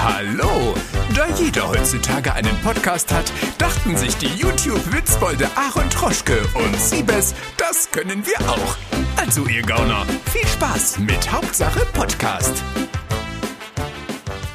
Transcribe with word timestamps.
Hallo! 0.00 0.74
Da 1.12 1.26
jeder 1.34 1.68
heutzutage 1.68 2.32
einen 2.32 2.56
Podcast 2.62 3.12
hat, 3.12 3.32
dachten 3.58 3.96
sich 3.96 4.16
die 4.16 4.28
YouTube-Witzbolde 4.28 5.48
Aaron 5.56 5.90
Troschke 5.90 6.40
und 6.54 6.76
Siebes, 6.76 7.34
das 7.56 7.90
können 7.90 8.24
wir 8.24 8.48
auch. 8.48 8.76
Also 9.16 9.44
ihr 9.46 9.62
Gauner, 9.62 10.06
viel 10.30 10.46
Spaß 10.46 11.00
mit 11.00 11.32
Hauptsache 11.32 11.84
Podcast. 11.94 12.62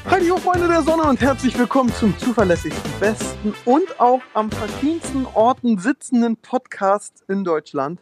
Hallo 0.09 0.37
Freunde 0.37 0.69
der 0.69 0.81
Sonne 0.81 1.03
und 1.03 1.19
herzlich 1.19 1.59
willkommen 1.59 1.93
zum 1.93 2.17
zuverlässigsten, 2.17 2.91
besten 3.01 3.53
und 3.65 3.99
auch 3.99 4.21
am 4.33 4.49
verschiedensten 4.49 5.25
Orten 5.33 5.77
sitzenden 5.77 6.37
Podcast 6.37 7.21
in 7.27 7.43
Deutschland. 7.43 7.99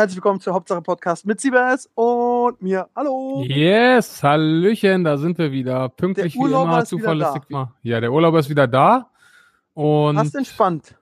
Herzlich 0.00 0.16
willkommen 0.16 0.40
zur 0.40 0.54
Hauptsache 0.54 0.80
Podcast 0.80 1.26
mit 1.26 1.42
Siebes 1.42 1.90
und 1.94 2.62
mir. 2.62 2.88
Hallo. 2.96 3.44
Yes, 3.46 4.22
Hallöchen, 4.22 5.04
da 5.04 5.18
sind 5.18 5.36
wir 5.36 5.52
wieder. 5.52 5.90
Pünktlich 5.90 6.36
wie 6.36 6.46
immer, 6.46 6.86
zuverlässig 6.86 7.42
mal. 7.50 7.74
Ja, 7.82 8.00
der 8.00 8.10
Urlauber 8.10 8.38
ist 8.38 8.48
wieder 8.48 8.66
da. 8.66 9.10
Und 9.74 10.16
Hast 10.16 10.34
entspannt. 10.34 10.96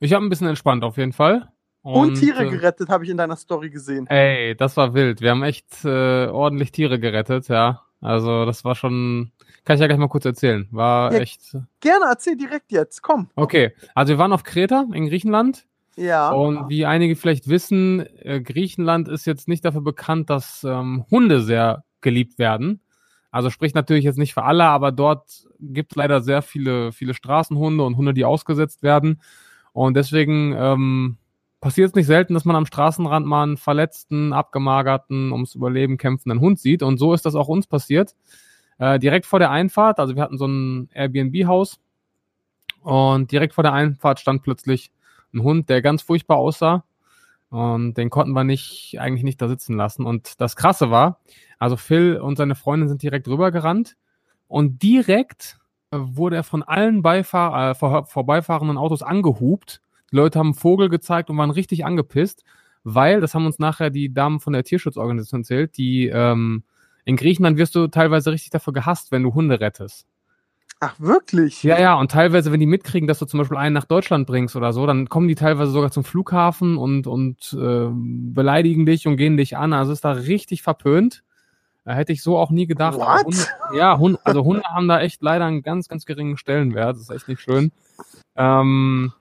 ich 0.00 0.14
habe 0.14 0.24
ein 0.24 0.30
bisschen 0.30 0.46
entspannt 0.46 0.84
auf 0.84 0.96
jeden 0.96 1.12
Fall. 1.12 1.50
Und, 1.82 2.14
Tiere 2.14 2.46
äh, 2.46 2.48
gerettet, 2.48 2.88
habe 2.88 3.04
ich 3.04 3.10
in 3.10 3.18
deiner 3.18 3.36
Story 3.36 3.68
gesehen. 3.68 4.06
Ey, 4.06 4.56
das 4.56 4.74
war 4.78 4.94
wild. 4.94 5.20
Wir 5.20 5.32
haben 5.32 5.42
echt 5.42 5.84
äh, 5.84 6.28
ordentlich 6.28 6.72
Tiere 6.72 6.98
gerettet, 6.98 7.48
ja. 7.48 7.82
Also 8.00 8.46
das 8.46 8.64
war 8.64 8.74
schon, 8.74 9.32
kann 9.66 9.74
ich 9.74 9.82
ja 9.82 9.86
gleich 9.86 9.98
mal 9.98 10.08
kurz 10.08 10.24
erzählen. 10.24 10.66
War 10.70 11.12
Ja. 11.12 11.18
echt. 11.18 11.42
Gerne, 11.80 12.06
erzähl 12.08 12.38
direkt 12.38 12.72
jetzt. 12.72 13.02
Komm. 13.02 13.28
Okay, 13.36 13.74
also 13.94 14.14
wir 14.14 14.18
waren 14.18 14.32
auf 14.32 14.44
Kreta 14.44 14.86
in 14.94 15.10
Griechenland. 15.10 15.66
Ja. 15.96 16.30
Und 16.30 16.68
wie 16.68 16.86
einige 16.86 17.16
vielleicht 17.16 17.48
wissen, 17.48 18.06
äh, 18.18 18.40
Griechenland 18.40 19.08
ist 19.08 19.26
jetzt 19.26 19.48
nicht 19.48 19.64
dafür 19.64 19.82
bekannt, 19.82 20.30
dass 20.30 20.64
ähm, 20.64 21.04
Hunde 21.10 21.42
sehr 21.42 21.84
geliebt 22.00 22.38
werden. 22.38 22.80
Also 23.30 23.50
spricht 23.50 23.74
natürlich 23.74 24.04
jetzt 24.04 24.18
nicht 24.18 24.34
für 24.34 24.42
alle, 24.42 24.64
aber 24.64 24.92
dort 24.92 25.46
gibt 25.60 25.92
es 25.92 25.96
leider 25.96 26.20
sehr 26.20 26.42
viele, 26.42 26.92
viele 26.92 27.14
Straßenhunde 27.14 27.84
und 27.84 27.96
Hunde, 27.96 28.14
die 28.14 28.24
ausgesetzt 28.24 28.82
werden. 28.82 29.20
Und 29.72 29.94
deswegen 29.94 30.54
ähm, 30.56 31.16
passiert 31.60 31.90
es 31.90 31.94
nicht 31.94 32.06
selten, 32.06 32.34
dass 32.34 32.44
man 32.44 32.56
am 32.56 32.66
Straßenrand 32.66 33.26
mal 33.26 33.44
einen 33.44 33.56
verletzten, 33.56 34.32
abgemagerten, 34.32 35.30
ums 35.32 35.54
Überleben 35.54 35.96
kämpfenden 35.96 36.40
Hund 36.40 36.58
sieht. 36.58 36.82
Und 36.82 36.98
so 36.98 37.14
ist 37.14 37.24
das 37.24 37.36
auch 37.36 37.48
uns 37.48 37.66
passiert. 37.66 38.16
Äh, 38.78 38.98
direkt 38.98 39.26
vor 39.26 39.38
der 39.38 39.50
Einfahrt, 39.50 40.00
also 40.00 40.16
wir 40.16 40.22
hatten 40.22 40.38
so 40.38 40.46
ein 40.46 40.88
Airbnb-Haus 40.94 41.78
und 42.80 43.30
direkt 43.30 43.54
vor 43.54 43.62
der 43.62 43.74
Einfahrt 43.74 44.20
stand 44.20 44.42
plötzlich 44.42 44.90
ein 45.32 45.42
Hund, 45.42 45.68
der 45.68 45.82
ganz 45.82 46.02
furchtbar 46.02 46.38
aussah. 46.38 46.84
Und 47.50 47.94
den 47.94 48.10
konnten 48.10 48.32
wir 48.32 48.44
nicht, 48.44 48.96
eigentlich 49.00 49.24
nicht 49.24 49.42
da 49.42 49.48
sitzen 49.48 49.76
lassen. 49.76 50.06
Und 50.06 50.40
das 50.40 50.54
Krasse 50.54 50.90
war, 50.90 51.20
also 51.58 51.76
Phil 51.76 52.16
und 52.16 52.36
seine 52.36 52.54
Freundin 52.54 52.88
sind 52.88 53.02
direkt 53.02 53.26
rübergerannt 53.26 53.96
und 54.46 54.82
direkt 54.82 55.58
äh, 55.90 55.96
wurde 55.98 56.36
er 56.36 56.44
von 56.44 56.62
allen 56.62 57.02
Beifahr 57.02 57.70
äh, 57.70 57.74
vor, 57.74 58.06
vorbeifahrenden 58.06 58.78
Autos 58.78 59.02
angehupt. 59.02 59.80
Die 60.12 60.16
Leute 60.16 60.38
haben 60.38 60.54
Vogel 60.54 60.88
gezeigt 60.88 61.28
und 61.28 61.38
waren 61.38 61.50
richtig 61.50 61.84
angepisst, 61.84 62.44
weil, 62.84 63.20
das 63.20 63.34
haben 63.34 63.46
uns 63.46 63.58
nachher 63.58 63.90
die 63.90 64.12
Damen 64.12 64.40
von 64.40 64.52
der 64.52 64.64
Tierschutzorganisation 64.64 65.42
erzählt, 65.42 65.76
die 65.76 66.06
ähm, 66.06 66.62
in 67.04 67.16
Griechenland 67.16 67.58
wirst 67.58 67.74
du 67.74 67.88
teilweise 67.88 68.30
richtig 68.32 68.50
dafür 68.50 68.72
gehasst, 68.72 69.10
wenn 69.10 69.22
du 69.22 69.34
Hunde 69.34 69.60
rettest. 69.60 70.06
Ach, 70.82 70.98
wirklich? 70.98 71.62
Ja, 71.62 71.78
ja, 71.78 71.94
und 71.94 72.10
teilweise, 72.10 72.50
wenn 72.52 72.60
die 72.60 72.66
mitkriegen, 72.66 73.06
dass 73.06 73.18
du 73.18 73.26
zum 73.26 73.38
Beispiel 73.38 73.58
einen 73.58 73.74
nach 73.74 73.84
Deutschland 73.84 74.26
bringst 74.26 74.56
oder 74.56 74.72
so, 74.72 74.86
dann 74.86 75.10
kommen 75.10 75.28
die 75.28 75.34
teilweise 75.34 75.70
sogar 75.70 75.90
zum 75.90 76.04
Flughafen 76.04 76.78
und, 76.78 77.06
und 77.06 77.52
äh, 77.52 77.88
beleidigen 77.92 78.86
dich 78.86 79.06
und 79.06 79.18
gehen 79.18 79.36
dich 79.36 79.58
an. 79.58 79.74
Also 79.74 79.92
ist 79.92 80.06
da 80.06 80.12
richtig 80.12 80.62
verpönt. 80.62 81.22
Da 81.84 81.92
hätte 81.92 82.12
ich 82.12 82.22
so 82.22 82.38
auch 82.38 82.50
nie 82.50 82.66
gedacht. 82.66 82.98
Hunde, 82.98 83.46
ja, 83.74 83.98
Hunde, 83.98 84.18
also 84.24 84.42
Hunde 84.42 84.62
haben 84.64 84.88
da 84.88 85.00
echt 85.00 85.20
leider 85.20 85.44
einen 85.44 85.62
ganz, 85.62 85.86
ganz 85.86 86.06
geringen 86.06 86.38
Stellenwert. 86.38 86.96
Das 86.96 87.02
ist 87.02 87.10
echt 87.10 87.28
nicht 87.28 87.42
schön. 87.42 87.72
Ähm, 88.36 89.12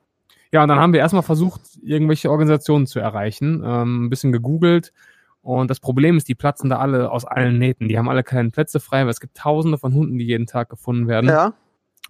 ja, 0.54 0.64
und 0.64 0.70
dann 0.70 0.80
haben 0.80 0.94
wir 0.94 1.02
erstmal 1.02 1.24
versucht, 1.24 1.62
irgendwelche 1.84 2.32
Organisationen 2.32 2.88
zu 2.88 3.00
erreichen, 3.00 3.64
ähm, 3.66 4.06
ein 4.06 4.10
bisschen 4.10 4.32
gegoogelt. 4.32 4.94
Und 5.42 5.70
das 5.70 5.80
Problem 5.80 6.18
ist, 6.18 6.28
die 6.28 6.36
platzen 6.36 6.70
da 6.70 6.80
alle 6.80 7.12
aus 7.12 7.26
allen 7.26 7.58
Nähten. 7.58 7.88
Die 7.88 7.98
haben 7.98 8.10
alle 8.10 8.24
keine 8.24 8.50
Plätze 8.50 8.80
frei, 8.80 9.04
weil 9.04 9.10
es 9.10 9.22
gibt 9.22 9.38
tausende 9.38 9.78
von 9.78 9.94
Hunden, 9.94 10.18
die 10.18 10.26
jeden 10.26 10.48
Tag 10.48 10.70
gefunden 10.70 11.08
werden. 11.08 11.30
Ja. 11.30 11.54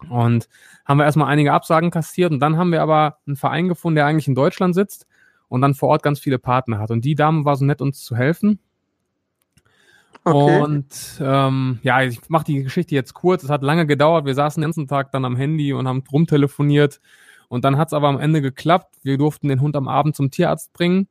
Und 0.09 0.47
haben 0.85 0.97
wir 0.97 1.03
erstmal 1.03 1.28
einige 1.28 1.53
Absagen 1.53 1.91
kassiert 1.91 2.31
und 2.31 2.40
dann 2.40 2.57
haben 2.57 2.72
wir 2.72 2.81
aber 2.81 3.17
einen 3.28 3.35
Verein 3.35 3.67
gefunden, 3.67 3.95
der 3.95 4.06
eigentlich 4.06 4.28
in 4.28 4.35
Deutschland 4.35 4.73
sitzt 4.73 5.06
und 5.50 5.62
dann 5.62 5.73
vor 5.73 5.90
Ort 5.90 6.03
ganz 6.03 6.19
viele 6.19 6.40
Partner 6.40 6.79
hat. 6.79 6.91
Und 6.91 7.03
die 7.03 7.16
Dame 7.16 7.44
war 7.44 7.56
so 7.57 7.66
nett, 7.66 7.81
uns 7.81 8.01
zu 8.01 8.16
helfen. 8.16 8.59
Okay. 10.23 10.61
Und 10.61 11.19
ähm, 11.22 11.79
ja, 11.84 12.01
ich 12.01 12.29
mache 12.29 12.46
die 12.46 12.63
Geschichte 12.63 12.96
jetzt 12.96 13.13
kurz. 13.13 13.44
Es 13.44 13.50
hat 13.50 13.63
lange 13.63 13.85
gedauert. 13.85 14.25
Wir 14.25 14.35
saßen 14.35 14.61
den 14.61 14.67
ganzen 14.67 14.88
Tag 14.88 15.11
dann 15.11 15.25
am 15.25 15.35
Handy 15.35 15.73
und 15.73 15.88
haben 15.88 16.03
rumtelefoniert. 16.11 17.01
Und 17.47 17.66
dann 17.66 17.78
hat 17.78 17.90
es 17.90 17.94
aber 17.94 18.07
am 18.07 18.19
Ende 18.19 18.41
geklappt. 18.41 18.97
Wir 19.01 19.17
durften 19.17 19.47
den 19.47 19.61
Hund 19.61 19.75
am 19.75 19.88
Abend 19.88 20.16
zum 20.16 20.29
Tierarzt 20.29 20.72
bringen. 20.73 21.07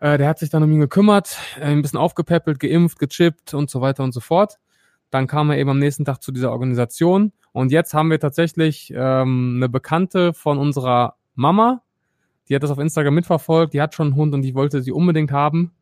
Äh, 0.00 0.18
der 0.18 0.28
hat 0.28 0.38
sich 0.38 0.50
dann 0.50 0.62
um 0.62 0.70
ihn 0.70 0.80
gekümmert, 0.80 1.38
äh, 1.58 1.64
ein 1.64 1.82
bisschen 1.82 1.98
aufgepäppelt, 1.98 2.60
geimpft, 2.60 2.98
gechippt 2.98 3.54
und 3.54 3.70
so 3.70 3.80
weiter 3.80 4.04
und 4.04 4.12
so 4.12 4.20
fort. 4.20 4.58
Dann 5.10 5.26
kam 5.26 5.50
er 5.50 5.58
eben 5.58 5.70
am 5.70 5.78
nächsten 5.78 6.04
Tag 6.04 6.22
zu 6.22 6.32
dieser 6.32 6.52
Organisation. 6.52 7.32
Und 7.52 7.72
jetzt 7.72 7.94
haben 7.94 8.10
wir 8.10 8.20
tatsächlich 8.20 8.92
ähm, 8.94 9.54
eine 9.56 9.68
Bekannte 9.68 10.34
von 10.34 10.58
unserer 10.58 11.14
Mama, 11.34 11.82
die 12.48 12.54
hat 12.54 12.62
das 12.62 12.70
auf 12.70 12.78
Instagram 12.78 13.14
mitverfolgt, 13.14 13.74
die 13.74 13.80
hat 13.80 13.94
schon 13.94 14.08
einen 14.08 14.16
Hund 14.16 14.34
und 14.34 14.42
die 14.42 14.54
wollte 14.54 14.82
sie 14.82 14.92
unbedingt 14.92 15.32
haben. 15.32 15.72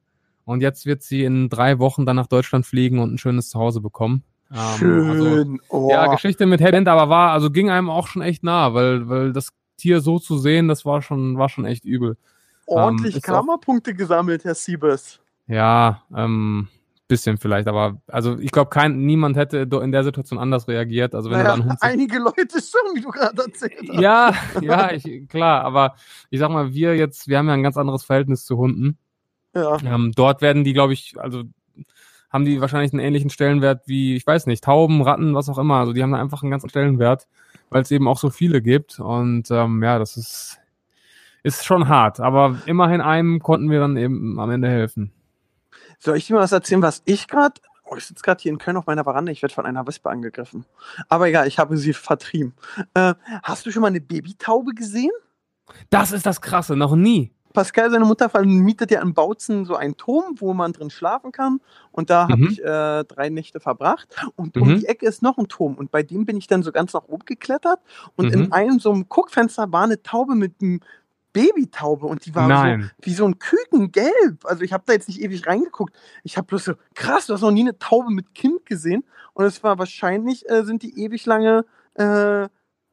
Und 0.45 0.61
jetzt 0.61 0.87
wird 0.87 1.03
sie 1.03 1.25
in 1.25 1.49
drei 1.49 1.79
Wochen 1.79 2.07
dann 2.07 2.17
nach 2.17 2.27
Deutschland 2.27 2.67
fliegen 2.67 2.99
und 2.99 3.15
ein 3.15 3.19
schönes 3.19 3.49
Zuhause 3.49 3.81
bekommen. 3.81 4.23
Ähm, 4.53 4.59
also, 4.59 5.25
Schön. 5.25 5.61
oh. 5.69 5.89
ja, 5.91 6.07
Geschichte 6.07 6.47
mit 6.47 6.61
Headend, 6.61 6.87
aber 6.89 7.09
war, 7.09 7.33
also 7.33 7.51
ging 7.51 7.71
einem 7.71 7.91
auch 7.91 8.07
schon 8.07 8.23
echt 8.23 8.45
nah, 8.45 8.75
weil, 8.75 9.09
weil 9.09 9.33
das 9.33 9.49
Tier 9.77 10.01
so 10.01 10.19
zu 10.19 10.39
sehen, 10.39 10.69
das 10.69 10.85
war 10.85 11.03
schon, 11.03 11.39
war 11.39 11.49
schon 11.49 11.65
echt 11.65 11.85
übel. 11.85 12.17
Ordentlich 12.67 13.17
ähm, 13.17 13.23
Karma-Punkte 13.23 13.95
gesammelt, 13.95 14.45
Herr 14.45 14.55
Siebes. 14.55 15.21
Ja, 15.47 16.03
ähm, 16.17 16.69
bisschen 17.07 17.37
vielleicht, 17.37 17.69
aber 17.69 18.01
also 18.07 18.39
ich 18.39 18.51
glaube, 18.51 18.71
kein 18.71 19.05
niemand 19.05 19.37
hätte 19.37 19.59
in 19.59 19.93
der 19.93 20.05
Situation 20.05 20.39
anders 20.39 20.67
reagiert. 20.69 21.15
Also 21.15 21.31
wenn 21.31 21.43
Naja, 21.43 21.63
Hund 21.63 21.77
einige 21.81 22.19
Leute 22.19 22.61
schon, 22.61 22.95
wie 22.95 23.03
du 23.03 23.11
gerade 23.11 23.43
erzählt 23.43 23.89
hast. 23.91 24.01
Ja, 24.01 24.33
ja, 24.63 24.91
ich, 24.91 25.29
klar, 25.29 25.65
aber 25.65 25.97
ich 26.31 26.41
sag 26.41 26.51
mal, 26.51 26.73
wir 26.73 26.97
jetzt, 26.97 27.29
wir 27.29 27.39
haben 27.39 27.49
ja 27.49 27.55
ein 27.55 27.63
ganz 27.63 27.77
anderes 27.77 28.05
Verhältnis 28.05 28.47
zu 28.47 28.57
Hunden. 28.57 28.97
Ja. 29.55 29.77
Ähm, 29.85 30.13
dort 30.17 30.41
werden 30.41 30.65
die, 30.65 30.73
glaube 30.73 30.95
ich, 30.95 31.15
also 31.19 31.45
haben 32.31 32.45
die 32.45 32.61
wahrscheinlich 32.61 32.93
einen 32.93 33.05
ähnlichen 33.05 33.31
Stellenwert 33.31 33.83
wie, 33.87 34.17
ich 34.17 34.27
weiß 34.27 34.47
nicht, 34.47 34.65
Tauben, 34.65 35.03
Ratten, 35.03 35.35
was 35.35 35.49
auch 35.49 35.59
immer. 35.59 35.77
Also 35.77 35.93
die 35.93 36.03
haben 36.03 36.11
da 36.11 36.19
einfach 36.19 36.43
einen 36.43 36.51
ganz 36.51 36.65
anderen 36.65 36.71
Stellenwert, 36.71 37.29
weil 37.71 37.83
es 37.83 37.91
eben 37.93 38.09
auch 38.09 38.19
so 38.19 38.31
viele 38.31 38.61
gibt. 38.61 38.99
Und 38.99 39.51
ähm, 39.51 39.83
ja, 39.85 40.01
das 40.01 40.17
ist, 40.17 40.59
ist 41.45 41.65
schon 41.65 41.89
hart. 41.89 42.19
Aber 42.19 42.57
immerhin 42.67 43.01
einem 43.01 43.39
konnten 43.41 43.71
wir 43.71 43.79
dann 43.79 43.97
eben 43.97 44.41
am 44.41 44.51
Ende 44.51 44.69
helfen. 44.69 45.13
Soll 46.01 46.17
ich 46.17 46.27
dir 46.27 46.35
mal 46.35 46.41
was 46.43 46.53
erzählen, 46.53 46.83
was 46.83 47.03
ich 47.05 47.29
gerade. 47.29 47.61
Oh, 47.85 47.97
ich 47.97 48.07
sitze 48.07 48.23
gerade 48.23 48.41
hier 48.43 48.51
in 48.51 48.59
Köln 48.59 48.77
auf 48.79 48.87
meiner 48.87 49.05
Veranda. 49.05 49.31
Ich 49.31 49.43
werde 49.43 49.55
von 49.55 49.67
einer 49.67 49.87
Wespe 49.87 50.09
angegriffen. 50.11 50.65
Aber 51.09 51.29
egal, 51.29 51.47
ich 51.47 51.59
habe 51.59 51.77
sie 51.77 51.93
vertrieben. 51.93 52.55
Äh, 52.95 53.15
hast 53.43 53.67
du 53.67 53.71
schon 53.71 53.83
mal 53.83 53.89
eine 53.89 54.01
Babytaube 54.01 54.73
gesehen? 54.73 55.13
Das 55.91 56.11
ist 56.13 56.27
das 56.27 56.41
Krasse, 56.41 56.77
noch 56.77 56.97
nie. 56.97 57.31
Pascal, 57.53 57.89
seine 57.91 58.05
Mutter, 58.05 58.29
vermietet 58.29 58.91
ja 58.91 59.01
in 59.01 59.15
Bautzen 59.15 59.65
so 59.65 59.77
einen 59.77 59.97
Turm, 59.97 60.35
wo 60.39 60.55
man 60.55 60.73
drin 60.73 60.91
schlafen 60.91 61.31
kann. 61.31 61.61
Und 61.93 62.11
da 62.11 62.23
habe 62.29 62.39
Mhm. 62.43 62.49
ich 62.49 62.65
äh, 62.65 63.05
drei 63.05 63.29
Nächte 63.29 63.61
verbracht. 63.61 64.09
Und 64.35 64.57
Mhm. 64.57 64.63
um 64.63 64.69
die 64.81 64.87
Ecke 64.87 65.07
ist 65.07 65.23
noch 65.23 65.39
ein 65.39 65.47
Turm. 65.47 65.75
Und 65.75 65.91
bei 65.93 66.03
dem 66.03 66.25
bin 66.25 66.37
ich 66.37 66.47
dann 66.49 66.63
so 66.65 66.73
ganz 66.73 66.95
nach 66.95 67.05
oben 67.07 67.25
geklettert. 67.27 67.79
Und 68.17 68.33
in 68.33 68.47
Mhm. 68.47 68.53
einem 68.53 68.79
so 68.81 68.91
einem 68.91 69.09
Guckfenster 69.09 69.71
war 69.71 69.85
eine 69.85 70.03
Taube 70.03 70.35
mit 70.35 70.55
einem 70.61 70.81
Babytaube. 71.35 72.07
Und 72.07 72.25
die 72.25 72.35
war 72.35 72.49
so, 72.79 72.89
wie 73.03 73.13
so 73.13 73.27
ein 73.27 73.39
Kükengelb. 73.39 74.45
Also 74.45 74.63
ich 74.63 74.73
habe 74.73 74.85
da 74.87 74.95
jetzt 74.95 75.09
nicht 75.09 75.21
ewig 75.21 75.47
reingeguckt. 75.47 75.95
Ich 76.23 76.39
habe 76.39 76.47
bloß 76.47 76.65
so, 76.65 76.75
krass, 76.95 77.27
du 77.27 77.35
hast 77.35 77.43
noch 77.43 77.51
nie 77.51 77.61
eine 77.61 77.79
Taube 77.79 78.11
mit 78.11 78.35
Kind 78.35 78.65
gesehen. 78.65 79.05
Und 79.35 79.45
es 79.45 79.63
war 79.63 79.79
wahrscheinlich, 79.79 80.49
äh, 80.49 80.63
sind 80.63 80.83
die 80.83 80.99
ewig 81.03 81.27
lange, 81.27 81.67
äh, 81.95 82.49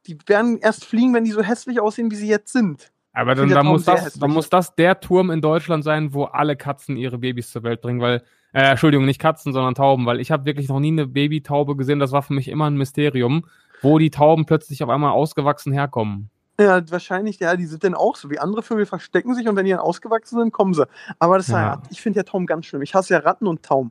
die 0.06 0.18
werden 0.26 0.58
erst 0.58 0.84
fliegen, 0.84 1.14
wenn 1.14 1.24
die 1.24 1.30
so 1.30 1.42
hässlich 1.42 1.80
aussehen, 1.80 2.10
wie 2.10 2.16
sie 2.16 2.28
jetzt 2.28 2.52
sind. 2.52 2.92
Aber 3.14 3.34
dann, 3.34 3.48
dann, 3.48 3.66
muss 3.66 3.84
das, 3.84 4.14
dann 4.14 4.30
muss 4.30 4.50
das 4.50 4.74
der 4.74 4.98
Turm 4.98 5.30
in 5.30 5.40
Deutschland 5.40 5.84
sein, 5.84 6.12
wo 6.12 6.24
alle 6.24 6.56
Katzen 6.56 6.96
ihre 6.96 7.18
Babys 7.18 7.50
zur 7.50 7.62
Welt 7.62 7.80
bringen, 7.80 8.00
weil, 8.00 8.22
äh, 8.52 8.70
Entschuldigung, 8.70 9.04
nicht 9.06 9.20
Katzen, 9.20 9.52
sondern 9.52 9.74
Tauben, 9.74 10.06
weil 10.06 10.18
ich 10.18 10.30
habe 10.30 10.46
wirklich 10.46 10.68
noch 10.68 10.80
nie 10.80 10.88
eine 10.88 11.06
Babytaube 11.06 11.76
gesehen. 11.76 12.00
Das 12.00 12.10
war 12.10 12.22
für 12.22 12.32
mich 12.32 12.48
immer 12.48 12.68
ein 12.68 12.76
Mysterium, 12.76 13.44
wo 13.82 13.98
die 13.98 14.10
Tauben 14.10 14.46
plötzlich 14.46 14.82
auf 14.82 14.90
einmal 14.90 15.12
ausgewachsen 15.12 15.72
herkommen. 15.72 16.30
Ja, 16.62 16.90
wahrscheinlich, 16.90 17.38
ja, 17.40 17.56
die 17.56 17.66
sind 17.66 17.84
dann 17.84 17.94
auch 17.94 18.16
so 18.16 18.30
wie 18.30 18.38
andere 18.38 18.62
Vögel 18.62 18.86
verstecken 18.86 19.34
sich 19.34 19.48
und 19.48 19.56
wenn 19.56 19.64
die 19.64 19.70
dann 19.72 19.80
ausgewachsen 19.80 20.38
sind, 20.38 20.52
kommen 20.52 20.74
sie. 20.74 20.86
Aber 21.18 21.36
das 21.38 21.48
Ja. 21.48 21.60
ja. 21.60 21.82
ich 21.90 22.00
finde 22.00 22.18
ja 22.18 22.22
Tauben 22.24 22.46
ganz 22.46 22.66
schlimm. 22.66 22.82
Ich 22.82 22.94
hasse 22.94 23.14
ja 23.14 23.20
Ratten 23.20 23.46
und 23.46 23.62
Tauben. 23.62 23.90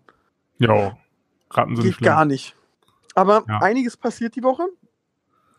Jo. 0.57 0.93
Ratten 1.51 1.75
sind 1.75 1.85
Geht 1.85 1.95
schlimm. 1.95 2.05
gar 2.05 2.25
nicht. 2.25 2.55
Aber 3.15 3.43
Ja. 3.47 3.59
einiges 3.61 3.97
passiert 3.97 4.35
die 4.35 4.43
Woche. 4.43 4.63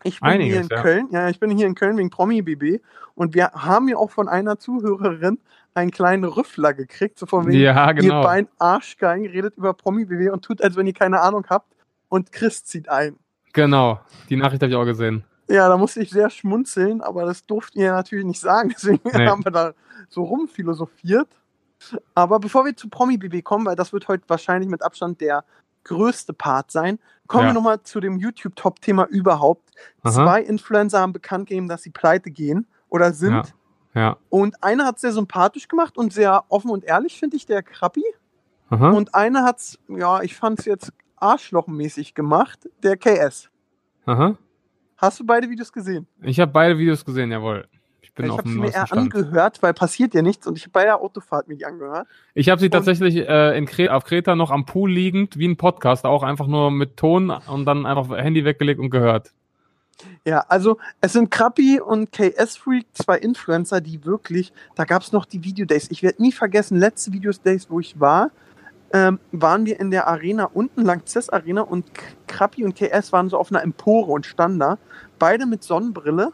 Ich 0.05 0.19
bin 0.19 0.29
Einiges, 0.29 0.53
hier 0.53 0.61
in 0.63 0.67
ja. 0.69 0.81
Köln. 0.81 1.07
Ja, 1.11 1.29
ich 1.29 1.39
bin 1.39 1.49
hier 1.51 1.65
in 1.67 1.75
Köln 1.75 1.97
wegen 1.97 2.09
Promi 2.09 2.41
BB 2.41 2.81
und 3.15 3.33
wir 3.35 3.51
haben 3.53 3.87
ja 3.87 3.95
auch 3.97 4.11
von 4.11 4.27
einer 4.27 4.59
Zuhörerin 4.59 5.39
einen 5.75 5.91
kleinen 5.91 6.25
Rüffler 6.25 6.73
gekriegt, 6.73 7.17
so 7.17 7.25
von 7.25 7.47
wegen, 7.47 7.57
Ja, 7.59 7.87
ihr 7.87 7.93
genau. 7.95 8.21
beiden 8.23 8.49
Arschgeigen 8.59 9.25
redet 9.27 9.55
über 9.55 9.73
Promi 9.73 10.05
BB 10.05 10.29
und 10.31 10.43
tut, 10.43 10.61
als 10.61 10.75
wenn 10.75 10.87
ihr 10.87 10.93
keine 10.93 11.21
Ahnung 11.21 11.45
habt 11.49 11.73
und 12.09 12.31
Chris 12.33 12.65
zieht 12.65 12.89
ein. 12.89 13.15
Genau, 13.53 13.99
die 14.29 14.35
Nachricht 14.35 14.61
habe 14.61 14.71
ich 14.71 14.75
auch 14.75 14.85
gesehen. 14.85 15.23
Ja, 15.49 15.67
da 15.67 15.77
musste 15.77 16.01
ich 16.01 16.09
sehr 16.09 16.29
schmunzeln, 16.29 17.01
aber 17.01 17.25
das 17.25 17.45
durften 17.45 17.79
wir 17.79 17.91
natürlich 17.91 18.25
nicht 18.25 18.39
sagen. 18.39 18.69
Deswegen 18.75 19.01
Nee. 19.13 19.27
haben 19.27 19.43
wir 19.43 19.51
da 19.51 19.73
so 20.09 20.23
rumphilosophiert. 20.23 21.27
Aber 22.15 22.39
bevor 22.39 22.63
wir 22.65 22.75
zu 22.77 22.87
Promi 22.89 23.17
BB 23.17 23.43
kommen, 23.43 23.65
weil 23.65 23.75
das 23.75 23.91
wird 23.91 24.07
heute 24.07 24.23
wahrscheinlich 24.27 24.69
mit 24.69 24.81
Abstand 24.83 25.19
der 25.19 25.43
größte 25.83 26.31
Part 26.33 26.71
sein, 26.71 26.97
kommen 27.27 27.43
Ja. 27.43 27.49
wir 27.49 27.53
nochmal 27.55 27.81
zu 27.83 27.99
dem 27.99 28.17
YouTube-Top-Thema 28.17 29.05
überhaupt. 29.07 29.69
Aha. 30.01 30.11
Zwei 30.13 30.41
Influencer 30.41 30.99
haben 31.01 31.11
bekannt 31.11 31.49
gegeben, 31.49 31.67
dass 31.67 31.83
sie 31.83 31.89
pleite 31.89 32.31
gehen 32.31 32.67
oder 32.89 33.11
sind. 33.11 33.53
Ja. 33.93 34.01
Ja. 34.01 34.17
Und 34.29 34.63
einer 34.63 34.85
hat 34.85 34.95
es 34.95 35.01
sehr 35.01 35.11
sympathisch 35.11 35.67
gemacht 35.67 35.97
und 35.97 36.13
sehr 36.13 36.45
offen 36.49 36.71
und 36.71 36.83
ehrlich, 36.85 37.19
finde 37.19 37.35
ich, 37.35 37.45
der 37.45 37.61
Krappi. 37.61 38.03
Aha. 38.69 38.89
Und 38.91 39.13
einer 39.13 39.43
hat 39.43 39.59
es, 39.59 39.77
ja, 39.89 40.21
ich 40.21 40.35
fand 40.35 40.59
es 40.59 40.65
jetzt 40.65 40.93
arschlochmäßig 41.17 42.15
gemacht, 42.15 42.69
der 42.81 42.97
KS. 42.97 43.49
Aha. 44.05 44.35
Hast 44.97 45.19
du 45.19 45.25
beide 45.25 45.49
Videos 45.49 45.71
gesehen? 45.71 46.07
Ich 46.21 46.39
habe 46.39 46.51
beide 46.51 46.77
Videos 46.77 47.03
gesehen, 47.03 47.31
jawohl. 47.31 47.67
Ich 48.01 48.13
bin 48.13 48.27
ich 48.27 48.37
habe 48.37 48.47
sie 48.47 48.55
mir 48.59 48.71
eher 48.71 48.85
Stand. 48.85 49.01
angehört, 49.13 49.63
weil 49.63 49.73
passiert 49.73 50.13
ja 50.13 50.21
nichts 50.21 50.45
und 50.45 50.55
ich 50.57 50.63
habe 50.65 50.71
bei 50.71 50.83
der 50.83 51.01
Autofahrt 51.01 51.47
mir 51.47 51.55
die 51.55 51.65
angehört. 51.65 52.07
Ich 52.35 52.49
habe 52.49 52.59
sie 52.59 52.67
Und- 52.67 52.71
tatsächlich 52.71 53.17
äh, 53.17 53.57
in 53.57 53.65
Kre 53.65 53.91
auf 53.93 54.03
Kreta 54.05 54.35
noch 54.35 54.51
am 54.51 54.65
Pool 54.65 54.91
liegend, 54.91 55.37
wie 55.37 55.47
ein 55.47 55.57
Podcast, 55.57 56.05
auch 56.05 56.21
einfach 56.23 56.47
nur 56.47 56.69
mit 56.69 56.95
Ton 56.97 57.31
und 57.31 57.65
dann 57.65 57.85
einfach 57.85 58.15
Handy 58.15 58.45
weggelegt 58.45 58.79
und 58.79 58.91
gehört. 58.91 59.31
Ja, 60.25 60.39
also 60.49 60.77
es 61.01 61.13
sind 61.13 61.29
Krappi 61.31 61.79
und 61.79 62.11
KS 62.11 62.57
Freak, 62.57 62.85
zwei 62.93 63.17
Influencer, 63.17 63.79
die 63.79 64.03
wirklich, 64.05 64.51
da 64.75 64.85
gab 64.85 65.01
es 65.01 65.11
noch 65.11 65.25
die 65.25 65.43
Videodays. 65.43 65.89
Ich 65.91 66.01
werde 66.03 66.21
nie 66.21 66.31
vergessen, 66.31 66.77
letzte 66.77 67.13
Videodays, 67.13 67.69
wo 67.69 67.79
ich 67.79 67.99
war, 67.99 68.31
ähm, 68.93 69.19
waren 69.31 69.65
wir 69.65 69.79
in 69.79 69.89
der 69.91 70.07
Arena 70.07 70.45
unten, 70.45 70.83
Langzess 70.83 71.29
Arena 71.29 71.61
und 71.61 71.85
Krappi 72.27 72.63
und 72.63 72.75
KS 72.75 73.11
waren 73.11 73.27
so 73.27 73.37
auf 73.37 73.51
einer 73.51 73.63
Empore 73.63 74.11
und 74.11 74.25
standen 74.25 74.59
da. 74.59 74.77
Beide 75.17 75.47
mit 75.47 75.63
Sonnenbrille 75.63 76.31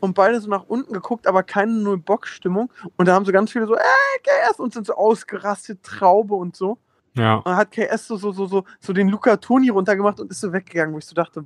und 0.00 0.14
beide 0.14 0.40
so 0.40 0.48
nach 0.48 0.64
unten 0.66 0.94
geguckt, 0.94 1.26
aber 1.26 1.42
keine 1.42 1.72
Null-Bock-Stimmung. 1.72 2.72
Und 2.96 3.06
da 3.06 3.14
haben 3.14 3.26
so 3.26 3.32
ganz 3.32 3.52
viele 3.52 3.66
so, 3.66 3.74
äh, 3.74 3.80
KS 4.22 4.58
und 4.58 4.72
sind 4.72 4.86
so 4.86 4.94
ausgerastet, 4.94 5.82
Traube 5.82 6.34
und 6.34 6.56
so. 6.56 6.78
Ja. 7.14 7.36
Und 7.36 7.46
dann 7.46 7.56
hat 7.56 7.72
KS 7.72 8.06
so, 8.06 8.16
so, 8.16 8.32
so, 8.32 8.46
so, 8.46 8.64
so 8.80 8.92
den 8.94 9.08
Luca 9.08 9.36
Toni 9.36 9.68
runtergemacht 9.68 10.18
und 10.18 10.30
ist 10.30 10.40
so 10.40 10.52
weggegangen, 10.52 10.94
wo 10.94 10.98
ich 10.98 11.06
so 11.06 11.14
dachte, 11.14 11.44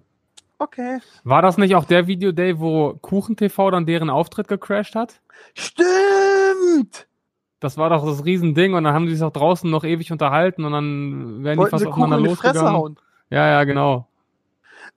okay. 0.58 1.00
War 1.24 1.42
das 1.42 1.58
nicht 1.58 1.74
auch 1.74 1.86
der 1.86 2.06
Videoday, 2.06 2.60
wo 2.60 2.94
KuchenTV 3.02 3.70
dann 3.72 3.86
deren 3.86 4.10
Auftritt 4.10 4.46
gecrashed 4.46 4.94
hat? 4.94 5.20
Stimmt! 5.54 7.08
Das 7.62 7.78
war 7.78 7.90
doch 7.90 8.04
das 8.04 8.24
Riesending 8.24 8.74
und 8.74 8.82
dann 8.82 8.92
haben 8.92 9.06
die 9.06 9.14
sich 9.14 9.22
auch 9.22 9.32
draußen 9.32 9.70
noch 9.70 9.84
ewig 9.84 10.10
unterhalten 10.10 10.64
und 10.64 10.72
dann 10.72 11.44
werden 11.44 11.64
die 11.64 11.70
fast 11.70 11.84
sie 11.84 11.88
Kuchen 11.90 12.02
aufeinander 12.04 12.28
losgegangen. 12.28 12.96
Ja, 13.30 13.46
ja, 13.46 13.62
genau. 13.64 14.08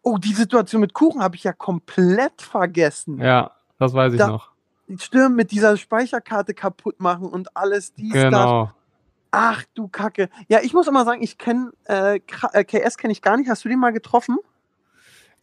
Oh, 0.01 0.17
die 0.17 0.33
Situation 0.33 0.81
mit 0.81 0.94
Kuchen 0.94 1.21
habe 1.21 1.35
ich 1.35 1.44
ja 1.44 1.53
komplett 1.53 2.41
vergessen. 2.41 3.19
Ja, 3.19 3.51
das 3.77 3.94
weiß 3.94 4.13
ich 4.13 4.19
Da- 4.19 4.27
noch. 4.27 4.50
Stimmt, 4.97 5.35
mit 5.35 5.51
dieser 5.51 5.77
Speicherkarte 5.77 6.53
kaputt 6.56 7.00
machen 7.00 7.27
und 7.27 7.56
alles 7.56 7.94
dies, 7.94 8.13
das. 8.13 8.23
Genau. 8.23 8.71
Ach 9.31 9.63
du 9.73 9.88
Kacke. 9.88 10.29
Ja, 10.47 10.59
ich 10.63 10.73
muss 10.73 10.88
immer 10.88 11.06
sagen, 11.06 11.21
ich 11.21 11.38
kenne 11.38 11.71
äh, 11.85 12.19
Kra- 12.27 12.53
äh, 12.53 12.63
KS 12.63 12.97
kenne 12.97 13.12
ich 13.12 13.21
gar 13.21 13.38
nicht. 13.38 13.50
Hast 13.50 13.63
du 13.65 13.69
den 13.69 13.79
mal 13.79 13.94
getroffen? 13.94 14.38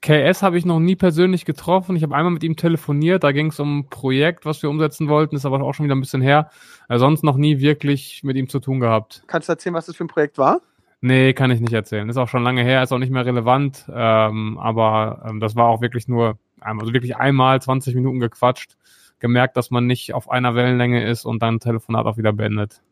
KS 0.02 0.42
habe 0.42 0.58
ich 0.58 0.64
noch 0.66 0.80
nie 0.80 0.96
persönlich 0.96 1.44
getroffen. 1.44 1.96
Ich 1.96 2.02
habe 2.02 2.14
einmal 2.14 2.32
mit 2.32 2.42
ihm 2.42 2.56
telefoniert. 2.56 3.22
Da 3.24 3.32
ging 3.32 3.46
es 3.46 3.60
um 3.60 3.78
ein 3.78 3.88
Projekt, 3.88 4.44
was 4.44 4.62
wir 4.62 4.68
umsetzen 4.68 5.08
wollten. 5.08 5.36
Ist 5.36 5.46
aber 5.46 5.62
auch 5.62 5.72
schon 5.72 5.84
wieder 5.84 5.94
ein 5.94 6.00
bisschen 6.00 6.20
her. 6.22 6.50
Äh, 6.88 6.98
sonst 6.98 7.22
noch 7.24 7.36
nie 7.36 7.60
wirklich 7.60 8.22
mit 8.24 8.36
ihm 8.36 8.48
zu 8.48 8.58
tun 8.60 8.80
gehabt. 8.80 9.22
Kannst 9.28 9.48
du 9.48 9.52
erzählen, 9.52 9.74
was 9.74 9.86
das 9.86 9.96
für 9.96 10.04
ein 10.04 10.08
Projekt 10.08 10.38
war? 10.38 10.60
Nee, 11.00 11.32
kann 11.32 11.50
ich 11.50 11.60
nicht 11.60 11.72
erzählen. 11.72 12.08
Ist 12.08 12.16
auch 12.16 12.28
schon 12.28 12.42
lange 12.44 12.62
her, 12.62 12.82
ist 12.82 12.92
auch 12.92 12.98
nicht 12.98 13.10
mehr 13.12 13.24
relevant. 13.26 13.86
Ähm, 13.92 14.58
aber 14.58 15.24
ähm, 15.28 15.40
das 15.40 15.56
war 15.56 15.66
auch 15.68 15.80
wirklich 15.80 16.06
nur, 16.08 16.38
einmal- 16.60 16.82
also 16.84 16.92
wirklich 16.92 17.16
einmal 17.16 17.60
20 17.62 17.94
Minuten 17.94 18.20
gequatscht, 18.20 18.76
gemerkt, 19.18 19.56
dass 19.56 19.70
man 19.70 19.86
nicht 19.86 20.14
auf 20.14 20.30
einer 20.30 20.54
Wellenlänge 20.54 21.04
ist 21.04 21.24
und 21.24 21.42
dann 21.42 21.60
Telefonat 21.60 22.06
auch 22.06 22.16
wieder 22.18 22.32
beendet. 22.32 22.82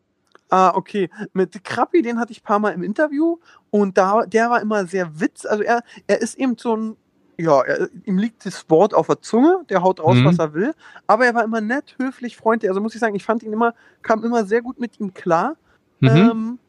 Ah, 0.51 0.73
okay. 0.75 1.09
Mit 1.31 1.63
Krappi, 1.63 2.01
den 2.01 2.19
hatte 2.19 2.33
ich 2.33 2.41
ein 2.41 2.43
paar 2.43 2.59
Mal 2.59 2.71
im 2.73 2.83
Interview 2.83 3.37
und 3.69 3.97
da, 3.97 4.25
der 4.25 4.49
war 4.49 4.61
immer 4.61 4.85
sehr 4.85 5.19
witz. 5.19 5.45
Also 5.45 5.63
er, 5.63 5.81
er 6.07 6.21
ist 6.21 6.37
eben 6.37 6.57
so 6.57 6.75
ein, 6.75 6.97
ja, 7.37 7.61
er, 7.61 7.87
ihm 8.03 8.17
liegt 8.17 8.45
das 8.45 8.69
Wort 8.69 8.93
auf 8.93 9.07
der 9.07 9.21
Zunge, 9.21 9.61
der 9.69 9.81
haut 9.81 10.01
raus, 10.03 10.17
Mhm. 10.17 10.25
was 10.25 10.39
er 10.39 10.53
will. 10.53 10.73
Aber 11.07 11.25
er 11.25 11.33
war 11.35 11.45
immer 11.45 11.61
nett, 11.61 11.95
höflich, 11.97 12.35
freundlich. 12.35 12.69
Also 12.69 12.81
muss 12.81 12.93
ich 12.93 12.99
sagen, 12.99 13.15
ich 13.15 13.23
fand 13.23 13.43
ihn 13.43 13.53
immer, 13.53 13.73
kam 14.01 14.25
immer 14.25 14.43
sehr 14.43 14.61
gut 14.61 14.77
mit 14.77 14.99
ihm 14.99 15.13
klar. 15.13 15.55
Mhm. 16.01 16.07
Ähm, 16.09 16.59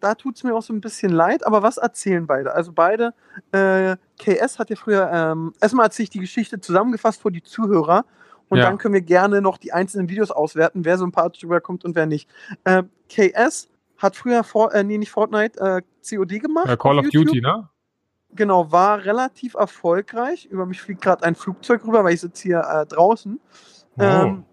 da 0.00 0.14
tut 0.14 0.36
es 0.36 0.44
mir 0.44 0.54
auch 0.54 0.62
so 0.62 0.74
ein 0.74 0.82
bisschen 0.82 1.10
leid, 1.10 1.46
aber 1.46 1.62
was 1.62 1.78
erzählen 1.78 2.26
beide? 2.26 2.54
Also 2.54 2.72
beide, 2.72 3.14
äh, 3.52 3.96
KS 4.18 4.58
hat 4.58 4.68
ja 4.68 4.76
früher, 4.76 5.10
ähm, 5.10 5.54
erstmal 5.62 5.86
erzähle 5.86 6.04
ich 6.04 6.10
die 6.10 6.20
Geschichte 6.20 6.60
zusammengefasst 6.60 7.22
vor 7.22 7.30
die 7.30 7.42
Zuhörer 7.42 8.04
und 8.50 8.58
Ja. 8.58 8.64
dann 8.64 8.76
können 8.76 8.92
wir 8.92 9.00
gerne 9.00 9.40
noch 9.40 9.56
die 9.56 9.72
einzelnen 9.72 10.10
Videos 10.10 10.30
auswerten, 10.30 10.84
wer 10.84 10.98
sympathisch 10.98 11.42
rüberkommt 11.44 11.84
und 11.86 11.94
wer 11.96 12.04
nicht. 12.04 12.28
Äh, 12.64 12.82
KS 13.08 13.68
hat 13.96 14.16
früher, 14.16 14.44
For 14.44 14.74
äh, 14.74 14.84
nee, 14.84 14.98
nicht 14.98 15.10
Fortnite, 15.10 15.58
äh, 15.58 15.82
COD 16.08 16.38
gemacht. 16.40 16.68
Äh, 16.68 16.76
Call 16.76 16.98
of 16.98 17.06
YouTube. 17.06 17.26
Duty, 17.34 17.40
ne? 17.40 17.68
Genau, 18.32 18.70
war 18.70 19.04
relativ 19.04 19.54
erfolgreich. 19.54 20.46
Über 20.46 20.64
mich 20.66 20.80
fliegt 20.80 21.00
gerade 21.02 21.24
ein 21.24 21.34
Flugzeug 21.34 21.84
rüber, 21.84 22.04
weil 22.04 22.14
ich 22.14 22.20
sitze 22.20 22.42
hier 22.42 22.60
äh, 22.60 22.86
draußen. 22.86 23.40
Oh. 23.98 24.02
Ähm, 24.02 24.44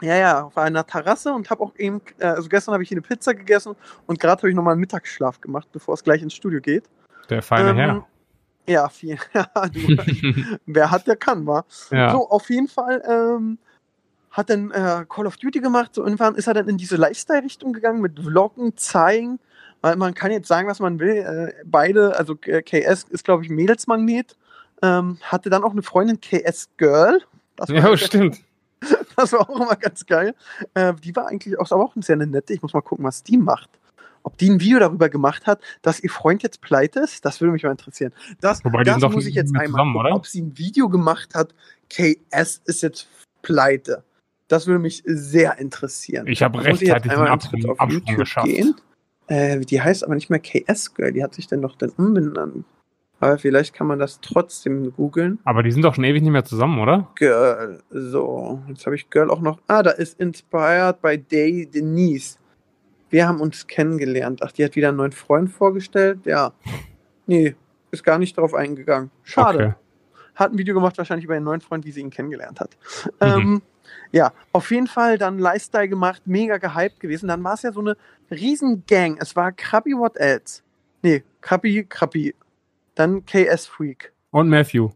ja, 0.00 0.16
ja, 0.16 0.42
auf 0.44 0.56
einer 0.58 0.84
Terrasse 0.86 1.32
und 1.32 1.48
habe 1.50 1.62
auch 1.62 1.72
eben, 1.76 2.00
äh, 2.18 2.24
also 2.24 2.48
gestern 2.48 2.72
habe 2.72 2.82
ich 2.82 2.88
hier 2.88 2.96
eine 2.96 3.02
Pizza 3.02 3.34
gegessen 3.34 3.76
und 4.06 4.18
gerade 4.18 4.38
habe 4.40 4.48
ich 4.48 4.56
nochmal 4.56 4.72
einen 4.72 4.80
Mittagsschlaf 4.80 5.40
gemacht, 5.40 5.68
bevor 5.72 5.94
es 5.94 6.02
gleich 6.02 6.22
ins 6.22 6.34
Studio 6.34 6.60
geht. 6.60 6.84
Der 7.30 7.42
feine 7.42 7.70
Ähm, 7.70 7.76
Herr. 7.76 8.06
Ja, 8.66 8.88
viel. 8.88 9.18
Wer 10.66 10.90
hat, 10.90 11.06
der 11.06 11.16
kann, 11.16 11.46
war. 11.46 11.64
ja. 11.90 12.12
So, 12.12 12.28
auf 12.28 12.48
jeden 12.50 12.68
Fall 12.68 13.02
ähm, 13.08 13.58
hat 14.30 14.50
dann 14.50 14.70
äh, 14.70 15.04
Call 15.08 15.26
of 15.26 15.36
Duty 15.36 15.60
gemacht. 15.60 15.94
So 15.94 16.04
irgendwann 16.04 16.34
ist 16.34 16.46
er 16.46 16.54
dann 16.54 16.68
in 16.68 16.78
diese 16.78 16.96
Lifestyle-Richtung 16.96 17.72
gegangen 17.72 18.00
mit 18.00 18.18
Vloggen, 18.18 18.76
zeigen. 18.76 19.38
Weil 19.80 19.96
man 19.96 20.14
kann 20.14 20.30
jetzt 20.30 20.48
sagen, 20.48 20.68
was 20.68 20.78
man 20.78 21.00
will. 21.00 21.16
Äh, 21.16 21.64
beide, 21.64 22.16
also 22.16 22.36
äh, 22.46 22.62
KS 22.62 23.04
ist, 23.10 23.24
glaube 23.24 23.44
ich, 23.44 23.50
Mädelsmagnet. 23.50 24.36
Ähm, 24.80 25.18
hatte 25.22 25.50
dann 25.50 25.64
auch 25.64 25.72
eine 25.72 25.82
Freundin, 25.82 26.20
KS 26.20 26.70
Girl. 26.76 27.20
Das 27.56 27.68
war, 27.68 27.76
ja, 27.76 27.96
stimmt. 27.96 28.40
das 29.16 29.32
war 29.32 29.48
auch 29.48 29.60
immer 29.60 29.76
ganz 29.76 30.06
geil. 30.06 30.34
Äh, 30.74 30.94
die 30.94 31.14
war 31.14 31.26
eigentlich 31.26 31.58
auch, 31.58 31.70
aber 31.70 31.84
auch 31.84 31.94
eine 31.94 32.02
sehr 32.02 32.16
nette. 32.16 32.52
Ich 32.52 32.62
muss 32.62 32.72
mal 32.72 32.80
gucken, 32.80 33.04
was 33.04 33.22
die 33.22 33.36
macht. 33.36 33.70
Ob 34.24 34.38
die 34.38 34.50
ein 34.50 34.60
Video 34.60 34.78
darüber 34.78 35.08
gemacht 35.08 35.46
hat, 35.46 35.60
dass 35.82 36.00
ihr 36.00 36.10
Freund 36.10 36.42
jetzt 36.42 36.60
pleite 36.60 37.00
ist, 37.00 37.24
das 37.24 37.40
würde 37.40 37.52
mich 37.52 37.62
mal 37.62 37.70
interessieren. 37.70 38.12
Das, 38.40 38.64
Wobei, 38.64 38.84
die 38.84 38.90
das 38.90 39.00
muss 39.00 39.26
ich 39.26 39.34
jetzt 39.34 39.50
einmal 39.50 39.66
zusammen, 39.66 39.94
gucken, 39.94 40.06
oder? 40.06 40.16
ob 40.16 40.26
sie 40.26 40.42
ein 40.42 40.56
Video 40.58 40.88
gemacht 40.88 41.34
hat, 41.34 41.54
KS 41.90 42.62
ist 42.64 42.82
jetzt 42.82 43.08
pleite. 43.42 44.04
Das 44.48 44.66
würde 44.66 44.78
mich 44.80 45.02
sehr 45.06 45.58
interessieren. 45.58 46.26
Ich 46.26 46.42
habe 46.42 46.62
rechtzeitig 46.62 47.10
den 47.10 47.20
Absprung, 47.20 47.64
auf 47.70 47.80
Absprung 47.80 48.02
YouTube 48.06 48.18
geschafft. 48.18 48.46
gehen. 48.46 48.74
Äh, 49.28 49.60
die 49.60 49.80
heißt 49.80 50.04
aber 50.04 50.14
nicht 50.14 50.30
mehr 50.30 50.40
KS 50.40 50.94
Girl, 50.94 51.12
die 51.12 51.22
hat 51.22 51.34
sich 51.34 51.46
dann 51.46 51.62
doch 51.62 51.76
dann 51.76 51.90
umbenannt. 51.90 52.64
Aber 53.20 53.38
vielleicht 53.38 53.72
kann 53.72 53.86
man 53.86 54.00
das 54.00 54.20
trotzdem 54.20 54.92
googeln. 54.92 55.38
Aber 55.44 55.62
die 55.62 55.70
sind 55.70 55.82
doch 55.82 55.94
schon 55.94 56.02
ewig 56.02 56.22
nicht 56.22 56.32
mehr 56.32 56.44
zusammen, 56.44 56.80
oder? 56.80 57.08
Girl. 57.14 57.80
So, 57.90 58.60
jetzt 58.68 58.84
habe 58.84 58.96
ich 58.96 59.10
Girl 59.10 59.30
auch 59.30 59.40
noch. 59.40 59.60
Ah, 59.68 59.84
da 59.84 59.92
ist 59.92 60.18
Inspired 60.18 61.00
by 61.00 61.16
Day 61.16 61.66
Denise. 61.66 62.36
Wir 63.12 63.28
haben 63.28 63.42
uns 63.42 63.66
kennengelernt. 63.66 64.40
Ach, 64.42 64.52
die 64.52 64.64
hat 64.64 64.74
wieder 64.74 64.88
einen 64.88 64.96
neuen 64.96 65.12
Freund 65.12 65.50
vorgestellt. 65.50 66.20
Ja. 66.24 66.54
Nee, 67.26 67.54
ist 67.90 68.02
gar 68.02 68.18
nicht 68.18 68.38
darauf 68.38 68.54
eingegangen. 68.54 69.10
Schade. 69.22 69.58
Okay. 69.58 69.74
Hat 70.34 70.52
ein 70.52 70.56
Video 70.56 70.74
gemacht, 70.74 70.96
wahrscheinlich 70.96 71.26
über 71.26 71.34
ihren 71.34 71.44
neuen 71.44 71.60
Freund, 71.60 71.84
wie 71.84 71.92
sie 71.92 72.00
ihn 72.00 72.08
kennengelernt 72.08 72.58
hat. 72.58 72.78
Mhm. 73.20 73.40
Ähm, 73.42 73.62
ja, 74.12 74.32
auf 74.52 74.70
jeden 74.70 74.86
Fall 74.86 75.18
dann 75.18 75.38
Lifestyle 75.38 75.88
gemacht, 75.88 76.22
mega 76.24 76.56
gehypt 76.56 77.00
gewesen. 77.00 77.28
Dann 77.28 77.44
war 77.44 77.52
es 77.52 77.62
ja 77.62 77.72
so 77.72 77.80
eine 77.80 77.98
riesen 78.30 78.84
Gang. 78.86 79.18
Es 79.20 79.36
war 79.36 79.52
Krabby 79.52 79.92
What 79.92 80.16
Else? 80.16 80.62
Nee, 81.02 81.22
Krabby, 81.42 81.84
Krabby. 81.84 82.34
Dann 82.94 83.26
KS 83.26 83.66
Freak. 83.66 84.14
Und 84.30 84.48
Matthew. 84.48 84.88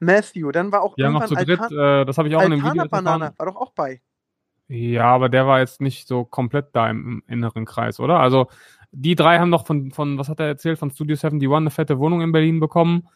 Matthew. 0.00 0.50
Dann 0.50 0.72
war 0.72 0.82
auch 0.82 0.96
Die 0.96 1.04
haben 1.04 1.12
noch 1.12 1.26
zu 1.26 1.34
irgendwann 1.36 1.68
dritt, 1.68 1.78
äh, 1.78 2.04
das 2.04 2.18
habe 2.18 2.26
ich 2.26 2.34
auch 2.34 2.42
in 2.42 2.50
dem 2.50 2.60
Video 2.60 2.82
Altana 2.82 2.88
Banana. 2.88 3.24
erfahren. 3.26 3.38
War 3.38 3.46
doch 3.46 3.56
auch 3.56 3.72
bei. 3.72 4.00
Ja, 4.70 5.06
aber 5.06 5.28
der 5.28 5.48
war 5.48 5.58
jetzt 5.58 5.80
nicht 5.80 6.06
so 6.06 6.24
komplett 6.24 6.68
da 6.72 6.88
im, 6.88 7.22
im 7.26 7.34
inneren 7.34 7.64
Kreis, 7.64 7.98
oder? 7.98 8.20
Also 8.20 8.46
die 8.92 9.16
drei 9.16 9.40
haben 9.40 9.50
doch 9.50 9.66
von, 9.66 9.90
von, 9.90 10.16
was 10.16 10.28
hat 10.28 10.38
er 10.38 10.46
erzählt, 10.46 10.78
von 10.78 10.92
Studio 10.92 11.16
71 11.16 11.50
eine 11.52 11.70
fette 11.70 11.98
Wohnung 11.98 12.20
in 12.20 12.30
Berlin 12.30 12.60
bekommen. 12.60 13.08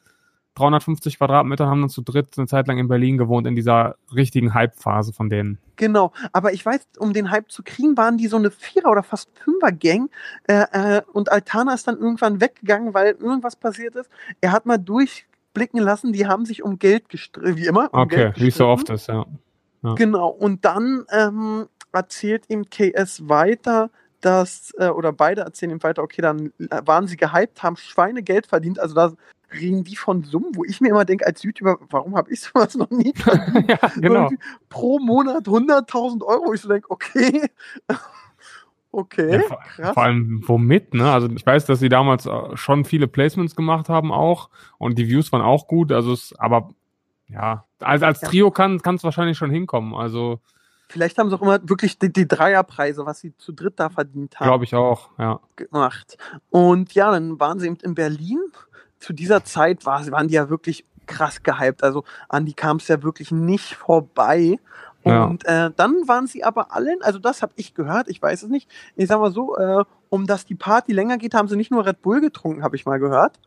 350 0.57 1.19
Quadratmeter 1.19 1.67
haben 1.67 1.81
dann 1.81 1.91
zu 1.91 2.03
dritt 2.03 2.37
eine 2.39 2.49
Zeit 2.49 2.67
lang 2.67 2.79
in 2.79 2.89
Berlin 2.89 3.19
gewohnt, 3.19 3.47
in 3.47 3.55
dieser 3.55 3.97
richtigen 4.15 4.53
Hype-Phase 4.53 5.13
von 5.13 5.29
denen. 5.29 5.59
Genau, 5.77 6.13
aber 6.33 6.53
ich 6.53 6.65
weiß, 6.65 6.89
um 6.99 7.13
den 7.13 7.31
Hype 7.31 7.51
zu 7.51 7.63
kriegen, 7.63 7.97
waren 7.97 8.19
die 8.19 8.27
so 8.27 8.37
eine 8.37 8.51
Vierer- 8.51 8.91
oder 8.91 9.03
fast 9.05 9.31
Fünfer-Gang. 9.39 10.11
Äh, 10.49 10.65
äh, 10.73 11.03
und 11.13 11.31
Altana 11.31 11.75
ist 11.75 11.87
dann 11.87 11.99
irgendwann 11.99 12.41
weggegangen, 12.41 12.95
weil 12.95 13.13
irgendwas 13.13 13.57
passiert 13.57 13.97
ist. 13.97 14.11
Er 14.41 14.51
hat 14.51 14.67
mal 14.67 14.79
durchblicken 14.79 15.81
lassen, 15.81 16.13
die 16.13 16.27
haben 16.27 16.47
sich 16.47 16.65
um 16.65 16.81
Geld 16.81 17.09
gestritten, 17.09 17.57
wie 17.57 17.67
immer. 17.67 17.93
Um 17.93 18.01
Okay, 18.01 18.33
wie 18.37 18.49
es 18.49 18.57
so 18.57 18.67
oft 18.67 18.91
ist, 18.91 19.09
ja. 19.09 19.25
Genau, 19.95 20.29
und 20.29 20.65
dann 20.65 21.05
ähm, 21.11 21.67
erzählt 21.93 22.45
ihm 22.49 22.65
KS 22.71 23.29
weiter, 23.29 23.91
dass, 24.21 24.73
äh, 24.79 24.89
oder 24.89 25.13
beide 25.13 25.43
erzählen 25.43 25.73
ihm 25.73 25.83
weiter, 25.83 26.03
okay, 26.03 26.23
dann 26.23 26.53
äh, 26.59 26.81
waren 26.85 27.07
sie 27.07 27.17
gehypt, 27.17 27.63
haben 27.63 27.77
Schweinegeld 27.77 28.47
verdient, 28.47 28.79
also 28.79 28.95
da 28.95 29.13
reden 29.53 29.85
die 29.85 29.97
von 29.97 30.23
Summen, 30.25 30.55
wo 30.55 30.65
ich 30.65 30.81
mir 30.81 30.89
immer 30.89 31.05
denke, 31.05 31.27
als 31.27 31.43
YouTuber, 31.43 31.79
warum 31.91 32.17
habe 32.17 32.33
ich 32.33 32.41
sowas 32.41 32.75
noch 32.75 32.91
nie 32.91 33.13
verdient? 33.17 33.69
ja, 33.69 33.91
genau. 33.97 34.31
Pro 34.69 34.99
Monat 34.99 35.47
100.000 35.47 36.25
Euro. 36.25 36.53
Ich 36.55 36.63
so 36.63 36.69
denke, 36.69 36.91
okay. 36.91 37.49
okay, 38.93 39.33
Ja, 39.35 39.43
vor, 39.43 39.59
krass. 39.63 39.95
vor 39.95 40.03
allem 40.03 40.43
womit, 40.47 40.95
ne? 40.95 41.11
Also 41.11 41.29
ich 41.29 41.45
weiß, 41.45 41.67
dass 41.67 41.81
sie 41.81 41.89
damals 41.89 42.27
äh, 42.27 42.57
schon 42.57 42.85
viele 42.85 43.07
Placements 43.07 43.55
gemacht 43.55 43.89
haben 43.89 44.13
auch 44.13 44.51
und 44.79 44.99
die 44.99 45.09
Views 45.09 45.31
waren 45.33 45.43
auch 45.43 45.69
gut, 45.69 45.93
also 45.93 46.13
es, 46.13 46.35
aber 46.39 46.71
ja, 47.29 47.65
als, 47.85 48.03
als 48.03 48.21
Ja. 48.21 48.29
Trio 48.29 48.51
kann 48.51 48.81
es 48.85 49.05
wahrscheinlich 49.05 49.39
schon 49.39 49.51
hinkommen, 49.51 49.95
also 49.95 50.41
Vielleicht 50.89 51.19
haben 51.19 51.31
sie 51.31 51.37
auch 51.37 51.43
immer 51.43 51.59
wirklich 51.69 51.99
die, 51.99 52.13
die 52.13 52.29
Dreierpreise, 52.29 53.07
was 53.07 53.21
sie 53.21 53.37
zu 53.37 53.53
dritt 53.53 53.81
da 53.81 53.89
verdient 53.89 54.39
haben. 54.39 54.47
glaube 54.47 54.65
ich 54.65 54.75
auch, 54.75 55.09
ja. 55.19 55.41
gemacht. 55.57 56.19
Und 56.51 56.95
ja, 56.95 57.11
dann 57.11 57.41
waren 57.41 57.59
sie 57.59 57.67
eben 57.67 57.79
in 57.83 57.95
Berlin. 57.95 58.39
Zu 58.99 59.13
dieser 59.13 59.45
Zeit 59.45 59.87
war, 59.87 60.07
waren 60.13 60.29
die 60.29 60.35
ja 60.35 60.49
wirklich 60.51 60.85
krass 61.07 61.43
gehypt. 61.43 61.83
Also 61.83 62.05
an 62.29 62.47
die 62.47 62.55
kam 62.55 62.77
es 62.77 62.89
ja 62.89 63.03
wirklich 63.03 63.33
nicht 63.33 63.75
vorbei. 63.75 64.59
Ja. 65.05 65.25
Und 65.25 65.45
äh, 65.47 65.71
dann 65.75 66.07
waren 66.07 66.27
sie 66.27 66.45
aber 66.45 66.73
allen, 66.73 67.03
also 67.03 67.19
das 67.19 67.43
habe 67.43 67.53
ich 67.57 67.75
gehört, 67.75 68.09
ich 68.09 68.23
weiß 68.23 68.43
es 68.43 68.49
nicht. 68.49 68.71
Ich 68.97 69.09
sag 69.09 69.19
mal 69.21 69.33
so, 69.33 69.57
äh, 69.57 69.85
um 70.09 70.27
dass 70.27 70.47
die 70.47 70.55
Party 70.55 70.93
länger 70.93 71.19
geht, 71.19 71.35
haben 71.35 71.49
sie 71.49 71.57
nicht 71.57 71.71
nur 71.71 71.85
Red 71.85 72.01
Bull 72.03 72.21
getrunken, 72.21 72.63
habe 72.63 72.77
ich 72.77 72.87
mal 72.87 72.99
gehört. 72.99 73.39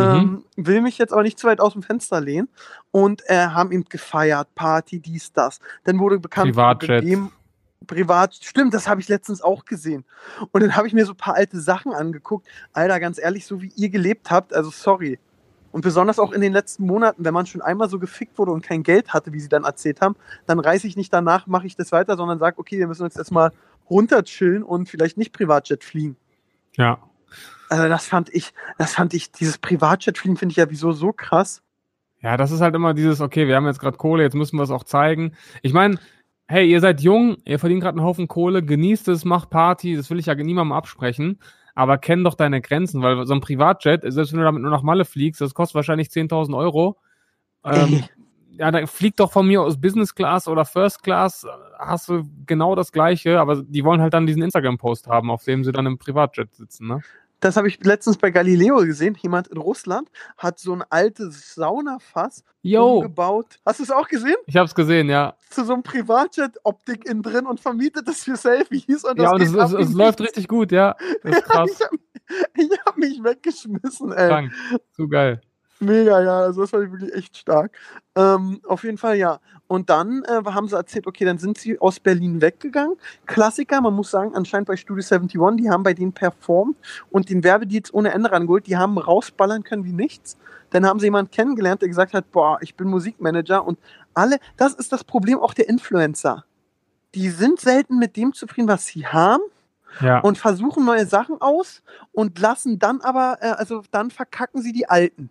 Mhm. 0.00 0.44
Ähm, 0.56 0.66
will 0.66 0.80
mich 0.80 0.98
jetzt 0.98 1.12
aber 1.12 1.22
nicht 1.22 1.38
zu 1.38 1.46
weit 1.46 1.60
aus 1.60 1.72
dem 1.72 1.82
Fenster 1.82 2.20
lehnen. 2.20 2.48
Und 2.90 3.22
äh, 3.26 3.46
haben 3.46 3.72
eben 3.72 3.84
gefeiert, 3.84 4.54
Party, 4.54 5.00
dies, 5.00 5.32
das. 5.32 5.60
Dann 5.84 5.98
wurde 5.98 6.18
bekannt, 6.18 6.52
Privatjet. 6.52 7.04
Privat, 7.86 8.34
stimmt, 8.34 8.74
das 8.74 8.88
habe 8.88 9.00
ich 9.00 9.08
letztens 9.08 9.40
auch 9.40 9.64
gesehen. 9.64 10.04
Und 10.52 10.62
dann 10.62 10.76
habe 10.76 10.86
ich 10.86 10.92
mir 10.92 11.06
so 11.06 11.12
ein 11.12 11.16
paar 11.16 11.34
alte 11.34 11.58
Sachen 11.60 11.92
angeguckt. 11.92 12.46
Alter, 12.72 13.00
ganz 13.00 13.18
ehrlich, 13.18 13.46
so 13.46 13.62
wie 13.62 13.72
ihr 13.74 13.88
gelebt 13.88 14.30
habt, 14.30 14.54
also 14.54 14.70
sorry. 14.70 15.18
Und 15.72 15.82
besonders 15.82 16.18
auch 16.18 16.32
in 16.32 16.40
den 16.40 16.52
letzten 16.52 16.84
Monaten, 16.84 17.24
wenn 17.24 17.32
man 17.32 17.46
schon 17.46 17.62
einmal 17.62 17.88
so 17.88 17.98
gefickt 17.98 18.38
wurde 18.38 18.50
und 18.50 18.62
kein 18.62 18.82
Geld 18.82 19.12
hatte, 19.14 19.32
wie 19.32 19.40
sie 19.40 19.48
dann 19.48 19.64
erzählt 19.64 20.00
haben, 20.00 20.16
dann 20.46 20.58
reiße 20.58 20.86
ich 20.86 20.96
nicht 20.96 21.12
danach, 21.12 21.46
mache 21.46 21.66
ich 21.66 21.76
das 21.76 21.92
weiter, 21.92 22.16
sondern 22.16 22.38
sage, 22.38 22.58
okay, 22.58 22.78
wir 22.78 22.86
müssen 22.86 23.04
uns 23.04 23.16
erstmal 23.16 23.52
runterchillen 23.88 24.62
und 24.62 24.88
vielleicht 24.88 25.16
nicht 25.16 25.32
Privatjet 25.32 25.84
fliegen. 25.84 26.16
Ja. 26.76 26.98
Also 27.70 27.88
das 27.88 28.06
fand 28.06 28.34
ich, 28.34 28.52
das 28.78 28.94
fand 28.94 29.14
ich, 29.14 29.30
dieses 29.30 29.56
Privatjet 29.56 30.18
fliegen 30.18 30.36
finde 30.36 30.52
ich 30.52 30.56
ja 30.56 30.68
wieso 30.68 30.90
so 30.90 31.12
krass. 31.12 31.62
Ja, 32.20 32.36
das 32.36 32.50
ist 32.50 32.60
halt 32.60 32.74
immer 32.74 32.94
dieses, 32.94 33.20
okay, 33.20 33.46
wir 33.46 33.54
haben 33.54 33.66
jetzt 33.66 33.78
gerade 33.78 33.96
Kohle, 33.96 34.24
jetzt 34.24 34.34
müssen 34.34 34.56
wir 34.56 34.64
es 34.64 34.72
auch 34.72 34.82
zeigen. 34.82 35.34
Ich 35.62 35.72
meine, 35.72 35.98
hey, 36.48 36.68
ihr 36.68 36.80
seid 36.80 37.00
jung, 37.00 37.36
ihr 37.44 37.60
verdient 37.60 37.80
gerade 37.80 37.96
einen 37.96 38.04
Haufen 38.04 38.26
Kohle, 38.26 38.64
genießt 38.64 39.06
es, 39.08 39.24
macht 39.24 39.50
Party, 39.50 39.94
das 39.96 40.10
will 40.10 40.18
ich 40.18 40.26
ja 40.26 40.34
niemandem 40.34 40.72
absprechen, 40.72 41.38
aber 41.76 41.96
kenn 41.96 42.24
doch 42.24 42.34
deine 42.34 42.60
Grenzen, 42.60 43.02
weil 43.02 43.24
so 43.24 43.34
ein 43.34 43.40
Privatjet, 43.40 44.02
selbst 44.04 44.32
wenn 44.32 44.40
du 44.40 44.44
damit 44.44 44.62
nur 44.62 44.72
nach 44.72 44.82
Malle 44.82 45.04
fliegst, 45.04 45.40
das 45.40 45.54
kostet 45.54 45.76
wahrscheinlich 45.76 46.08
10.000 46.08 46.58
Euro. 46.58 46.98
Ähm, 47.64 48.02
ja, 48.50 48.72
dann 48.72 48.88
flieg 48.88 49.16
doch 49.16 49.30
von 49.30 49.46
mir 49.46 49.62
aus 49.62 49.80
Business 49.80 50.12
Class 50.12 50.48
oder 50.48 50.64
First 50.64 51.04
Class, 51.04 51.46
hast 51.78 52.08
du 52.08 52.24
genau 52.46 52.74
das 52.74 52.90
Gleiche, 52.90 53.38
aber 53.38 53.62
die 53.62 53.84
wollen 53.84 54.00
halt 54.00 54.12
dann 54.12 54.26
diesen 54.26 54.42
Instagram-Post 54.42 55.06
haben, 55.06 55.30
auf 55.30 55.44
dem 55.44 55.62
sie 55.62 55.70
dann 55.70 55.86
im 55.86 55.98
Privatjet 55.98 56.52
sitzen, 56.56 56.88
ne? 56.88 57.00
Das 57.40 57.56
habe 57.56 57.68
ich 57.68 57.82
letztens 57.84 58.18
bei 58.18 58.30
Galileo 58.30 58.76
gesehen. 58.78 59.16
Jemand 59.20 59.48
in 59.48 59.58
Russland 59.58 60.10
hat 60.36 60.58
so 60.58 60.74
ein 60.74 60.84
altes 60.90 61.54
Saunafass 61.54 62.44
Yo, 62.62 62.98
umgebaut. 62.98 63.58
Hast 63.64 63.80
du 63.80 63.84
es 63.84 63.90
auch 63.90 64.08
gesehen? 64.08 64.36
ich 64.46 64.56
hab's 64.56 64.74
gesehen, 64.74 65.08
ja. 65.08 65.34
Zu 65.48 65.64
so 65.64 65.72
einem 65.72 65.82
Privatjet-Optik 65.82 67.06
innen 67.06 67.22
drin 67.22 67.46
und 67.46 67.58
vermietet 67.58 68.06
das 68.06 68.24
für 68.24 68.36
Selfies. 68.36 69.04
Und 69.04 69.18
das 69.18 69.24
Ja, 69.24 69.32
und 69.32 69.40
es, 69.40 69.54
es, 69.54 69.72
es 69.72 69.92
läuft 69.94 70.20
richtig 70.20 70.48
gut, 70.48 70.70
ja. 70.70 70.96
Das 71.22 71.38
ist 71.38 71.44
krass, 71.46 71.70
Ich 72.56 72.70
habe 72.70 72.80
hab 72.86 72.96
mich 72.98 73.22
weggeschmissen, 73.24 74.12
ey. 74.12 74.28
krank, 74.28 74.52
zu 74.92 75.08
geil. 75.08 75.40
Mega, 75.82 76.20
ja, 76.22 76.40
also 76.40 76.60
das 76.60 76.74
war 76.74 76.80
wirklich 76.80 77.14
echt 77.14 77.38
stark. 77.38 77.72
Ähm, 78.14 78.60
auf 78.66 78.84
jeden 78.84 78.98
Fall, 78.98 79.16
ja. 79.16 79.40
Und 79.66 79.88
dann 79.88 80.22
äh, 80.24 80.42
haben 80.44 80.68
sie 80.68 80.76
erzählt, 80.76 81.06
okay, 81.06 81.24
dann 81.24 81.38
sind 81.38 81.56
sie 81.56 81.78
aus 81.78 82.00
Berlin 82.00 82.42
weggegangen. 82.42 82.96
Klassiker, 83.24 83.80
man 83.80 83.94
muss 83.94 84.10
sagen, 84.10 84.34
anscheinend 84.34 84.68
bei 84.68 84.76
Studio 84.76 85.02
71, 85.02 85.56
die 85.56 85.70
haben 85.70 85.82
bei 85.82 85.94
denen 85.94 86.12
performt 86.12 86.76
und 87.10 87.30
den 87.30 87.42
Werbedeals 87.44 87.94
ohne 87.94 88.12
Ende 88.12 88.30
rangeholt. 88.30 88.66
Die 88.66 88.76
haben 88.76 88.98
rausballern 88.98 89.62
können 89.62 89.84
wie 89.84 89.92
nichts. 89.94 90.36
Dann 90.68 90.84
haben 90.84 91.00
sie 91.00 91.06
jemanden 91.06 91.30
kennengelernt, 91.30 91.80
der 91.80 91.88
gesagt 91.88 92.12
hat, 92.12 92.30
boah, 92.30 92.58
ich 92.60 92.74
bin 92.74 92.88
Musikmanager 92.88 93.66
und 93.66 93.78
alle, 94.12 94.38
das 94.58 94.74
ist 94.74 94.92
das 94.92 95.02
Problem 95.02 95.38
auch 95.38 95.54
der 95.54 95.68
Influencer. 95.70 96.44
Die 97.14 97.30
sind 97.30 97.58
selten 97.58 97.98
mit 97.98 98.16
dem 98.16 98.34
zufrieden, 98.34 98.68
was 98.68 98.84
sie 98.86 99.06
haben 99.06 99.42
Ja. 100.00 100.18
und 100.20 100.36
versuchen 100.36 100.84
neue 100.84 101.06
Sachen 101.06 101.40
aus 101.40 101.82
und 102.12 102.38
lassen 102.38 102.78
dann 102.78 103.00
aber, 103.00 103.38
äh, 103.40 103.48
also 103.52 103.82
dann 103.90 104.10
verkacken 104.10 104.60
sie 104.60 104.72
die 104.72 104.88
alten 104.88 105.30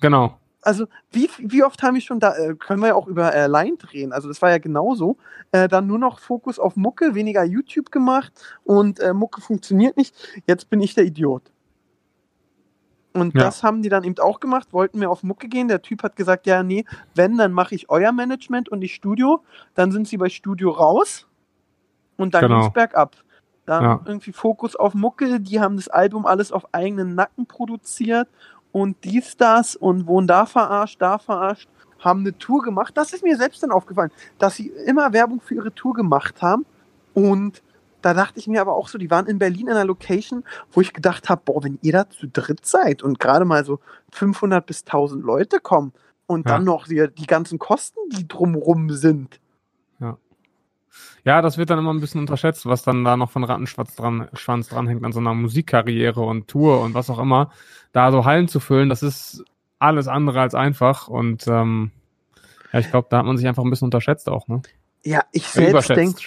Genau. 0.00 0.38
also 0.62 0.86
wie, 1.12 1.28
wie 1.38 1.62
oft 1.62 1.82
haben 1.82 1.94
wir 1.94 2.00
schon 2.00 2.20
da, 2.20 2.34
äh, 2.36 2.54
können 2.54 2.80
wir 2.80 2.88
ja 2.88 2.94
auch 2.94 3.06
über 3.06 3.34
äh, 3.34 3.46
Line 3.48 3.76
drehen, 3.76 4.12
also 4.12 4.28
das 4.28 4.40
war 4.42 4.50
ja 4.50 4.58
genauso, 4.58 5.16
äh, 5.52 5.68
dann 5.68 5.86
nur 5.86 5.98
noch 5.98 6.18
Fokus 6.20 6.58
auf 6.58 6.76
Mucke, 6.76 7.14
weniger 7.14 7.44
YouTube 7.44 7.90
gemacht 7.92 8.32
und 8.64 8.98
äh, 9.00 9.12
Mucke 9.12 9.40
funktioniert 9.42 9.96
nicht, 9.98 10.14
jetzt 10.46 10.70
bin 10.70 10.80
ich 10.80 10.94
der 10.94 11.04
Idiot. 11.04 11.50
Und 13.12 13.34
Ja. 13.34 13.44
das 13.44 13.62
haben 13.62 13.82
die 13.82 13.88
dann 13.90 14.02
eben 14.04 14.18
auch 14.18 14.40
gemacht, 14.40 14.72
wollten 14.72 15.00
wir 15.00 15.10
auf 15.10 15.22
Mucke 15.22 15.48
gehen, 15.48 15.68
der 15.68 15.82
Typ 15.82 16.02
hat 16.02 16.16
gesagt, 16.16 16.46
ja 16.46 16.62
nee, 16.62 16.84
wenn, 17.14 17.36
dann 17.38 17.52
mache 17.52 17.74
ich 17.74 17.88
euer 17.90 18.10
Management 18.12 18.68
und 18.70 18.80
nicht 18.80 18.94
Studio, 18.94 19.44
dann 19.74 19.92
sind 19.92 20.08
sie 20.08 20.16
bei 20.16 20.28
Studio 20.28 20.70
raus 20.70 21.26
und 22.16 22.34
dann 22.34 22.42
Genau. 22.42 22.60
ging's 22.62 22.72
bergab. 22.72 23.16
Dann 23.66 23.82
Ja. 23.84 24.00
irgendwie 24.04 24.32
Fokus 24.32 24.76
auf 24.76 24.94
Mucke, 24.94 25.40
die 25.40 25.60
haben 25.60 25.76
das 25.76 25.88
Album 25.88 26.26
alles 26.26 26.52
auf 26.52 26.66
eigenen 26.74 27.14
Nacken 27.14 27.46
produziert 27.46 28.28
und 28.74 28.96
dies, 29.04 29.36
das 29.36 29.76
und 29.76 30.08
wurden 30.08 30.26
da 30.26 30.46
verarscht, 30.46 31.00
da 31.00 31.18
verarscht, 31.18 31.68
haben 32.00 32.20
eine 32.20 32.36
Tour 32.36 32.60
gemacht. 32.60 32.96
Das 32.96 33.12
ist 33.12 33.22
mir 33.22 33.36
selbst 33.36 33.62
dann 33.62 33.70
aufgefallen, 33.70 34.10
dass 34.38 34.56
sie 34.56 34.66
immer 34.84 35.12
Werbung 35.12 35.40
für 35.40 35.54
ihre 35.54 35.72
Tour 35.72 35.94
gemacht 35.94 36.42
haben. 36.42 36.66
Und 37.14 37.62
da 38.02 38.14
dachte 38.14 38.40
ich 38.40 38.48
mir 38.48 38.60
aber 38.60 38.74
auch 38.74 38.88
so, 38.88 38.98
die 38.98 39.12
waren 39.12 39.26
in 39.28 39.38
Berlin 39.38 39.68
in 39.68 39.74
einer 39.74 39.84
Location, 39.84 40.42
wo 40.72 40.80
ich 40.80 40.92
gedacht 40.92 41.28
habe, 41.28 41.42
boah, 41.44 41.62
wenn 41.62 41.78
ihr 41.82 41.92
da 41.92 42.10
zu 42.10 42.26
dritt 42.26 42.66
seid 42.66 43.04
und 43.04 43.20
gerade 43.20 43.44
mal 43.44 43.64
so 43.64 43.78
500 44.10 44.66
bis 44.66 44.80
1000 44.84 45.24
Leute 45.24 45.60
kommen 45.60 45.92
und 46.26 46.48
Ja. 46.48 46.56
dann 46.56 46.64
noch 46.64 46.88
die, 46.88 47.06
die 47.16 47.26
ganzen 47.26 47.60
Kosten, 47.60 48.00
die 48.10 48.26
drumrum 48.26 48.90
sind. 48.90 49.38
Ja, 51.24 51.42
das 51.42 51.58
wird 51.58 51.70
dann 51.70 51.78
immer 51.78 51.92
ein 51.92 52.00
bisschen 52.00 52.20
unterschätzt, 52.20 52.66
was 52.66 52.82
dann 52.82 53.04
da 53.04 53.16
noch 53.16 53.30
von 53.30 53.44
Rattenschwanz 53.44 53.96
dran, 53.96 54.28
Schwanz 54.34 54.68
dranhängt 54.68 55.04
an 55.04 55.12
so 55.12 55.20
einer 55.20 55.34
Musikkarriere 55.34 56.20
und 56.20 56.48
Tour 56.48 56.80
und 56.82 56.94
was 56.94 57.10
auch 57.10 57.18
immer. 57.18 57.50
Da 57.92 58.12
so 58.12 58.24
Hallen 58.24 58.48
zu 58.48 58.60
füllen, 58.60 58.88
das 58.88 59.02
ist 59.02 59.44
alles 59.78 60.08
andere 60.08 60.40
als 60.40 60.54
einfach 60.54 61.08
und 61.08 61.46
ähm, 61.46 61.90
ja, 62.72 62.80
ich 62.80 62.90
glaube, 62.90 63.08
da 63.10 63.18
hat 63.18 63.26
man 63.26 63.36
sich 63.36 63.46
einfach 63.46 63.62
ein 63.62 63.70
bisschen 63.70 63.86
unterschätzt 63.86 64.28
auch, 64.28 64.48
ne? 64.48 64.62
Ja, 65.04 65.22
ich 65.32 65.44
Äh, 65.56 65.70
selbst 65.70 65.90
denke, 65.90 66.22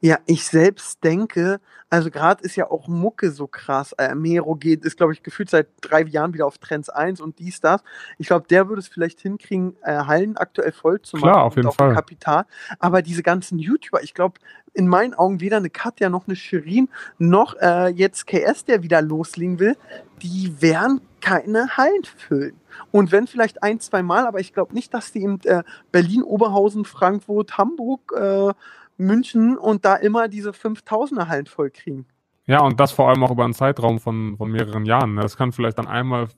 Ja, 0.00 0.18
ich 0.26 0.44
selbst 0.44 1.02
denke, 1.02 1.58
also 1.88 2.10
gerade 2.10 2.44
ist 2.44 2.54
ja 2.56 2.70
auch 2.70 2.86
Mucke 2.86 3.30
so 3.30 3.46
krass. 3.46 3.92
Äh, 3.92 4.14
Mero 4.14 4.54
geht, 4.54 4.84
ist, 4.84 4.96
glaube 4.98 5.12
ich, 5.12 5.22
gefühlt 5.22 5.48
seit 5.48 5.68
drei 5.80 6.02
Jahren 6.02 6.34
wieder 6.34 6.46
auf 6.46 6.58
Trends 6.58 6.88
1 6.90 7.20
und 7.20 7.38
dies, 7.38 7.60
das. 7.60 7.82
Ich 8.18 8.26
glaube, 8.26 8.46
der 8.48 8.68
würde 8.68 8.80
es 8.80 8.88
vielleicht 8.88 9.20
hinkriegen, 9.20 9.76
äh, 9.82 9.92
Hallen 10.04 10.36
aktuell 10.36 10.72
voll 10.72 11.00
zu 11.02 11.16
Klar, 11.16 11.36
machen. 11.36 11.42
auf 11.46 11.56
jeden 11.56 11.72
Fall. 11.72 11.94
Kapital. 11.94 12.44
Aber 12.78 13.00
diese 13.02 13.22
ganzen 13.22 13.58
YouTuber, 13.58 14.02
ich 14.02 14.12
glaube, 14.14 14.38
in 14.74 14.86
meinen 14.86 15.14
Augen 15.14 15.40
weder 15.40 15.56
eine 15.56 15.70
Katja 15.70 16.10
noch 16.10 16.26
eine 16.28 16.36
Shirin 16.36 16.88
noch 17.18 17.56
äh, 17.60 17.88
jetzt 17.88 18.26
KS, 18.26 18.66
der 18.66 18.82
wieder 18.82 19.02
loslegen 19.02 19.58
will, 19.58 19.76
die 20.22 20.54
werden 20.60 21.00
keine 21.20 21.76
Hallen 21.76 22.04
füllen. 22.04 22.59
Und 22.90 23.12
wenn 23.12 23.26
vielleicht 23.26 23.62
ein, 23.62 23.80
zwei 23.80 24.02
Mal, 24.02 24.26
aber 24.26 24.40
ich 24.40 24.52
glaube 24.52 24.74
nicht, 24.74 24.92
dass 24.94 25.12
die 25.12 25.22
in 25.22 25.40
äh, 25.44 25.62
Berlin, 25.92 26.22
Oberhausen, 26.22 26.84
Frankfurt, 26.84 27.58
Hamburg, 27.58 28.12
äh, 28.16 28.52
München 28.96 29.56
und 29.56 29.84
da 29.84 29.96
immer 29.96 30.28
diese 30.28 30.50
5000er 30.50 31.28
Hallen 31.28 31.46
voll 31.46 31.70
kriegen. 31.70 32.06
Ja, 32.46 32.60
und 32.60 32.80
das 32.80 32.92
vor 32.92 33.08
allem 33.08 33.22
auch 33.22 33.30
über 33.30 33.44
einen 33.44 33.54
Zeitraum 33.54 34.00
von, 34.00 34.36
von 34.36 34.50
mehreren 34.50 34.84
Jahren. 34.84 35.14
ne? 35.14 35.22
Das 35.22 35.36
kann 35.36 35.52
vielleicht 35.52 35.78
dann 35.78 35.86
einmal 35.86 36.28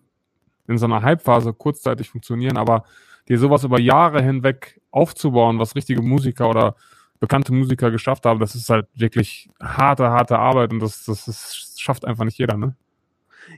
in 0.68 0.78
so 0.78 0.86
einer 0.86 1.02
Hypephase 1.02 1.52
kurzzeitig 1.52 2.10
funktionieren, 2.10 2.56
aber 2.56 2.84
dir 3.28 3.38
sowas 3.38 3.64
über 3.64 3.80
Jahre 3.80 4.22
hinweg 4.22 4.80
aufzubauen, 4.90 5.58
was 5.58 5.74
richtige 5.74 6.02
Musiker 6.02 6.48
oder 6.48 6.76
bekannte 7.18 7.52
Musiker 7.52 7.90
geschafft 7.90 8.26
haben, 8.26 8.40
das 8.40 8.56
ist 8.56 8.68
halt 8.68 8.88
wirklich 8.94 9.48
harte, 9.62 10.10
harte 10.10 10.38
Arbeit 10.38 10.72
und 10.72 10.80
das, 10.80 11.04
das, 11.04 11.24
das 11.24 11.74
schafft 11.78 12.04
einfach 12.04 12.24
nicht 12.24 12.38
jeder, 12.38 12.56
ne? 12.56 12.74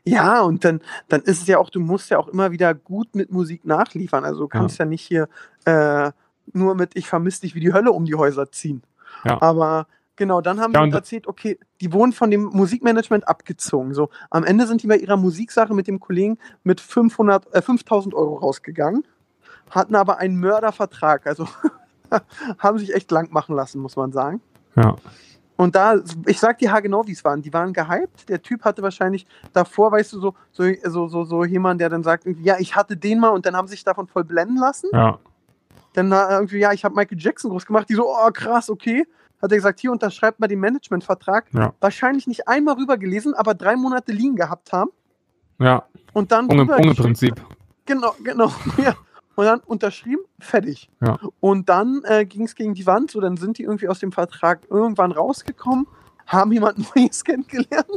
Ja, 0.04 0.42
und 0.42 0.64
dann, 0.64 0.80
dann 1.08 1.22
ist 1.22 1.42
es 1.42 1.46
ja 1.46 1.58
auch, 1.58 1.70
du 1.70 1.80
musst 1.80 2.10
ja 2.10 2.18
auch 2.18 2.28
immer 2.28 2.50
wieder 2.50 2.74
gut 2.74 3.14
mit 3.14 3.30
Musik 3.30 3.64
nachliefern. 3.64 4.24
Also 4.24 4.40
du 4.40 4.48
kannst 4.48 4.78
ja, 4.78 4.84
nicht 4.84 5.02
hier 5.02 5.28
äh, 5.64 6.10
nur 6.52 6.74
mit 6.74 6.96
Ich 6.96 7.08
vermisse 7.08 7.42
dich 7.42 7.54
wie 7.54 7.60
die 7.60 7.72
Hölle 7.72 7.92
um 7.92 8.04
die 8.04 8.14
Häuser 8.14 8.50
ziehen. 8.50 8.82
Ja. 9.24 9.40
Aber 9.40 9.86
genau, 10.16 10.40
dann 10.40 10.60
haben 10.60 10.72
Ja, 10.72 10.84
sie 10.84 10.92
erzählt, 10.92 11.26
okay, 11.26 11.58
die 11.80 11.92
wurden 11.92 12.12
von 12.12 12.30
dem 12.30 12.44
Musikmanagement 12.44 13.26
abgezogen. 13.26 13.94
So, 13.94 14.10
am 14.30 14.44
Ende 14.44 14.66
sind 14.66 14.82
die 14.82 14.86
bei 14.86 14.96
ihrer 14.96 15.16
Musiksache 15.16 15.74
mit 15.74 15.86
dem 15.86 16.00
Kollegen 16.00 16.38
mit 16.62 16.80
500, 16.80 17.54
äh, 17.54 17.62
5000 17.62 18.14
Euro 18.14 18.36
rausgegangen, 18.36 19.04
hatten 19.70 19.94
aber 19.94 20.18
einen 20.18 20.38
Mördervertrag. 20.38 21.26
Also 21.26 21.48
haben 22.58 22.78
sich 22.78 22.94
echt 22.94 23.10
lang 23.10 23.32
machen 23.32 23.54
lassen, 23.54 23.80
muss 23.80 23.96
man 23.96 24.12
sagen. 24.12 24.40
Ja. 24.76 24.96
Und 25.56 25.76
da, 25.76 25.96
ich 26.26 26.40
sag 26.40 26.58
dir 26.58 26.73
genau, 26.80 27.06
wie 27.06 27.12
es 27.12 27.25
waren. 27.25 27.40
Die 27.40 27.52
waren 27.52 27.73
gehypt. 27.73 28.28
Der 28.28 28.42
Typ 28.42 28.64
hatte 28.64 28.82
wahrscheinlich 28.82 29.26
davor, 29.52 29.92
weißt 29.92 30.14
du, 30.14 30.20
so, 30.20 30.34
so, 30.50 30.64
so, 30.82 31.08
so, 31.08 31.25
so 31.25 31.44
jemand, 31.44 31.80
der 31.80 31.88
dann 31.88 32.02
sagt, 32.02 32.26
ja, 32.42 32.56
ich 32.58 32.75
hatte 32.75 32.96
den 32.96 33.20
mal 33.20 33.28
und 33.28 33.46
dann 33.46 33.56
haben 33.56 33.68
sie 33.68 33.73
sich 33.75 33.84
davon 33.84 34.08
voll 34.08 34.25
blenden 34.25 34.56
lassen. 34.56 34.88
Ja. 34.92 35.18
Dann 35.92 36.11
irgendwie, 36.11 36.58
ja, 36.58 36.73
ich 36.73 36.84
habe 36.84 36.94
Michael 36.96 37.18
Jackson 37.20 37.50
groß 37.50 37.66
gemacht. 37.66 37.88
Die 37.88 37.94
so, 37.94 38.08
oh 38.08 38.30
krass, 38.32 38.68
okay. 38.68 39.06
Hat 39.40 39.52
er 39.52 39.56
gesagt, 39.56 39.78
hier 39.78 39.92
unterschreibt 39.92 40.40
mal 40.40 40.49
den 40.49 40.58
Managementvertrag. 40.58 41.46
Ja. 41.52 41.73
Wahrscheinlich 41.80 42.26
nicht 42.26 42.49
einmal 42.49 42.75
rübergelesen, 42.75 43.34
aber 43.34 43.54
drei 43.54 43.76
Monate 43.76 44.11
liegen 44.11 44.34
gehabt 44.34 44.73
haben. 44.73 44.90
Ja. 45.61 45.84
Und 46.12 46.32
dann 46.32 46.46
Unge 46.46 46.62
rübergeschickt. 46.62 46.99
Unge-Prinzip. 46.99 47.40
Genau, 47.87 48.14
genau. 48.23 48.52
Ja. 48.78 48.94
Und 49.36 49.44
dann 49.46 49.60
unterschrieben, 49.60 50.22
fertig. 50.38 50.88
Ja. 51.00 51.18
Und 51.40 51.68
dann 51.68 52.02
äh, 52.04 52.24
ging 52.24 52.44
es 52.44 52.54
gegen 52.54 52.74
die 52.74 52.86
Wand, 52.86 53.10
so 53.10 53.20
dann 53.20 53.36
sind 53.36 53.58
die 53.58 53.64
irgendwie 53.64 53.88
aus 53.88 53.98
dem 53.98 54.12
Vertrag 54.12 54.60
irgendwann 54.70 55.10
rausgekommen, 55.12 55.86
haben 56.26 56.52
jemanden 56.52 56.86
Neues 56.94 57.24
kennengelernt. 57.24 57.88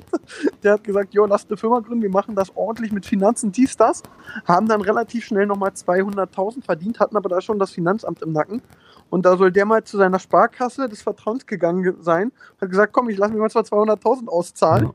Der 0.63 0.74
hat 0.74 0.84
gesagt, 0.84 1.13
jo, 1.13 1.25
lass 1.25 1.48
eine 1.48 1.56
Firma 1.58 1.79
gründen, 1.79 2.01
wir 2.01 2.10
machen 2.10 2.36
das 2.36 2.56
ordentlich 2.56 2.91
mit 2.91 3.06
Finanzen, 3.06 3.51
dies, 3.51 3.77
das. 3.77 4.01
Haben 4.46 4.67
dann 4.67 4.82
relativ 4.82 5.25
schnell 5.25 5.46
nochmal 5.46 5.70
200.000 5.72 6.63
verdient, 6.63 7.00
hatten 7.00 7.15
aber 7.15 7.29
da 7.29 7.39
schon 7.39 7.60
das 7.60 7.72
Finanzamt 7.72 8.22
im 8.24 8.32
Nacken. 8.32 8.62
Und 9.10 9.25
da 9.25 9.38
soll 9.38 9.51
der 9.51 9.65
mal 9.65 9.84
zu 9.84 9.98
seiner 9.98 10.20
Sparkasse 10.20 10.89
des 10.89 11.01
Vertrauens 11.01 11.46
gegangen 11.46 11.98
sein, 12.01 12.32
hat 12.60 12.70
gesagt, 12.70 12.91
komm, 12.94 13.10
ich 13.10 13.17
lasse 13.17 13.34
mir 13.34 13.39
mal 13.39 13.50
zwar 13.50 13.63
200.000 13.63 14.27
auszahlen 14.27 14.86
Ja. 14.88 14.94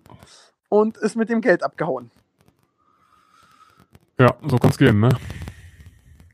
und 0.69 0.97
ist 0.99 1.17
mit 1.17 1.31
dem 1.31 1.41
Geld 1.41 1.63
abgehauen. 1.63 2.11
Ja, 4.19 4.35
so 4.47 4.59
kann's 4.59 4.77
gehen, 4.77 5.01
ne? 5.01 5.09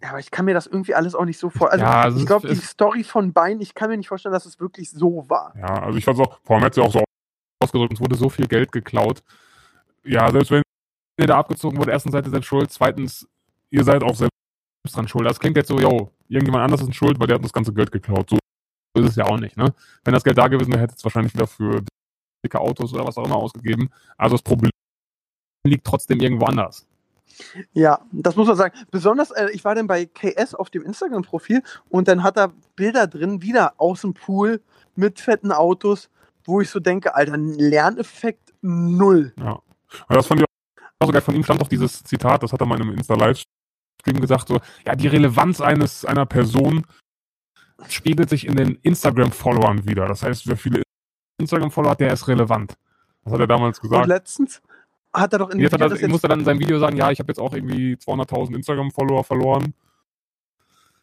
Ja, 0.02 0.10
aber 0.10 0.20
ich 0.20 0.30
kann 0.30 0.44
mir 0.44 0.54
das 0.54 0.66
irgendwie 0.66 0.94
alles 0.94 1.14
auch 1.14 1.24
nicht 1.24 1.38
so 1.38 1.50
vor. 1.50 1.70
Also 1.72 1.84
Ja, 1.84 2.02
also 2.02 2.18
ich 2.20 2.26
glaube, 2.26 2.46
die 2.46 2.52
es- 2.54 2.70
Story 2.70 3.02
von 3.04 3.32
Bein, 3.32 3.60
ich 3.60 3.74
kann 3.74 3.90
mir 3.90 3.96
nicht 3.96 4.08
vorstellen, 4.08 4.32
dass 4.32 4.46
es 4.46 4.60
wirklich 4.60 4.90
so 4.90 5.28
war. 5.28 5.54
Ja, 5.56 5.82
also 5.82 5.98
ich 5.98 6.04
fand's 6.04 6.20
auch, 6.20 6.38
vor 6.44 6.56
allem 6.56 6.64
hat 6.64 6.74
sie 6.74 6.80
auch 6.82 6.92
so 6.92 7.02
ausgedrückt, 7.62 7.90
uns 7.92 8.00
wurde 8.00 8.14
so 8.16 8.28
viel 8.28 8.46
Geld 8.46 8.70
geklaut. 8.72 9.22
Ja, 10.04 10.30
selbst 10.30 10.50
wenn 10.52 10.62
ihr 11.20 11.26
da 11.26 11.38
abgezogen 11.38 11.76
wurde, 11.78 11.90
erstens 11.90 12.12
seid 12.12 12.26
ihr 12.26 12.30
selbst 12.30 12.46
schuld, 12.46 12.70
zweitens, 12.70 13.28
ihr 13.70 13.82
seid 13.84 14.02
auch 14.04 14.14
selbst 14.14 14.30
dran 14.92 15.08
schuld. 15.08 15.26
Das 15.26 15.40
klingt 15.40 15.56
jetzt 15.56 15.68
so, 15.68 15.78
yo, 15.80 16.12
irgendjemand 16.28 16.64
anders 16.64 16.80
ist 16.80 16.94
schuld, 16.94 17.18
weil 17.18 17.26
der 17.26 17.36
hat 17.36 17.44
das 17.44 17.52
ganze 17.52 17.74
Geld 17.74 17.90
geklaut. 17.92 18.30
So 18.30 18.38
ist 19.02 19.10
es 19.10 19.16
ja 19.16 19.24
auch 19.24 19.38
nicht, 19.38 19.56
ne? 19.56 19.74
Wenn 20.04 20.14
das 20.14 20.24
Geld 20.24 20.38
da 20.38 20.48
gewesen 20.48 20.70
wäre, 20.72 20.80
hätte 20.82 20.94
es 20.96 21.04
wahrscheinlich 21.04 21.34
wieder 21.34 21.46
für 21.46 21.82
dicke 22.44 22.58
Autos 22.60 22.94
oder 22.94 23.04
was 23.06 23.18
auch 23.18 23.26
immer 23.26 23.36
ausgegeben. 23.36 23.90
Also 24.16 24.34
das 24.36 24.42
Problem 24.42 24.70
liegt 25.66 25.84
trotzdem 25.84 26.20
irgendwo 26.20 26.46
anders. 26.46 26.87
Ja, 27.72 28.00
das 28.12 28.36
muss 28.36 28.48
man 28.48 28.56
sagen. 28.56 28.74
Besonders, 28.90 29.30
äh, 29.30 29.48
ich 29.52 29.64
war 29.64 29.74
dann 29.74 29.86
bei 29.86 30.06
KS 30.06 30.54
auf 30.54 30.70
dem 30.70 30.82
Instagram-Profil 30.82 31.62
und 31.88 32.08
dann 32.08 32.22
hat 32.22 32.36
er 32.36 32.52
Bilder 32.76 33.06
drin, 33.06 33.42
wieder 33.42 33.74
aus 33.76 34.02
dem 34.02 34.14
Pool 34.14 34.60
mit 34.96 35.20
fetten 35.20 35.52
Autos, 35.52 36.10
wo 36.44 36.60
ich 36.60 36.70
so 36.70 36.80
denke, 36.80 37.14
Alter, 37.14 37.36
Lerneffekt 37.36 38.54
null. 38.62 39.32
Ja. 39.38 39.52
Und 39.52 40.16
das 40.16 40.26
fand 40.26 40.40
ich 40.40 40.46
auch 41.00 41.06
so 41.06 41.12
geil. 41.12 41.22
Von 41.22 41.34
ihm 41.34 41.44
stand 41.44 41.62
auch 41.62 41.68
dieses 41.68 42.02
Zitat, 42.02 42.42
das 42.42 42.52
hat 42.52 42.60
er 42.60 42.66
mal 42.66 42.76
in 42.76 42.82
einem 42.82 42.98
Insta-Livestream 42.98 44.20
gesagt, 44.20 44.48
so, 44.48 44.60
ja, 44.86 44.94
die 44.94 45.08
Relevanz 45.08 45.60
eines, 45.60 46.04
einer 46.04 46.26
Person 46.26 46.84
spiegelt 47.88 48.28
sich 48.28 48.46
in 48.46 48.56
den 48.56 48.74
Instagram-Followern 48.82 49.86
wieder. 49.86 50.06
Das 50.06 50.22
heißt, 50.22 50.48
wer 50.48 50.56
viele 50.56 50.82
Instagram-Follower 51.40 51.92
hat, 51.92 52.00
der 52.00 52.12
ist 52.12 52.26
relevant. 52.26 52.74
Das 53.24 53.32
hat 53.32 53.40
er 53.40 53.46
damals 53.46 53.78
Und 53.78 53.90
gesagt. 53.90 54.08
letztens 54.08 54.62
hat 55.12 55.32
er 55.32 55.38
doch 55.38 55.50
in 55.50 55.60
Jetzt 55.60 55.72
hat 55.72 55.80
er, 55.80 55.90
er 55.90 56.08
musste 56.08 56.28
dann 56.28 56.40
in 56.40 56.44
seinem 56.44 56.60
Video 56.60 56.78
sagen, 56.78 56.96
ja, 56.96 57.10
ich 57.10 57.18
habe 57.18 57.30
jetzt 57.30 57.38
auch 57.38 57.52
irgendwie 57.52 57.94
200.000 57.94 58.54
Instagram-Follower 58.54 59.24
verloren. 59.24 59.74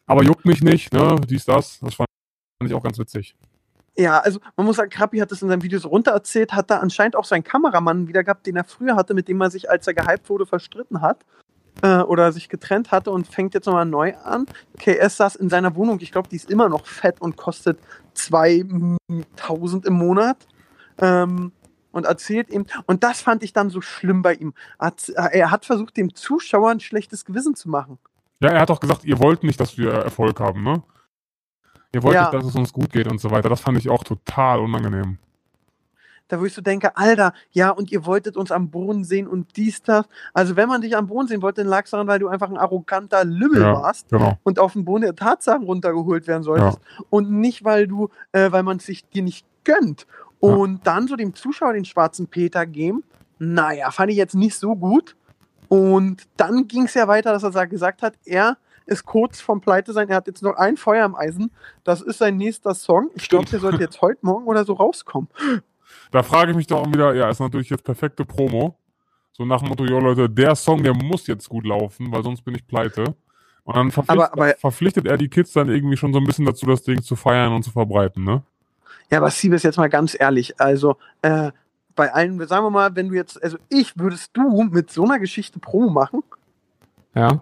Aber 0.06 0.22
juckt 0.22 0.44
mich 0.44 0.62
nicht, 0.62 0.92
ne, 0.92 1.16
dies, 1.28 1.44
das. 1.44 1.80
Das 1.80 1.94
fand 1.94 2.08
ich 2.64 2.74
auch 2.74 2.82
ganz 2.82 2.98
witzig. 2.98 3.36
Ja, 3.98 4.20
also 4.20 4.40
man 4.56 4.66
muss 4.66 4.76
sagen, 4.76 4.90
Krappi 4.90 5.18
hat 5.18 5.32
das 5.32 5.42
in 5.42 5.48
seinem 5.48 5.62
Video 5.62 5.78
so 5.78 5.88
runter 5.88 6.12
erzählt, 6.12 6.52
hat 6.52 6.70
da 6.70 6.78
anscheinend 6.78 7.16
auch 7.16 7.24
seinen 7.24 7.44
Kameramann 7.44 8.08
wieder 8.08 8.22
gehabt, 8.22 8.46
den 8.46 8.56
er 8.56 8.64
früher 8.64 8.94
hatte, 8.94 9.14
mit 9.14 9.26
dem 9.26 9.40
er 9.40 9.50
sich, 9.50 9.70
als 9.70 9.86
er 9.86 9.94
gehypt 9.94 10.28
wurde, 10.28 10.44
verstritten 10.44 11.00
hat 11.00 11.24
äh, 11.82 12.00
oder 12.00 12.30
sich 12.32 12.48
getrennt 12.48 12.90
hatte 12.90 13.10
und 13.10 13.26
fängt 13.26 13.54
jetzt 13.54 13.66
nochmal 13.66 13.86
neu 13.86 14.14
an. 14.16 14.46
KS 14.78 15.16
saß 15.16 15.36
in 15.36 15.48
seiner 15.48 15.74
Wohnung, 15.76 15.98
ich 16.00 16.12
glaube, 16.12 16.28
die 16.28 16.36
ist 16.36 16.50
immer 16.50 16.68
noch 16.68 16.86
fett 16.86 17.20
und 17.20 17.36
kostet 17.36 17.78
2000 18.14 19.86
im 19.86 19.94
Monat. 19.94 20.46
Ähm, 20.98 21.52
und 21.96 22.06
erzählt 22.06 22.50
ihm, 22.50 22.66
und 22.86 23.02
das 23.02 23.20
fand 23.20 23.42
ich 23.42 23.52
dann 23.52 23.70
so 23.70 23.80
schlimm 23.80 24.22
bei 24.22 24.34
ihm. 24.34 24.54
Hat, 24.78 25.08
er 25.08 25.50
hat 25.50 25.64
versucht, 25.66 25.96
dem 25.96 26.14
Zuschauer 26.14 26.70
ein 26.70 26.80
schlechtes 26.80 27.24
Gewissen 27.24 27.54
zu 27.56 27.68
machen. 27.68 27.98
Ja, 28.40 28.50
er 28.50 28.60
hat 28.60 28.70
auch 28.70 28.80
gesagt, 28.80 29.04
ihr 29.04 29.18
wollt 29.18 29.42
nicht, 29.42 29.58
dass 29.58 29.76
wir 29.78 29.90
Erfolg 29.92 30.38
haben, 30.40 30.62
ne? 30.62 30.82
Ihr 31.92 32.02
wollt 32.02 32.14
Ja. 32.14 32.22
nicht, 32.22 32.34
dass 32.34 32.44
es 32.44 32.54
uns 32.54 32.72
gut 32.72 32.92
geht 32.92 33.10
und 33.10 33.18
so 33.20 33.30
weiter. 33.30 33.48
Das 33.48 33.60
fand 33.60 33.78
ich 33.78 33.88
auch 33.88 34.04
total 34.04 34.60
unangenehm. 34.60 35.18
Da 36.28 36.40
wo 36.40 36.44
ich 36.44 36.52
so 36.54 36.60
denke, 36.60 36.96
Alter, 36.96 37.32
ja, 37.52 37.70
und 37.70 37.92
ihr 37.92 38.04
wolltet 38.04 38.36
uns 38.36 38.50
am 38.50 38.68
Boden 38.70 39.04
sehen 39.04 39.28
und 39.28 39.56
dies, 39.56 39.80
das. 39.82 40.06
Also 40.34 40.56
wenn 40.56 40.68
man 40.68 40.80
dich 40.80 40.96
am 40.96 41.06
Boden 41.06 41.28
sehen 41.28 41.40
wollte, 41.40 41.60
dann 41.62 41.70
lag 41.70 41.84
es 41.84 41.92
daran, 41.92 42.08
weil 42.08 42.18
du 42.18 42.26
einfach 42.26 42.50
ein 42.50 42.56
arroganter 42.58 43.24
Lümmel 43.24 43.62
Ja. 43.62 43.72
warst 43.74 44.08
Genau. 44.10 44.36
und 44.42 44.58
auf 44.58 44.72
den 44.72 44.84
Boden 44.84 45.02
der 45.02 45.14
Tatsachen 45.14 45.62
runtergeholt 45.62 46.26
werden 46.26 46.42
solltest. 46.42 46.80
Und 47.10 47.30
nicht, 47.30 47.64
weil 47.64 47.86
du, 47.86 48.10
äh, 48.32 48.50
weil 48.50 48.64
man 48.64 48.78
es 48.78 48.86
sich 48.86 49.08
dir 49.08 49.22
nicht 49.22 49.46
gönnt. 49.62 50.06
Und 50.40 50.86
dann 50.86 51.08
so 51.08 51.16
dem 51.16 51.34
Zuschauer 51.34 51.72
den 51.72 51.84
schwarzen 51.84 52.26
Peter 52.28 52.66
geben, 52.66 53.02
naja, 53.38 53.90
fand 53.90 54.10
ich 54.10 54.16
jetzt 54.16 54.34
nicht 54.34 54.54
so 54.56 54.76
gut. 54.76 55.16
Und 55.68 56.22
dann 56.36 56.68
ging 56.68 56.84
es 56.84 56.94
ja 56.94 57.08
weiter, 57.08 57.32
dass 57.32 57.42
er 57.42 57.52
sa- 57.52 57.64
gesagt 57.64 58.02
hat, 58.02 58.14
er 58.24 58.56
ist 58.86 59.04
kurz 59.04 59.40
vom 59.40 59.60
Pleite 59.60 59.92
sein, 59.92 60.08
er 60.08 60.16
hat 60.16 60.28
jetzt 60.28 60.42
noch 60.42 60.54
ein 60.56 60.76
Feuer 60.76 61.04
im 61.04 61.16
Eisen. 61.16 61.50
Das 61.82 62.00
ist 62.00 62.18
sein 62.18 62.36
nächster 62.36 62.72
Song. 62.74 63.10
Ich 63.14 63.28
glaube, 63.28 63.46
der 63.46 63.58
sollte 63.58 63.82
jetzt 63.82 64.00
heute 64.00 64.20
Morgen 64.22 64.46
oder 64.46 64.64
so 64.64 64.74
rauskommen. 64.74 65.28
Da 66.12 66.22
frage 66.22 66.52
ich 66.52 66.56
mich 66.56 66.68
doch 66.68 66.82
auch 66.82 66.86
wieder, 66.92 67.12
ja, 67.14 67.28
ist 67.28 67.40
natürlich 67.40 67.68
jetzt 67.70 67.82
perfekte 67.82 68.24
Promo. 68.24 68.78
So 69.32 69.44
nach 69.44 69.60
dem 69.60 69.68
Motto, 69.70 69.84
ja 69.84 69.98
Leute, 69.98 70.30
der 70.30 70.54
Song, 70.54 70.82
der 70.84 70.94
muss 70.94 71.26
jetzt 71.26 71.48
gut 71.48 71.66
laufen, 71.66 72.12
weil 72.12 72.22
sonst 72.22 72.42
bin 72.42 72.54
ich 72.54 72.66
pleite. 72.66 73.16
Und 73.64 73.74
dann 73.76 73.90
verpflichtet, 73.90 74.32
Aber- 74.32 74.32
aber- 74.32 74.54
verpflichtet 74.58 75.06
er 75.06 75.16
die 75.18 75.28
Kids 75.28 75.52
dann 75.52 75.68
irgendwie 75.68 75.96
schon 75.96 76.12
so 76.12 76.20
ein 76.20 76.24
bisschen 76.24 76.46
dazu, 76.46 76.64
das 76.66 76.84
Ding 76.84 77.02
zu 77.02 77.16
feiern 77.16 77.52
und 77.52 77.64
zu 77.64 77.72
verbreiten, 77.72 78.22
ne? 78.22 78.44
Ja, 79.10 79.18
aber 79.18 79.30
Siebes, 79.30 79.62
jetzt 79.62 79.76
mal 79.76 79.88
ganz 79.88 80.16
ehrlich, 80.18 80.60
also 80.60 80.96
äh, 81.22 81.52
bei 81.94 82.12
allen, 82.12 82.44
sagen 82.46 82.64
wir 82.64 82.70
mal, 82.70 82.94
wenn 82.94 83.08
du 83.08 83.14
jetzt, 83.14 83.42
also 83.42 83.56
ich 83.68 83.98
würdest 83.98 84.36
du 84.36 84.64
mit 84.64 84.90
so 84.90 85.04
einer 85.04 85.18
Geschichte 85.18 85.58
Promo 85.58 85.90
machen? 85.90 86.22
Ja? 87.14 87.40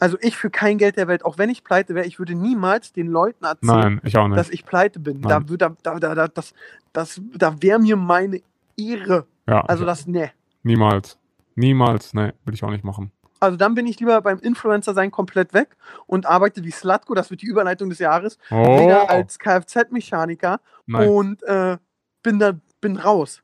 Also 0.00 0.16
ich 0.22 0.36
für 0.36 0.48
kein 0.50 0.78
Geld 0.78 0.96
der 0.96 1.08
Welt, 1.08 1.24
auch 1.24 1.36
wenn 1.36 1.50
ich 1.50 1.62
pleite 1.62 1.94
wäre, 1.94 2.06
ich 2.06 2.18
würde 2.18 2.34
niemals 2.34 2.92
den 2.92 3.06
Leuten 3.06 3.44
erzählen, 3.44 4.00
Nein, 4.00 4.00
ich 4.02 4.14
dass 4.14 4.48
ich 4.48 4.64
pleite 4.64 4.98
bin. 4.98 5.20
Nein. 5.20 5.28
Da, 5.28 5.48
würde, 5.48 5.76
da, 5.82 5.98
da, 5.98 6.14
da, 6.14 6.28
das, 6.28 6.54
das, 6.94 7.20
da 7.34 7.60
wäre 7.60 7.78
mir 7.78 7.96
meine 7.96 8.40
Ehre. 8.78 9.26
ja, 9.46 9.60
Also 9.60 9.84
das, 9.84 10.06
ne. 10.06 10.30
niemals. 10.62 11.18
Niemals, 11.54 12.14
ne, 12.14 12.32
will 12.46 12.54
ich 12.54 12.64
auch 12.64 12.70
nicht 12.70 12.84
machen. 12.84 13.12
Also 13.40 13.56
dann 13.56 13.74
bin 13.74 13.86
ich 13.86 13.98
lieber 13.98 14.20
beim 14.20 14.38
Influencer 14.38 14.92
sein 14.94 15.10
komplett 15.10 15.54
weg 15.54 15.76
und 16.06 16.26
arbeite 16.26 16.62
wie 16.62 16.70
Slatko, 16.70 17.14
das 17.14 17.30
wird 17.30 17.40
die 17.42 17.46
Überleitung 17.46 17.88
des 17.88 17.98
Jahres, 17.98 18.38
Oh, 18.50 18.80
wieder 18.80 19.08
als 19.08 19.38
Kfz-Mechaniker 19.38 20.60
und 21.08 21.42
äh, 21.44 21.78
bin 22.22 22.38
da, 22.38 22.52
bin 22.80 22.96
raus. 22.98 23.42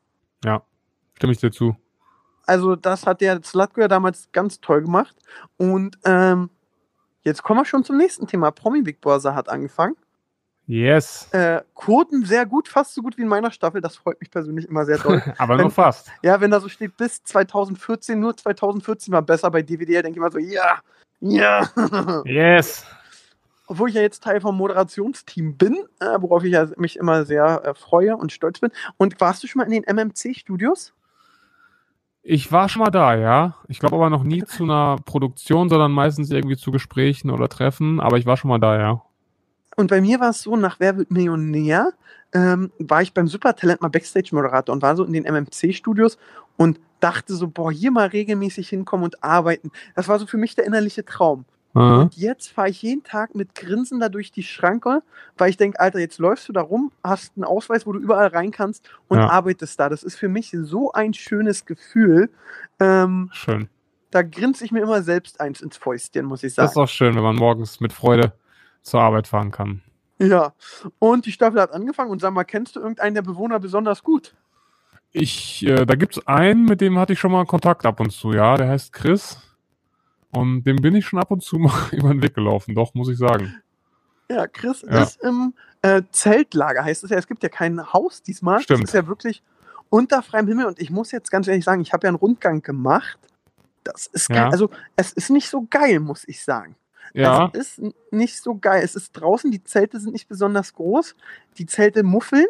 stimme 1.17 1.33
ich 1.33 1.39
dir 1.41 1.51
zu. 1.51 1.77
Also 2.45 2.77
das 2.77 3.07
hat 3.07 3.21
der 3.23 3.43
Zlatko 3.43 3.81
ja 3.81 3.89
damals 3.89 4.29
ganz 4.33 4.61
toll 4.61 4.83
gemacht. 4.83 5.17
Und 5.57 5.99
ähm, 6.05 6.51
jetzt 7.23 7.43
kommen 7.43 7.61
wir 7.61 7.65
schon 7.65 7.83
zum 7.83 7.97
nächsten 7.97 8.27
Thema. 8.27 8.51
Promi 8.53 8.83
Big 8.83 9.01
Brother 9.01 9.35
hat 9.35 9.49
angefangen. 9.49 9.97
Yes. 10.67 11.29
Äh, 11.33 11.63
Quoten 11.75 12.25
sehr 12.25 12.45
gut, 12.45 12.67
fast 12.69 12.95
so 12.95 13.03
gut 13.03 13.17
wie 13.17 13.23
in 13.23 13.29
meiner 13.29 13.51
Staffel. 13.53 13.81
Das 13.81 13.97
freut 13.97 14.21
mich 14.21 14.31
persönlich 14.31 14.67
immer 14.69 14.85
sehr 14.85 14.99
doll. 14.99 15.23
Aber 15.39 15.55
Wenn- 15.57 15.63
nur 15.63 15.71
fast. 15.71 16.11
ja, 16.23 16.41
wenn 16.41 16.51
da 16.51 16.59
so 16.61 16.69
steht, 16.69 16.97
bis 16.97 17.23
2014, 17.23 18.19
nur 18.19 18.37
2014 18.37 19.13
war 19.13 19.23
besser 19.23 19.51
bei 19.51 19.63
DVD, 19.63 20.03
denke 20.03 20.11
ich 20.11 20.17
immer 20.17 20.31
so, 20.33 20.39
ja, 20.39 20.79
ja. 21.21 21.69
Yes. 22.25 22.85
Obwohl 23.69 23.89
ich 23.89 23.95
ja 23.97 24.03
jetzt 24.03 24.23
Teil 24.23 24.41
vom 24.41 24.57
Moderationsteam 24.57 25.57
bin, 25.57 25.77
äh, 26.01 26.17
worauf 26.21 26.45
ich 26.45 26.53
ja 26.53 26.67
mich 26.77 26.97
immer 26.97 27.25
sehr 27.25 27.63
äh, 27.65 27.75
freue 27.75 28.17
und 28.17 28.33
stolz 28.33 28.61
bin. 28.61 28.71
Und 28.97 29.21
warst 29.21 29.43
du 29.43 29.49
schon 29.49 29.61
mal 29.61 29.65
in 29.73 29.83
den 29.83 29.85
MMC-Studios? 29.85 30.93
Ich 32.23 32.51
war 32.51 32.69
schon 32.69 32.83
mal 32.83 32.91
da, 32.91 33.15
ja. 33.17 33.57
Ich 33.69 33.79
glaube 33.79 33.95
aber 33.97 34.11
noch 34.11 34.25
nie 34.25 34.45
zu 34.45 34.65
einer 34.65 34.97
Produktion, 35.05 35.69
sondern 35.69 35.93
meistens 35.93 36.31
irgendwie 36.31 36.57
zu 36.57 36.71
Gesprächen 36.73 37.31
oder 37.31 37.49
Treffen. 37.49 38.01
Aber 38.01 38.19
ich 38.19 38.27
war 38.27 38.37
schon 38.37 38.49
mal 38.49 38.59
da, 38.59 38.79
ja. 38.79 39.03
Und 39.77 39.89
bei 39.91 40.01
mir 40.01 40.19
war 40.21 40.31
es 40.31 40.43
so, 40.43 40.57
nach 40.57 40.81
Wer 40.81 40.97
wird 40.97 41.11
Millionär 41.11 41.93
ähm, 42.33 42.73
war 42.79 43.03
ich 43.03 43.13
beim 43.15 43.29
Supertalent 43.29 43.81
mal 43.83 43.89
Backstage-Moderator 43.89 44.73
und 44.75 44.83
war 44.83 44.97
so 44.97 45.05
in 45.05 45.13
den 45.13 45.25
MMC-Studios 45.25 46.19
und 46.57 46.81
dachte 47.01 47.35
so, 47.35 47.47
boah, 47.47 47.71
hier 47.71 47.91
mal 47.91 48.09
regelmäßig 48.09 48.69
hinkommen 48.69 49.05
und 49.05 49.23
arbeiten. 49.23 49.71
Das 49.95 50.09
war 50.09 50.19
so 50.19 50.27
für 50.27 50.39
mich 50.39 50.55
der 50.55 50.65
innerliche 50.65 51.05
Traum. 51.05 51.45
Und 51.75 52.17
jetzt 52.17 52.49
fahre 52.49 52.71
ich 52.71 52.81
jeden 52.81 53.03
Tag 53.03 53.35
mit 53.35 53.55
Grinsen 53.55 54.01
da 54.01 54.09
durch 54.09 54.33
die 54.33 54.43
Schranke, 54.43 55.03
weil 55.37 55.51
ich 55.51 55.59
denke, 55.59 55.79
Alter, 55.79 55.99
jetzt 55.99 56.19
läufst 56.19 56.49
du 56.49 56.55
da 56.55 56.63
rum, 56.63 56.91
hast 57.05 57.33
einen 57.37 57.45
Ausweis, 57.45 57.87
wo 57.87 57.93
du 57.93 57.99
überall 57.99 58.29
rein 58.29 58.51
kannst 58.51 58.89
und 59.09 59.19
Ja. 59.19 59.29
arbeitest 59.29 59.79
da. 59.79 59.91
Das 59.91 60.03
ist 60.03 60.17
für 60.17 60.31
mich 60.31 60.57
so 60.59 60.93
ein 60.93 61.13
schönes 61.13 61.67
Gefühl. 61.67 62.31
Ähm, 62.81 63.29
Schön. 63.35 63.69
da 64.11 64.23
grinse 64.23 64.65
ich 64.65 64.73
mir 64.73 64.81
immer 64.81 65.03
selbst 65.03 65.39
eins 65.39 65.61
ins 65.61 65.77
Fäustchen, 65.77 66.25
muss 66.25 66.43
ich 66.43 66.55
Das 66.55 66.71
ist 66.71 66.75
sagen. 66.75 66.85
auch 66.85 66.89
schön, 66.89 67.15
wenn 67.15 67.23
man 67.23 67.37
morgens 67.37 67.79
mit 67.81 67.93
Freude 67.93 68.33
zur 68.87 69.01
Arbeit 69.01 69.27
fahren 69.27 69.51
kann. 69.51 69.83
Ja. 70.19 70.55
Und 70.99 71.27
die 71.27 71.33
Staffel 71.33 71.61
hat 71.61 71.73
angefangen 71.73 72.11
und 72.11 72.21
sag 72.21 72.33
mal, 72.33 72.45
kennst 72.45 72.77
du 72.77 72.81
irgendeinen 72.81 73.15
der 73.15 73.23
Bewohner 73.23 73.59
besonders 73.59 74.03
gut? 74.03 74.35
Ich, 75.13 75.65
äh, 75.67 75.85
da 75.85 75.95
gibt's 75.95 76.27
einen, 76.27 76.65
mit 76.65 76.81
dem 76.81 76.99
hatte 76.99 77.13
ich 77.13 77.19
schon 77.19 77.33
mal 77.33 77.45
Kontakt 77.47 77.85
ab 77.85 78.01
und 78.01 78.11
zu, 78.11 78.33
ja, 78.33 78.57
der 78.57 78.69
heißt 78.69 78.93
Chris. 78.93 79.39
Und 80.31 80.65
dem 80.65 80.77
bin 80.77 80.95
ich 80.95 81.07
schon 81.07 81.19
ab 81.19 81.31
und 81.31 81.43
zu 81.43 81.59
mal 81.59 81.73
über 81.93 82.09
den 82.11 82.23
Weg 82.23 82.35
gelaufen, 82.35 82.75
doch, 82.75 82.95
muss 82.95 83.09
ich 83.09 83.19
sagen. 83.19 83.55
Ja, 84.31 84.47
Chris 84.47 84.83
Ja. 84.83 85.03
ist 85.03 85.23
im 85.23 85.55
äh, 85.83 86.03
Zeltlager, 86.11 86.85
heißt 86.85 87.05
es 87.05 87.11
ja. 87.11 87.17
Es 87.17 87.27
gibt 87.27 87.43
ja 87.43 87.49
kein 87.49 87.93
Haus 87.93 88.23
diesmal. 88.23 88.61
Stimmt. 88.61 88.85
Es 88.85 88.91
ist 88.91 88.95
ja 88.95 89.07
wirklich 89.07 89.43
unter 89.89 90.23
freiem 90.23 90.49
Himmel. 90.49 90.67
Und 90.67 90.81
ich 90.81 90.91
muss 90.91 91.13
jetzt 91.13 91.31
ganz 91.31 91.47
ehrlich 91.47 91.65
sagen, 91.65 91.81
ich 91.81 91.93
habe 91.93 92.07
ja 92.07 92.09
einen 92.09 92.17
Rundgang 92.17 92.61
gemacht. 92.61 93.19
Das 93.85 94.09
ist. 94.09 94.29
Ja. 94.31 94.49
Also, 94.49 94.71
es 94.97 95.13
ist 95.13 95.31
nicht 95.31 95.49
so 95.49 95.67
geil, 95.71 96.01
muss 96.01 96.27
ich 96.27 96.43
sagen. 96.43 96.75
Ja, 97.15 97.51
Es 97.55 97.79
ist 97.79 97.95
nicht 98.11 98.41
so 98.43 98.57
geil. 98.57 98.83
Es 98.85 98.95
ist 98.95 99.13
draußen, 99.13 99.51
die 99.51 99.63
Zelte 99.65 100.01
sind 100.01 100.13
nicht 100.13 100.29
besonders 100.29 100.75
groß. 100.75 101.15
Die 101.59 101.67
Zelte 101.67 102.03
muffeln. 102.03 102.47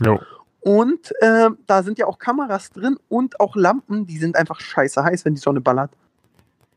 jo. 0.00 0.20
Und 0.60 1.12
äh, 1.20 1.50
da 1.66 1.84
sind 1.84 1.96
ja 1.98 2.06
auch 2.06 2.18
Kameras 2.18 2.70
drin 2.70 2.98
und 3.08 3.38
auch 3.38 3.54
Lampen. 3.54 4.04
Die 4.06 4.18
sind 4.18 4.34
einfach 4.34 4.58
scheiße 4.58 5.04
heiß, 5.04 5.24
wenn 5.24 5.34
die 5.36 5.40
Sonne 5.40 5.60
ballert. 5.60 5.92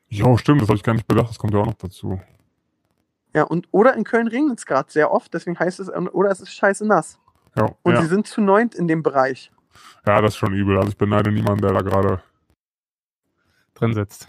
Jo, 0.10 0.38
stimmt, 0.38 0.62
das 0.62 0.68
habe 0.70 0.78
ich 0.78 0.84
gar 0.84 0.94
nicht 0.94 1.08
bedacht, 1.08 1.30
das 1.30 1.40
kommt 1.40 1.54
ja 1.56 1.60
auch 1.60 1.66
noch 1.66 1.74
dazu. 1.74 2.22
Ja, 3.34 3.44
und 3.44 3.68
oder 3.72 3.96
in 3.96 4.04
Köln 4.04 4.28
regnet 4.28 4.60
es 4.60 4.66
gerade 4.68 4.92
sehr 4.92 5.12
oft, 5.12 5.34
deswegen 5.34 5.58
heißt 5.58 5.80
es, 5.80 5.90
oder 5.90 6.30
es 6.30 6.40
ist 6.40 6.54
scheiße 6.54 6.86
nass. 6.86 7.20
Ja, 7.56 7.70
Und 7.84 7.94
ja. 7.94 8.02
sie 8.02 8.08
sind 8.08 8.28
zu 8.28 8.42
neunt 8.42 8.76
in 8.76 8.88
dem 8.88 9.02
Bereich. 9.02 9.52
ja, 10.06 10.22
das 10.22 10.34
ist 10.34 10.38
schon 10.38 10.54
übel. 10.54 10.78
Also 10.78 10.90
ich 10.90 10.98
beneide 10.98 11.32
niemanden, 11.32 11.62
der 11.62 11.74
da 11.74 11.82
gerade. 11.82 12.22
Drin 13.74 13.94
sitzt. 13.94 14.28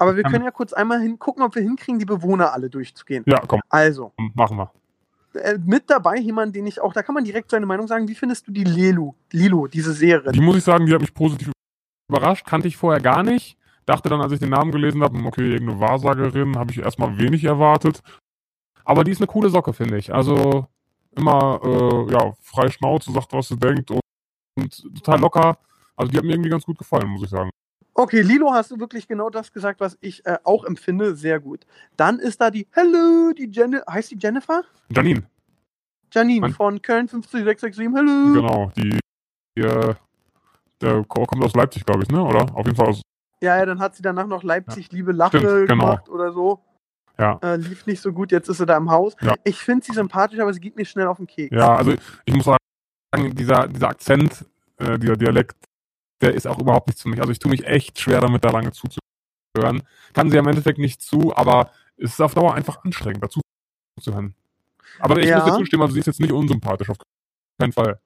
Aber 0.00 0.16
wir 0.16 0.22
können 0.24 0.44
ja 0.44 0.50
kurz 0.50 0.72
einmal 0.72 1.00
hingucken, 1.00 1.42
ob 1.42 1.54
wir 1.54 1.62
hinkriegen, 1.62 1.98
die 1.98 2.06
Bewohner 2.06 2.52
alle 2.52 2.70
durchzugehen. 2.70 3.22
Ja, 3.26 3.38
komm, 3.46 3.60
Also, 3.68 4.12
machen 4.34 4.56
wir. 4.56 4.72
äh, 5.34 5.58
mit 5.64 5.88
dabei 5.90 6.16
jemand, 6.16 6.56
den 6.56 6.66
ich 6.66 6.80
auch, 6.80 6.92
da 6.92 7.02
kann 7.02 7.14
man 7.14 7.24
direkt 7.24 7.50
seine 7.50 7.66
Meinung 7.66 7.86
sagen. 7.86 8.08
Wie 8.08 8.14
findest 8.14 8.48
du 8.48 8.52
die 8.52 8.64
Lelu, 8.64 9.12
Lilo, 9.30 9.66
diese 9.66 9.92
Serie? 9.92 10.32
Die 10.32 10.40
muss 10.40 10.56
ich 10.56 10.64
sagen, 10.64 10.86
die 10.86 10.94
hat 10.94 11.00
mich 11.02 11.12
positiv 11.14 11.52
überrascht, 12.08 12.46
kannte 12.46 12.66
ich 12.66 12.76
vorher 12.76 13.00
gar 13.00 13.22
nicht. 13.22 13.56
Dachte 13.86 14.08
dann, 14.08 14.20
als 14.20 14.32
ich 14.32 14.38
den 14.40 14.50
Namen 14.50 14.72
gelesen 14.72 15.02
habe, 15.02 15.18
okay, 15.26 15.52
irgendeine 15.52 15.80
Wahrsagerin, 15.80 16.56
habe 16.56 16.72
ich 16.72 16.78
erstmal 16.78 17.18
wenig 17.18 17.44
erwartet. 17.44 18.00
Aber 18.84 19.04
die 19.04 19.10
ist 19.10 19.20
eine 19.20 19.26
coole 19.26 19.50
Socke, 19.50 19.72
finde 19.72 19.98
ich. 19.98 20.12
Also 20.14 20.66
immer 21.16 21.60
äh, 21.62 22.12
ja, 22.12 22.32
frei 22.40 22.70
Schnauze, 22.70 23.12
sagt, 23.12 23.32
was 23.32 23.48
sie 23.48 23.56
denkt 23.58 23.90
und, 23.90 24.00
und 24.56 24.94
total 24.96 25.20
locker. 25.20 25.58
Also 25.96 26.10
die 26.10 26.16
hat 26.18 26.24
mir 26.24 26.32
irgendwie 26.32 26.50
ganz 26.50 26.64
gut 26.64 26.78
gefallen, 26.78 27.08
muss 27.08 27.22
ich 27.22 27.28
sagen. 27.30 27.50
Okay, 28.00 28.22
Lilo, 28.22 28.50
hast 28.54 28.70
du 28.70 28.80
wirklich 28.80 29.06
genau 29.06 29.28
das 29.28 29.52
gesagt, 29.52 29.78
was 29.78 29.98
ich 30.00 30.24
äh, 30.24 30.38
auch 30.44 30.64
empfinde. 30.64 31.14
Sehr 31.14 31.38
gut. 31.38 31.66
Dann 31.98 32.18
ist 32.18 32.40
da 32.40 32.50
die, 32.50 32.66
hello, 32.70 33.34
die 33.36 33.50
Jennifer, 33.52 33.84
heißt 33.92 34.10
die 34.12 34.16
Jennifer? 34.18 34.62
Janine, 34.90 35.22
Janine 36.10 36.40
Mann. 36.40 36.54
von 36.54 36.80
Köln 36.80 37.08
50667, 37.08 37.94
hello. 37.94 38.40
genau, 38.40 38.72
die, 38.74 38.98
die 39.54 39.62
äh, 39.62 39.94
der 40.80 41.04
kommt 41.04 41.44
aus 41.44 41.52
Leipzig, 41.54 41.84
glaube 41.84 42.02
ich, 42.04 42.08
ne? 42.08 42.24
Oder? 42.24 42.46
Auf 42.54 42.64
jeden 42.64 42.74
Fall 42.74 42.88
aus. 42.88 43.02
Ja, 43.42 43.58
ja, 43.58 43.66
dann 43.66 43.80
hat 43.80 43.94
sie 43.94 44.02
danach 44.02 44.26
noch 44.26 44.42
Leipzig, 44.42 44.90
liebe 44.92 45.12
Lache 45.12 45.38
Stimmt, 45.38 45.68
genau. 45.68 45.84
gemacht 45.84 46.08
oder 46.08 46.32
so. 46.32 46.60
Ja. 47.18 47.38
Äh, 47.42 47.56
lief 47.56 47.84
nicht 47.84 48.00
so 48.00 48.14
gut, 48.14 48.32
jetzt 48.32 48.48
ist 48.48 48.56
sie 48.56 48.66
da 48.66 48.78
im 48.78 48.90
Haus. 48.90 49.14
Ja. 49.20 49.34
Ich 49.44 49.58
finde 49.58 49.84
sie 49.84 49.92
sympathisch, 49.92 50.40
aber 50.40 50.54
sie 50.54 50.60
geht 50.60 50.74
mir 50.74 50.86
schnell 50.86 51.06
auf 51.06 51.18
den 51.18 51.26
Keks. 51.26 51.54
Ja, 51.54 51.76
also 51.76 51.94
ich 52.24 52.34
muss 52.34 52.46
sagen, 52.46 53.34
dieser, 53.34 53.68
dieser 53.68 53.88
Akzent, 53.88 54.46
äh, 54.78 54.98
dieser 54.98 55.18
Dialekt, 55.18 55.69
ist 56.28 56.46
auch 56.46 56.58
überhaupt 56.58 56.86
nichts 56.86 57.02
für 57.02 57.08
mich. 57.08 57.20
Also 57.20 57.32
ich 57.32 57.38
tue 57.38 57.50
mich 57.50 57.66
echt 57.66 57.98
schwer 57.98 58.20
damit, 58.20 58.44
da 58.44 58.50
lange 58.50 58.72
zuzuhören. 58.72 59.82
Kann 60.12 60.30
sie 60.30 60.36
im 60.36 60.46
Endeffekt 60.46 60.78
nicht 60.78 61.00
zu, 61.00 61.34
aber 61.34 61.70
es 61.96 62.12
ist 62.12 62.20
auf 62.20 62.34
Dauer 62.34 62.54
einfach 62.54 62.84
anstrengend, 62.84 63.22
dazu 63.22 63.40
zu 64.00 64.12
hören. 64.12 64.34
Aber 64.98 65.18
ich 65.18 65.26
Ja. 65.26 65.36
muss 65.36 65.44
dir 65.46 65.56
zustimmen, 65.56 65.82
also 65.82 65.94
sie 65.94 66.00
ist 66.00 66.06
jetzt 66.06 66.20
nicht 66.20 66.32
unsympathisch, 66.32 66.90
auf 66.90 66.96
keinen 67.58 67.72
Fall. 67.72 68.00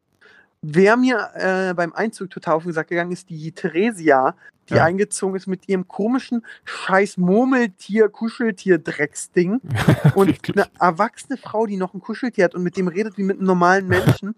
Wer 0.62 0.96
mir 0.96 1.30
äh, 1.34 1.74
beim 1.74 1.92
Einzug 1.92 2.30
total 2.30 2.54
auf 2.54 2.62
den 2.62 2.72
Sack 2.72 2.88
gegangen 2.88 3.12
ist, 3.12 3.28
die 3.28 3.52
Theresia, 3.52 4.34
die 4.70 4.74
Ja. 4.74 4.84
eingezogen 4.84 5.36
ist 5.36 5.46
mit 5.46 5.68
ihrem 5.68 5.86
komischen 5.88 6.44
scheiß 6.64 7.16
Murmeltier, 7.18 8.08
Kuscheltier-Drecksding. 8.08 9.60
Und 10.14 10.28
Wirklich. 10.28 10.56
eine 10.56 10.66
erwachsene 10.80 11.36
Frau, 11.36 11.66
die 11.66 11.76
noch 11.76 11.94
ein 11.94 12.00
Kuscheltier 12.00 12.44
hat 12.44 12.54
und 12.54 12.62
mit 12.62 12.76
dem 12.76 12.88
redet 12.88 13.18
wie 13.18 13.22
mit 13.22 13.38
einem 13.38 13.46
normalen 13.46 13.86
Menschen. 13.88 14.34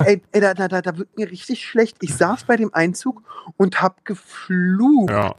ey, 0.00 0.22
ey 0.32 0.40
da, 0.40 0.54
da, 0.54 0.68
da, 0.68 0.82
da 0.82 0.96
wird 0.96 1.16
mir 1.16 1.30
richtig 1.30 1.64
schlecht. 1.64 1.96
Ich 2.00 2.14
saß 2.14 2.44
bei 2.44 2.56
dem 2.56 2.72
Einzug 2.72 3.22
und 3.56 3.80
hab 3.82 4.04
geflucht. 4.04 5.10
Ja. 5.10 5.34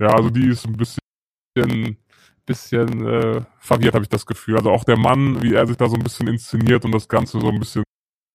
Ja, 0.00 0.08
also 0.14 0.30
die 0.30 0.48
ist 0.48 0.64
ein 0.64 0.76
bisschen, 0.76 1.96
bisschen 2.46 3.06
äh, 3.06 3.42
verwirrt, 3.58 3.94
habe 3.94 4.04
ich 4.04 4.08
das 4.08 4.24
Gefühl. 4.26 4.56
Also 4.56 4.70
auch 4.70 4.84
der 4.84 4.96
Mann, 4.96 5.42
wie 5.42 5.54
er 5.54 5.66
sich 5.66 5.76
da 5.76 5.88
so 5.88 5.96
ein 5.96 6.02
bisschen 6.02 6.28
inszeniert 6.28 6.84
und 6.84 6.92
das 6.92 7.08
Ganze 7.08 7.40
so 7.40 7.48
ein 7.48 7.58
bisschen 7.58 7.82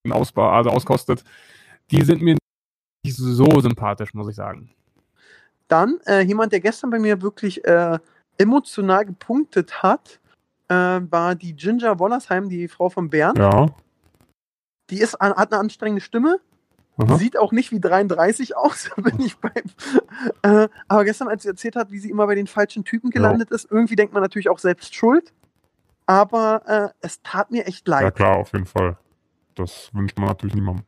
ausba 0.10 0.58
also 0.58 0.70
auskostet, 0.72 1.24
die 1.90 2.02
sind 2.02 2.22
mir 2.22 2.38
nicht 3.06 3.16
so 3.16 3.60
sympathisch, 3.62 4.14
muss 4.14 4.28
ich 4.30 4.36
sagen. 4.36 4.70
Dann 5.74 6.00
äh, 6.06 6.22
jemand, 6.22 6.52
der 6.52 6.60
gestern 6.60 6.92
bei 6.92 7.00
mir 7.00 7.24
wirklich 7.24 7.66
äh, 7.66 7.98
emotional 8.38 9.06
gepunktet 9.06 9.82
hat, 9.82 10.20
äh, 10.68 10.76
war 10.76 11.34
die 11.34 11.56
Ginger 11.56 11.98
Wollersheim, 11.98 12.48
die 12.48 12.68
Frau 12.68 12.92
von 12.92 13.10
Bern. 13.10 13.36
Ja. 13.36 13.66
Die 14.92 15.00
ist, 15.00 15.14
hat 15.20 15.52
eine 15.52 15.60
anstrengende 15.60 16.02
Stimme, 16.02 16.40
Aha. 16.98 17.18
sieht 17.18 17.40
auch 17.40 17.52
nicht 17.52 17.72
wie 17.72 17.80
33 17.80 18.56
aus, 18.56 18.92
bin 18.98 19.20
ich 19.20 19.36
beim. 19.38 19.64
Äh, 20.44 20.70
aber 20.88 21.06
gestern, 21.06 21.28
als 21.28 21.42
sie 21.42 21.50
erzählt 21.50 21.76
hat, 21.76 21.90
wie 21.90 21.98
sie 21.98 22.12
immer 22.12 22.28
bei 22.28 22.36
den 22.36 22.46
falschen 22.46 22.84
Typen 22.84 23.10
gelandet 23.10 23.50
ist, 23.50 23.72
irgendwie 23.72 23.96
denkt 23.96 24.14
man 24.14 24.22
natürlich 24.22 24.50
auch 24.50 24.60
selbst 24.60 24.94
schuld. 24.94 25.34
Aber 26.06 26.62
äh, 26.68 26.90
es 27.02 27.20
tat 27.24 27.50
mir 27.50 27.66
echt 27.66 27.88
Ja, 27.88 28.02
leid. 28.02 28.16
klar, 28.16 28.38
auf 28.38 28.54
jeden 28.54 28.68
Fall. 28.68 28.96
Das 29.56 29.90
wünscht 29.92 30.20
man 30.20 30.28
natürlich 30.28 30.54
niemandem. 30.54 30.86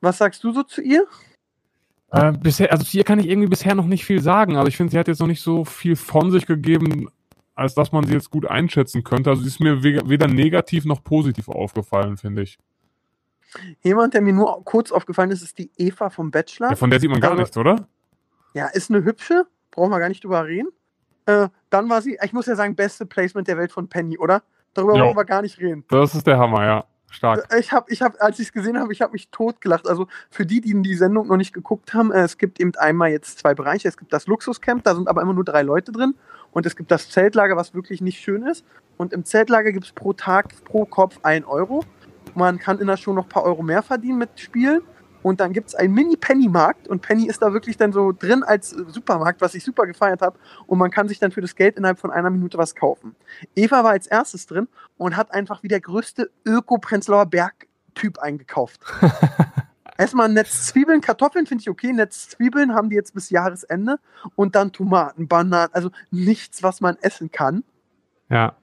Was 0.00 0.18
sagst 0.18 0.44
du 0.44 0.52
so 0.52 0.62
zu 0.62 0.80
ihr? 0.80 1.08
Äh, 2.10 2.32
bisher, 2.32 2.70
also 2.72 2.84
ihr 2.96 3.04
kann 3.04 3.18
ich 3.18 3.28
irgendwie 3.28 3.48
bisher 3.48 3.74
noch 3.74 3.86
nicht 3.86 4.04
viel 4.04 4.20
sagen. 4.20 4.56
Also 4.56 4.68
ich 4.68 4.76
finde, 4.76 4.92
sie 4.92 4.98
hat 4.98 5.08
jetzt 5.08 5.20
noch 5.20 5.26
nicht 5.26 5.42
so 5.42 5.64
viel 5.64 5.96
von 5.96 6.30
sich 6.30 6.46
gegeben, 6.46 7.08
als 7.54 7.74
dass 7.74 7.92
man 7.92 8.04
sie 8.04 8.12
jetzt 8.12 8.30
gut 8.30 8.46
einschätzen 8.46 9.02
könnte. 9.04 9.30
Also 9.30 9.42
sie 9.42 9.48
ist 9.48 9.60
mir 9.60 9.82
we- 9.82 10.02
weder 10.08 10.28
negativ 10.28 10.84
noch 10.84 11.02
positiv 11.02 11.48
aufgefallen, 11.48 12.16
finde 12.16 12.42
ich. 12.42 12.58
Jemand, 13.82 14.14
der 14.14 14.20
mir 14.20 14.32
nur 14.32 14.64
kurz 14.64 14.90
aufgefallen 14.90 15.30
ist, 15.30 15.42
ist 15.42 15.58
die 15.58 15.70
Eva 15.76 16.10
vom 16.10 16.30
Bachelor. 16.30 16.70
Ja, 16.70 16.76
von 16.76 16.90
der 16.90 16.98
sieht 17.00 17.10
man 17.10 17.20
gar 17.20 17.32
Aber- 17.32 17.40
nichts, 17.40 17.56
oder? 17.56 17.86
Ja, 18.52 18.66
ist 18.68 18.90
eine 18.90 19.04
hübsche, 19.04 19.46
brauchen 19.70 19.90
wir 19.90 19.98
gar 19.98 20.08
nicht 20.08 20.22
drüber 20.24 20.44
reden. 20.44 20.68
Äh, 21.26 21.48
dann 21.70 21.88
war 21.88 22.02
sie, 22.02 22.18
ich 22.22 22.32
muss 22.32 22.46
ja 22.46 22.54
sagen, 22.56 22.76
beste 22.76 23.06
Placement 23.06 23.48
der 23.48 23.56
Welt 23.56 23.72
von 23.72 23.88
Penny, 23.88 24.18
oder? 24.18 24.42
Darüber 24.74 24.96
Jo. 24.96 25.04
wollen 25.06 25.16
wir 25.16 25.24
gar 25.24 25.42
nicht 25.42 25.58
reden. 25.58 25.84
Das 25.88 26.14
ist 26.14 26.26
der 26.26 26.38
Hammer, 26.38 26.64
ja. 26.64 26.84
Stark. 27.14 27.46
Ich 27.58 27.72
habe, 27.72 27.86
ich 27.90 28.02
hab, 28.02 28.20
als 28.22 28.38
ich 28.38 28.48
es 28.48 28.52
gesehen 28.52 28.78
habe, 28.78 28.92
ich 28.92 29.00
habe 29.00 29.12
mich 29.12 29.28
totgelacht. 29.30 29.88
Also 29.88 30.08
für 30.30 30.44
die, 30.44 30.60
die 30.60 30.80
die 30.82 30.94
Sendung 30.94 31.28
noch 31.28 31.36
nicht 31.36 31.54
geguckt 31.54 31.94
haben, 31.94 32.12
äh, 32.12 32.22
es 32.22 32.38
gibt 32.38 32.60
eben 32.60 32.72
einmal 32.76 33.10
jetzt 33.10 33.38
zwei 33.38 33.54
Bereiche. 33.54 33.88
Es 33.88 33.96
gibt 33.96 34.12
das 34.12 34.26
Luxuscamp, 34.26 34.84
da 34.84 34.94
sind 34.94 35.08
aber 35.08 35.22
immer 35.22 35.34
nur 35.34 35.44
drei 35.44 35.62
Leute 35.62 35.92
drin. 35.92 36.14
Und 36.52 36.66
es 36.66 36.76
gibt 36.76 36.90
das 36.90 37.10
Zeltlager, 37.10 37.56
was 37.56 37.74
wirklich 37.74 38.00
nicht 38.00 38.20
schön 38.20 38.42
ist. 38.44 38.64
Und 38.96 39.12
im 39.12 39.24
Zeltlager 39.24 39.72
gibt 39.72 39.86
es 39.86 39.92
pro 39.92 40.12
Tag, 40.12 40.64
pro 40.64 40.84
Kopf 40.84 41.18
ein 41.22 41.44
Euro. 41.44 41.84
Man 42.34 42.58
kann 42.58 42.78
in 42.78 42.86
der 42.86 42.96
Show 42.96 43.12
noch 43.12 43.24
ein 43.24 43.28
paar 43.28 43.44
Euro 43.44 43.62
mehr 43.62 43.82
verdienen 43.82 44.18
mit 44.18 44.38
Spielen. 44.38 44.82
Und 45.24 45.40
dann 45.40 45.54
gibt 45.54 45.68
es 45.68 45.74
einen 45.74 45.94
Mini-Penny-Markt 45.94 46.86
und 46.86 47.00
Penny 47.00 47.26
ist 47.28 47.40
da 47.40 47.54
wirklich 47.54 47.78
dann 47.78 47.94
so 47.94 48.12
drin 48.12 48.42
als 48.42 48.68
Supermarkt, 48.68 49.40
was 49.40 49.54
ich 49.54 49.64
super 49.64 49.86
gefeiert 49.86 50.20
habe. 50.20 50.38
Und 50.66 50.76
man 50.76 50.90
kann 50.90 51.08
sich 51.08 51.18
dann 51.18 51.32
für 51.32 51.40
das 51.40 51.56
Geld 51.56 51.78
innerhalb 51.78 51.98
von 51.98 52.10
einer 52.10 52.28
Minute 52.28 52.58
was 52.58 52.74
kaufen. 52.74 53.16
Eva 53.56 53.82
war 53.82 53.92
als 53.92 54.06
erstes 54.06 54.46
drin 54.46 54.68
und 54.98 55.16
hat 55.16 55.32
einfach 55.32 55.62
wie 55.62 55.68
der 55.68 55.80
größte 55.80 56.30
Öko-Prenzlauer 56.44 57.24
Berg-Typ 57.24 58.18
eingekauft. 58.18 58.82
Erstmal 59.96 60.26
ein 60.28 60.34
Netz 60.34 60.66
Zwiebeln, 60.66 61.00
Kartoffeln 61.00 61.46
finde 61.46 61.62
ich 61.62 61.70
okay. 61.70 61.94
Netz 61.94 62.28
Zwiebeln 62.28 62.74
haben 62.74 62.90
die 62.90 62.96
jetzt 62.96 63.14
bis 63.14 63.30
Jahresende. 63.30 64.00
Und 64.36 64.54
dann 64.54 64.72
Tomaten, 64.72 65.26
Bananen, 65.26 65.72
also 65.72 65.90
nichts, 66.10 66.62
was 66.62 66.82
man 66.82 66.98
essen 67.00 67.30
kann. 67.30 67.64
Ja. 68.28 68.56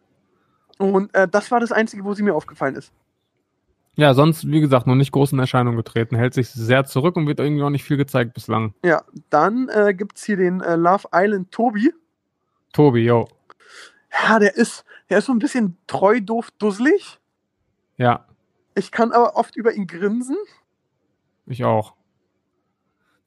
Und 0.78 1.12
äh, 1.16 1.28
das 1.28 1.50
war 1.50 1.60
das 1.60 1.72
Einzige, 1.72 2.04
wo 2.04 2.14
sie 2.14 2.22
mir 2.22 2.36
aufgefallen 2.36 2.76
ist. 2.76 2.94
Ja, 3.96 4.14
sonst, 4.14 4.48
wie 4.50 4.62
gesagt, 4.62 4.88
noch 4.88 4.96
nicht 4.96 5.12
groß 5.12 5.34
in 5.34 5.40
Erscheinung 5.40 5.76
getreten, 5.76 6.16
hält 6.16 6.34
sich 6.34 6.50
sehr 6.50 6.86
zurück 6.86 7.18
und 7.18 7.28
wird 7.28 7.40
irgendwie 7.40 7.64
auch 7.64 7.70
nicht 7.70 7.84
viel 7.84 7.98
gezeigt 7.98 8.34
bislang. 8.34 8.74
Ja, 8.86 9.04
dann 9.30 9.68
äh, 9.70 9.94
gibt 9.94 10.18
es 10.18 10.24
hier 10.24 10.38
den 10.38 10.62
äh, 10.62 10.76
Love 10.76 11.10
Island 11.14 11.52
Tobi. 11.52 11.94
Tobi, 12.72 13.04
yo. 13.06 13.28
Ja, 14.24 14.40
der 14.40 14.56
ist, 14.56 14.86
der 15.10 15.18
ist 15.20 15.26
so 15.26 15.34
ein 15.34 15.40
bisschen 15.40 15.78
treu, 15.88 16.22
doof, 16.22 16.52
dusselig. 16.58 17.20
Ja, 17.98 18.26
Ich 18.76 18.92
kann 18.92 19.12
aber 19.12 19.36
oft 19.36 19.56
über 19.58 19.74
ihn 19.74 19.88
grinsen. 19.88 20.38
ich 21.46 21.64
auch. 21.66 21.94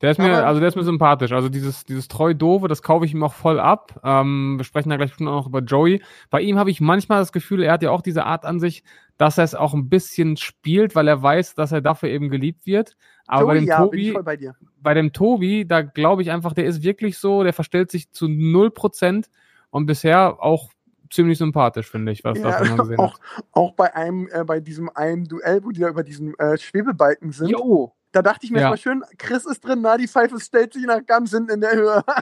Der 0.05 0.11
ist 0.11 0.19
mir, 0.19 0.37
Aber- 0.37 0.47
also 0.47 0.61
der 0.61 0.69
ist 0.69 0.77
mir 0.77 0.85
sympathisch. 0.85 1.33
Also 1.33 1.49
dieses, 1.49 1.87
dieses 1.87 2.09
treu-doofe, 2.09 2.69
das 2.69 2.83
kaufe 2.83 3.07
ich 3.07 3.15
ihm 3.15 3.23
auch 3.23 3.33
voll 3.33 3.59
ab. 3.59 3.99
Ähm, 4.05 4.59
wir 4.59 4.65
sprechen 4.65 4.91
da 4.91 4.97
gleich 4.99 5.09
bestimmt 5.09 5.31
auch 5.31 5.37
noch 5.41 5.47
über 5.47 5.61
Joey. 5.61 6.03
Bei 6.29 6.43
ihm 6.43 6.59
habe 6.59 6.71
ich 6.71 6.83
manchmal 6.83 7.21
das 7.21 7.33
Gefühl, 7.33 7.63
er 7.63 7.73
hat 7.73 7.83
ja 7.83 7.91
auch 7.91 8.03
diese 8.03 8.27
Art 8.27 8.45
an 8.45 8.61
sich, 8.61 8.85
dass 9.17 9.39
er 9.39 9.45
es 9.45 9.55
auch 9.55 9.73
ein 9.73 9.89
bisschen 9.89 10.37
spielt, 10.37 10.95
weil 10.95 11.09
er 11.09 11.23
weiß, 11.23 11.55
dass 11.55 11.73
er 11.73 11.81
dafür 11.81 12.11
eben 12.11 12.29
geliebt 12.29 12.67
wird. 12.67 12.99
Aber 13.27 13.47
bei 13.47 13.55
Joey, 13.55 13.61
dem 13.61 13.69
ja, 13.69 13.79
Tobi, 13.79 14.13
bei 14.13 14.53
bei 14.83 14.93
dem 14.93 15.13
Tobi, 15.15 15.67
da 15.67 15.81
glaube 15.81 16.21
ich 16.21 16.31
einfach, 16.31 16.53
der 16.53 16.67
ist 16.67 16.83
wirklich 16.83 17.17
so, 17.17 17.43
der 17.43 17.55
verstellt 17.55 17.91
sich 17.91 18.11
zu 18.13 18.27
0% 18.27 19.25
und 19.71 19.87
bisher 19.87 20.37
auch 20.43 20.69
ziemlich 21.09 21.39
sympathisch, 21.39 21.89
finde 21.91 22.13
ich, 22.13 22.25
was 22.25 22.39
Ja, 22.39 22.51
das 22.59 22.77
gesehen 22.77 22.99
auch, 22.99 23.15
hat. 23.15 23.45
auch 23.53 23.73
bei 23.73 23.95
einem, 23.95 24.29
äh, 24.31 24.45
bei 24.45 24.61
diesem 24.61 24.91
einen 24.95 25.25
Duell, 25.25 25.65
wo 25.65 25.71
die 25.71 25.81
da 25.81 25.89
über 25.89 26.03
diesen 26.03 26.39
äh, 26.39 26.59
Schwebebalken 26.59 27.33
sind. 27.33 27.49
Jo. 27.49 27.95
Da 28.15 28.23
dachte 28.23 28.47
ich 28.47 28.53
mir 28.53 28.61
Ja. 28.61 28.71
mal 28.71 28.79
schön, 28.79 29.03
Chris 29.19 29.45
ist 29.45 29.65
drin, 29.65 29.81
na, 29.83 29.97
die 29.97 30.07
Pfeife 30.07 30.39
stellt 30.39 30.73
sich 30.73 30.85
nach 30.87 31.05
ganz 31.05 31.33
hinten 31.33 31.51
in 31.51 31.61
der 31.61 31.73
Höhe. 31.73 32.05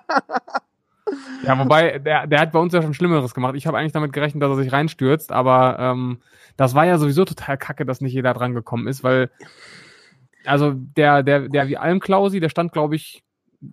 Ja, 1.43 1.59
wobei, 1.59 1.99
der, 1.99 2.27
der 2.29 2.41
hat 2.41 2.53
bei 2.53 2.59
uns 2.61 2.73
ja 2.73 2.81
schon 2.81 2.95
Schlimmeres 2.95 3.35
gemacht. 3.35 3.55
Ich 3.57 3.67
habe 3.67 3.77
eigentlich 3.77 3.93
damit 3.93 4.13
gerechnet, 4.13 4.43
dass 4.43 4.51
er 4.51 4.57
sich 4.63 4.73
reinstürzt, 4.73 5.31
aber 5.33 5.77
ähm, 5.79 6.23
das 6.57 6.75
war 6.75 6.87
ja 6.87 6.97
sowieso 6.97 7.25
total 7.27 7.59
kacke, 7.59 7.85
dass 7.85 8.01
nicht 8.01 8.15
jeder 8.15 8.33
dran 8.33 8.55
gekommen 8.55 8.87
ist, 8.87 9.03
weil 9.05 9.29
also 10.47 10.73
der, 10.75 11.23
der, 11.23 11.49
der 11.49 11.67
wie 11.69 11.77
Almklausi, 11.77 12.41
der 12.41 12.49
stand, 12.49 12.73
glaube 12.73 12.95
ich, 12.97 13.23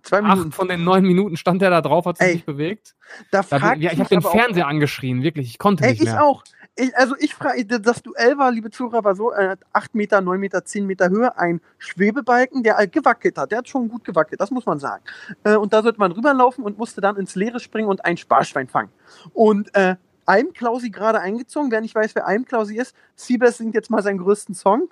Zwei 0.02 0.20
Minuten. 0.22 0.48
acht 0.48 0.54
von 0.54 0.68
den 0.68 0.84
neun 0.84 1.04
Minuten 1.04 1.36
stand 1.36 1.62
der 1.62 1.70
da 1.70 1.80
drauf, 1.80 2.04
hat 2.04 2.18
sich 2.18 2.26
Ey, 2.26 2.34
nicht 2.34 2.46
bewegt. 2.46 2.94
Da 3.30 3.42
Da, 3.48 3.74
ja, 3.74 3.90
ich 3.92 4.00
habe 4.00 4.08
den 4.08 4.22
Fernseher 4.22 4.66
angeschrien, 4.66 5.22
wirklich, 5.22 5.48
ich 5.48 5.58
konnte 5.58 5.84
Ey, 5.84 5.92
nicht 5.92 6.02
ich 6.02 6.08
mehr. 6.08 6.22
auch. 6.24 6.44
Ich, 6.76 6.96
also 6.96 7.14
ich 7.18 7.34
frage, 7.34 7.64
das 7.66 8.02
Duell 8.02 8.38
war, 8.38 8.50
liebe 8.50 8.70
Zuhörer, 8.70 9.04
war 9.04 9.14
so, 9.14 9.32
äh, 9.32 9.56
8 9.72 9.94
Meter, 9.94 10.20
9 10.20 10.40
Meter, 10.40 10.64
10 10.64 10.86
Meter 10.86 11.10
Höhe, 11.10 11.36
ein 11.36 11.60
Schwebebalken, 11.78 12.62
der 12.62 12.86
gewackelt 12.86 13.36
hat. 13.36 13.50
Der 13.50 13.58
hat 13.58 13.68
schon 13.68 13.88
gut 13.88 14.04
gewackelt, 14.04 14.40
das 14.40 14.50
muss 14.50 14.66
man 14.66 14.78
sagen. 14.78 15.02
Äh, 15.44 15.56
und 15.56 15.72
da 15.72 15.82
sollte 15.82 15.98
man 15.98 16.12
rüberlaufen 16.12 16.64
und 16.64 16.78
musste 16.78 17.00
dann 17.00 17.16
ins 17.16 17.34
Leere 17.34 17.60
springen 17.60 17.88
und 17.88 18.04
ein 18.04 18.16
Sparschwein 18.16 18.68
fangen. 18.68 18.90
Und 19.34 19.74
äh, 19.74 19.96
Almklausi 20.26 20.90
gerade 20.90 21.20
eingezogen, 21.20 21.70
wer 21.70 21.80
nicht 21.80 21.94
weiß, 21.94 22.14
wer 22.14 22.26
Almklausi 22.26 22.76
ist, 22.76 22.94
Siebes 23.16 23.58
singt 23.58 23.74
jetzt 23.74 23.90
mal 23.90 24.02
seinen 24.02 24.18
größten 24.18 24.54
Song. 24.54 24.88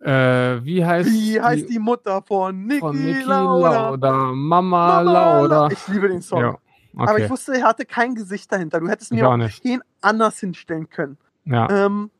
Äh, 0.00 0.62
wie 0.62 0.84
heißt, 0.84 1.10
Wie 1.10 1.40
heißt 1.40 1.68
die 1.68 1.78
Mutter 1.78 2.22
von 2.22 2.66
Niki, 2.66 2.80
von 2.80 2.96
Niki 2.96 3.22
Lauda? 3.22 3.90
Lauda, 3.90 4.12
Mama, 4.12 4.60
Mama 4.62 5.00
Lauda. 5.00 5.68
Ich 5.72 5.88
liebe 5.88 6.08
den 6.08 6.22
Song. 6.22 6.40
Ja, 6.40 6.58
okay. 6.96 7.10
Aber 7.10 7.18
ich 7.20 7.30
wusste, 7.30 7.54
er 7.54 7.64
hatte 7.64 7.84
kein 7.86 8.14
Gesicht 8.14 8.50
dahinter. 8.50 8.80
Du 8.80 8.88
hättest 8.88 9.12
mir 9.12 9.28
auch 9.28 9.38
auch 9.38 9.64
ihn 9.64 9.82
anders 10.00 10.38
hinstellen 10.40 10.88
können. 10.88 11.18
ja. 11.44 11.68
Ähm, 11.86 12.10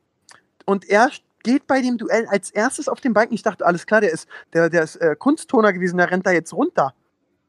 und 0.65 0.89
er 0.89 1.09
geht 1.43 1.65
bei 1.65 1.81
dem 1.81 1.97
Duell 1.97 2.27
als 2.27 2.51
erstes 2.51 2.89
auf 2.89 2.99
den 2.99 3.13
Balken. 3.13 3.33
Ich 3.33 3.41
dachte, 3.41 3.65
alles 3.65 3.85
klar, 3.85 4.01
der 4.01 4.11
ist, 4.11 4.27
der, 4.53 4.69
der 4.69 4.83
ist 4.83 4.97
äh, 4.97 5.15
Kunsttoner 5.17 5.71
gewesen, 5.71 5.97
der 5.97 6.11
rennt 6.11 6.25
da 6.25 6.31
jetzt 6.31 6.51
runter. 6.53 6.93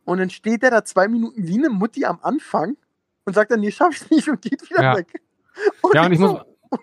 Und 0.05 0.19
dann 0.19 0.31
steht 0.31 0.63
er 0.63 0.71
da 0.71 0.85
zwei 0.85 1.09
Minuten 1.09 1.47
wie 1.49 1.59
eine 1.59 1.69
Mutti 1.69 2.05
am 2.05 2.21
Anfang 2.23 2.77
und 3.25 3.35
sagt 3.35 3.51
dann, 3.51 3.61
nee, 3.61 3.73
schaff 3.73 3.95
ich 4.01 4.09
nicht 4.11 4.29
und 4.29 4.41
geht 4.41 4.63
wieder 4.71 4.83
Ja. 4.83 4.97
weg. 4.97 5.21
Ja, 5.93 6.07
und 6.07 6.13
ich 6.13 6.19
so, 6.21 6.29
muss, 6.29 6.41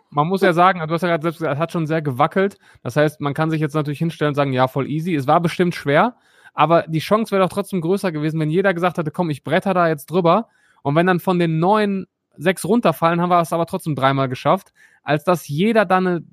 man 0.09 0.27
muss 0.27 0.41
ja 0.41 0.51
sagen, 0.51 0.79
du 0.85 0.93
hast 0.93 1.01
ja 1.03 1.07
gerade 1.07 1.23
selbst 1.23 1.37
gesagt, 1.37 1.53
es 1.53 1.59
hat 1.59 1.71
schon 1.71 1.87
sehr 1.87 2.01
gewackelt. 2.01 2.57
Das 2.83 2.97
heißt, 2.97 3.21
man 3.21 3.33
kann 3.33 3.49
sich 3.49 3.61
jetzt 3.61 3.73
natürlich 3.75 3.99
hinstellen 3.99 4.29
und 4.31 4.35
sagen, 4.35 4.51
ja, 4.51 4.67
voll 4.67 4.87
easy. 4.89 5.15
Es 5.15 5.25
war 5.25 5.39
bestimmt 5.39 5.73
schwer, 5.73 6.17
aber 6.55 6.83
die 6.87 6.99
Chance 6.99 7.31
wäre 7.31 7.43
doch 7.43 7.49
trotzdem 7.53 7.81
größer 7.81 8.11
gewesen, 8.11 8.39
wenn 8.39 8.49
jeder 8.49 8.73
gesagt 8.73 8.97
hätte, 8.97 9.11
komm, 9.11 9.29
ich 9.29 9.43
bretter 9.43 9.73
da 9.73 9.87
jetzt 9.87 10.09
drüber. 10.09 10.47
Und 10.81 10.95
wenn 10.95 11.05
dann 11.05 11.19
von 11.19 11.37
den 11.37 11.59
neun 11.59 12.07
sechs 12.37 12.65
runterfallen, 12.65 13.21
haben 13.21 13.29
wir 13.29 13.39
es 13.41 13.53
aber 13.53 13.65
trotzdem 13.65 13.95
dreimal 13.95 14.29
geschafft, 14.29 14.73
als 15.03 15.23
dass 15.23 15.47
jeder 15.47 15.85
dann 15.85 16.07
eine 16.07 16.23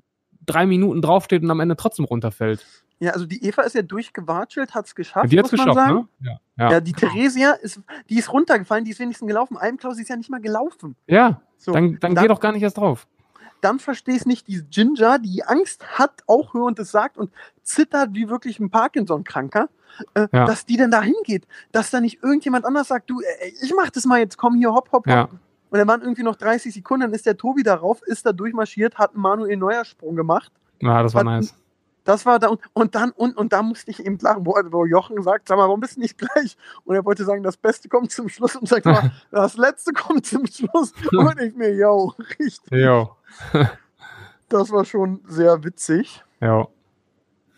drei 0.45 0.65
Minuten 0.65 1.01
draufsteht 1.01 1.43
und 1.43 1.51
am 1.51 1.59
Ende 1.59 1.75
trotzdem 1.75 2.05
runterfällt. 2.05 2.65
Ja, 2.99 3.11
also 3.11 3.25
die 3.25 3.43
Eva 3.43 3.63
ist 3.63 3.75
ja 3.75 3.81
durchgewatschelt, 3.81 4.73
hat 4.73 4.85
es 4.85 4.95
geschafft. 4.95 5.31
die 5.31 5.35
muss 5.37 5.51
man 5.51 5.67
geschafft, 5.67 5.75
sagen. 5.75 6.07
ne? 6.19 6.39
Ja. 6.57 6.71
Ja. 6.71 6.79
die 6.79 6.93
Theresia 6.93 7.51
ist, 7.53 7.81
die 8.09 8.17
ist 8.17 8.31
runtergefallen, 8.31 8.85
die 8.85 8.91
ist 8.91 8.99
wenigstens 8.99 9.27
gelaufen. 9.27 9.57
Almklaus 9.57 9.99
ist 9.99 10.09
ja 10.09 10.15
nicht 10.15 10.29
mal 10.29 10.39
gelaufen. 10.39 10.95
Ja, 11.07 11.41
So, 11.57 11.73
dann, 11.73 11.97
dann 11.99 12.15
geh 12.15 12.27
doch 12.27 12.39
gar 12.39 12.51
nicht 12.51 12.61
erst 12.61 12.77
drauf. 12.77 13.07
Dann 13.63 13.79
verstehe 13.79 14.15
ich 14.15 14.25
nicht, 14.25 14.47
die 14.47 14.61
Ginger, 14.63 15.19
die 15.19 15.43
Angst 15.43 15.97
hat, 15.99 16.21
auch 16.27 16.53
hörend 16.53 16.79
es 16.79 16.91
sagt 16.91 17.17
und 17.17 17.31
zittert 17.63 18.13
wie 18.13 18.29
wirklich 18.29 18.59
ein 18.59 18.69
Parkinson-Kranker, 18.69 19.69
äh, 20.15 20.27
Ja. 20.31 20.45
dass 20.45 20.65
die 20.65 20.77
denn 20.77 20.91
da 20.91 21.01
hingeht, 21.01 21.47
dass 21.71 21.89
da 21.91 21.99
nicht 22.01 22.23
irgendjemand 22.23 22.65
anders 22.65 22.87
sagt, 22.87 23.09
du, 23.09 23.21
äh, 23.21 23.49
ich 23.61 23.73
mach 23.75 23.89
das 23.89 24.05
mal 24.05 24.19
jetzt, 24.19 24.37
komm 24.37 24.55
hier, 24.55 24.73
hopp, 24.73 24.91
hopp, 24.91 25.05
hopp. 25.05 25.07
Ja. 25.07 25.29
Und 25.69 25.79
dann 25.79 25.87
waren 25.87 26.01
irgendwie 26.01 26.23
noch 26.23 26.35
30 26.35 26.73
Sekunden, 26.73 27.01
dann 27.07 27.13
ist 27.13 27.25
der 27.25 27.35
Tobi 27.37 27.63
darauf, 27.63 28.01
ist 28.03 28.25
da 28.25 28.31
durchmarschiert, 28.31 28.95
hat 28.99 29.13
einen 29.13 29.21
Manuel 29.21 29.57
Neuer 29.57 29.85
Sprung 29.85 30.15
gemacht. 30.15 30.51
Ja, 30.81 31.01
das 31.01 31.13
war 31.13 31.21
Hat- 31.21 31.25
nice. 31.25 31.53
Das 32.05 32.25
war 32.25 32.37
da 32.37 32.49
und, 32.49 32.59
und 32.73 32.95
dann 32.95 33.11
und, 33.11 33.37
und 33.37 33.53
da 33.53 33.63
musste 33.63 33.89
ich 33.89 34.05
eben 34.05 34.17
lachen, 34.19 34.45
wo, 34.45 34.51
wo 34.71 34.85
Jochen 34.85 35.23
sagt, 35.23 35.47
sag 35.47 35.55
mal, 35.55 35.63
warum 35.69 35.79
bist 35.79 35.95
du 35.95 36.01
nicht 36.01 36.17
gleich? 36.17 36.57
Und 36.83 36.95
er 36.95 37.05
wollte 37.05 37.23
sagen, 37.23 37.43
das 37.43 37.55
Beste 37.55 37.87
kommt 37.87 38.11
zum 38.11 38.27
Schluss 38.27 38.57
und 38.57 38.67
sagt 38.67 38.83
mal, 38.85 39.13
das 39.31 39.55
Letzte 39.55 39.93
kommt 39.93 40.25
zum 40.25 40.45
Schluss. 40.45 40.91
Und 41.13 41.39
ich 41.39 41.55
mir, 41.55 41.73
yo, 41.73 42.13
richtig. 42.41 42.59
Jo, 42.71 43.11
Das 44.49 44.71
war 44.71 44.85
schon 44.85 45.21
sehr 45.25 45.63
witzig. 45.63 46.23
jo. 46.39 46.69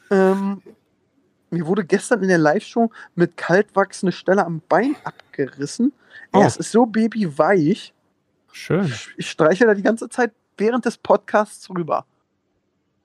Ähm, 0.09 0.61
mir 1.49 1.65
wurde 1.65 1.83
gestern 1.83 2.21
in 2.21 2.29
der 2.29 2.37
Live-Show 2.37 2.89
mit 3.15 3.35
Kaltwachs 3.35 4.03
eine 4.03 4.11
Stelle 4.11 4.45
am 4.45 4.61
Bein 4.69 4.95
abgerissen. 5.03 5.91
Oh. 6.31 6.39
Ey, 6.39 6.45
es 6.45 6.57
ist 6.57 6.71
so 6.71 6.85
babyweich. 6.85 7.93
Schön. 8.51 8.85
Ich, 8.85 9.09
ich 9.17 9.29
streiche 9.29 9.65
da 9.65 9.73
die 9.73 9.81
ganze 9.81 10.09
Zeit 10.09 10.31
während 10.57 10.85
des 10.85 10.97
Podcasts 10.97 11.69
rüber. 11.69 12.05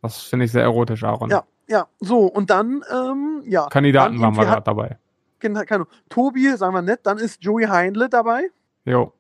Das 0.03 0.23
finde 0.23 0.45
ich 0.45 0.53
sehr 0.53 0.63
erotisch, 0.63 1.03
Aaron. 1.03 1.31
Ja, 1.31 1.45
ja. 1.69 1.89
So, 1.99 2.27
und 2.27 2.51
dann, 2.51 2.85
ähm, 2.93 3.43
ja. 3.47 3.67
Kandidaten 3.69 4.21
waren 4.21 4.37
wir 4.37 4.45
gerade 4.45 4.63
dabei. 4.63 4.99
Keine 5.39 5.65
keine 5.65 5.83
Ahnung. 5.83 5.89
Tobi, 6.09 6.57
sagen 6.57 6.75
wir 6.75 6.83
nett, 6.83 7.01
dann 7.05 7.19
ist 7.19 7.43
Joey 7.43 7.65
Heindle 7.65 8.09
dabei. 8.09 8.51
Jo. 8.85 9.13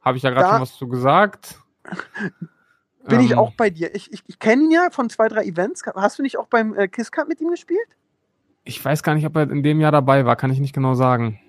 Habe 0.00 0.16
ich 0.16 0.22
ja 0.22 0.30
gerade 0.30 0.48
schon 0.48 0.60
was 0.62 0.76
zu 0.76 0.88
gesagt. 0.88 1.58
Bin 3.04 3.20
ich 3.20 3.32
Ähm, 3.32 3.38
auch 3.38 3.52
bei 3.54 3.70
dir. 3.70 3.94
Ich, 3.94 4.12
ich, 4.12 4.22
ich 4.26 4.38
kenne 4.38 4.64
ihn 4.64 4.70
ja 4.70 4.88
von 4.90 5.08
zwei, 5.08 5.28
drei 5.28 5.44
Events. 5.44 5.82
Hast 5.94 6.18
du 6.18 6.22
nicht 6.22 6.36
auch 6.38 6.46
beim 6.46 6.74
äh, 6.74 6.86
Kiss 6.88 7.10
Cup 7.10 7.28
mit 7.28 7.40
ihm 7.40 7.48
gespielt? 7.50 7.78
Ich 8.64 8.84
weiß 8.84 9.02
gar 9.02 9.14
nicht, 9.14 9.24
ob 9.26 9.36
er 9.36 9.50
in 9.50 9.62
dem 9.62 9.80
Jahr 9.80 9.92
dabei 9.92 10.26
war, 10.26 10.36
kann 10.36 10.52
ich 10.52 10.60
nicht 10.60 10.74
genau 10.74 10.94
sagen. 10.94 11.40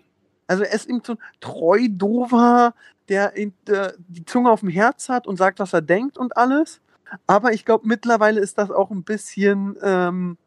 Also 0.47 0.63
er 0.63 0.73
ist 0.73 0.87
ihm 0.87 1.01
so 1.05 1.13
ein 1.13 1.17
treu 1.41 1.87
dover, 1.89 2.73
der 3.09 3.35
eben, 3.37 3.53
äh, 3.67 3.91
die 4.07 4.23
Zunge 4.25 4.49
auf 4.49 4.61
dem 4.61 4.69
Herz 4.69 5.09
hat 5.09 5.27
und 5.27 5.35
sagt, 5.37 5.59
was 5.59 5.73
er 5.73 5.81
denkt 5.81 6.17
und 6.17 6.37
alles. 6.37 6.79
Aber 7.27 7.51
ich 7.51 7.65
glaube, 7.65 7.85
mittlerweile 7.87 8.39
ist 8.39 8.57
das 8.57 8.71
auch 8.71 8.89
ein 8.89 9.03
bisschen 9.03 9.75
ähm, 9.81 10.37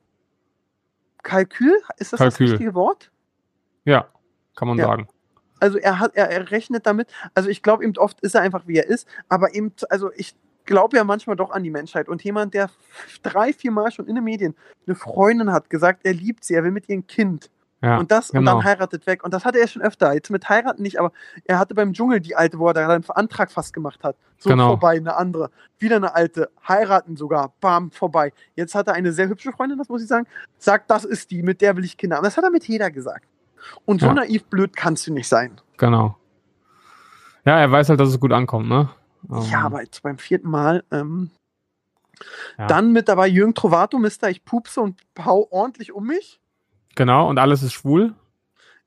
Kalkül. 1.23 1.75
Ist 1.99 2.13
das 2.13 2.19
Kalkül. 2.19 2.47
das 2.47 2.53
richtige 2.53 2.75
Wort? 2.75 3.11
Ja, 3.85 4.09
kann 4.57 4.69
man 4.69 4.79
Ja. 4.79 4.87
sagen. 4.87 5.09
Also 5.61 5.79
er 5.79 5.99
hat, 5.99 6.15
er, 6.17 6.31
er 6.31 6.51
rechnet 6.51 6.87
damit. 6.87 7.09
Also 7.35 7.49
ich 7.49 7.63
glaube 7.63 7.85
eben 7.85 7.97
oft 7.97 8.21
ist 8.21 8.35
er 8.35 8.43
einfach 8.43 8.67
wie 8.67 8.77
er 8.77 8.87
ist. 8.87 9.07
Aber 9.29 9.55
eben, 9.55 9.73
also 9.89 10.11
ich 10.15 10.35
glaube 10.65 10.97
ja 10.97 11.05
manchmal 11.05 11.37
doch 11.37 11.51
an 11.51 11.63
die 11.63 11.71
Menschheit. 11.71 12.09
Und 12.09 12.23
jemand, 12.25 12.55
der 12.55 12.71
drei, 13.23 13.53
vier 13.53 13.71
Mal 13.71 13.91
schon 13.93 14.07
in 14.07 14.15
den 14.15 14.25
Medien 14.25 14.55
eine 14.87 14.97
Freundin 14.97 15.53
hat, 15.53 15.71
gesagt, 15.71 16.01
er 16.05 16.13
liebt 16.15 16.45
sie, 16.45 16.55
er 16.55 16.65
will 16.65 16.71
mit 16.71 16.89
ihr 16.89 16.97
ein 16.97 17.07
Kind. 17.07 17.51
Ja, 17.83 17.99
und 17.99 18.11
das 18.11 18.31
und 18.31 18.39
genau. 18.39 18.53
dann 18.55 18.65
heiratet 18.65 19.07
weg. 19.07 19.23
Und 19.25 19.35
das 19.35 19.45
hatte 19.45 19.59
er 19.59 19.69
schon 19.69 19.83
öfter. 19.83 20.15
Jetzt 20.15 20.31
mit 20.31 20.49
heiraten 20.49 20.83
nicht, 20.83 20.99
aber 20.99 21.13
er 21.45 21.59
hatte 21.59 21.75
beim 21.75 21.93
Dschungel 21.93 22.19
die 22.19 22.35
alte, 22.35 22.59
wo 22.59 22.69
er 22.69 22.73
da 22.73 22.89
einen 22.89 23.05
Antrag 23.11 23.53
fast 23.53 23.75
gemacht 23.75 24.03
hat. 24.03 24.17
So 24.39 24.49
Genau. 24.49 24.69
vorbei, 24.69 24.97
eine 24.97 25.17
andere. 25.17 25.51
Wieder 25.79 25.97
eine 25.97 26.15
alte. 26.15 26.49
Heiraten 26.67 27.17
sogar. 27.17 27.53
Bam, 27.61 27.91
vorbei. 27.91 28.33
Jetzt 28.55 28.75
hat 28.75 28.87
er 28.89 28.95
eine 28.95 29.13
sehr 29.13 29.29
hübsche 29.29 29.53
Freundin, 29.53 29.77
das 29.77 29.91
muss 29.91 30.01
ich 30.01 30.09
sagen. 30.09 30.27
Sagt, 30.57 30.91
das 30.91 31.05
ist 31.05 31.31
die, 31.31 31.43
mit 31.43 31.61
der 31.61 31.77
will 31.77 31.85
ich 31.85 31.99
Kinder 31.99 32.17
haben. 32.17 32.25
Das 32.25 32.39
hat 32.39 32.45
er 32.45 32.51
mit 32.51 32.67
jeder 32.67 32.91
gesagt. 32.91 33.27
Und 33.85 34.01
so 34.01 34.07
Ja. 34.07 34.15
naiv 34.15 34.45
blöd 34.45 34.75
kannst 34.75 35.07
du 35.07 35.13
nicht 35.13 35.29
sein. 35.29 35.61
genau. 35.77 36.17
Ja, 37.45 37.59
er 37.61 37.71
weiß 37.71 37.91
halt, 37.91 38.01
dass 38.01 38.09
es 38.09 38.19
gut 38.19 38.33
ankommt, 38.33 38.69
ne? 38.71 38.89
Ähm, 39.31 39.43
Ja, 39.51 39.63
aber 39.63 39.83
jetzt 39.83 40.03
beim 40.03 40.19
vierten 40.19 40.49
Mal. 40.51 40.85
Ähm, 40.91 41.31
Ja. 42.59 42.67
Dann 42.69 42.93
mit 42.93 43.09
dabei 43.09 43.27
Jürgen 43.27 43.55
Trovato, 43.55 43.99
Mister, 43.99 44.31
ich 44.31 44.45
pupse 44.45 44.81
und 44.81 45.01
hau 45.19 45.49
ordentlich 45.51 45.93
um 45.93 46.07
mich. 46.07 46.41
Genau, 46.95 47.29
und 47.29 47.39
alles 47.39 47.63
ist 47.63 47.73
schwul. 47.73 48.15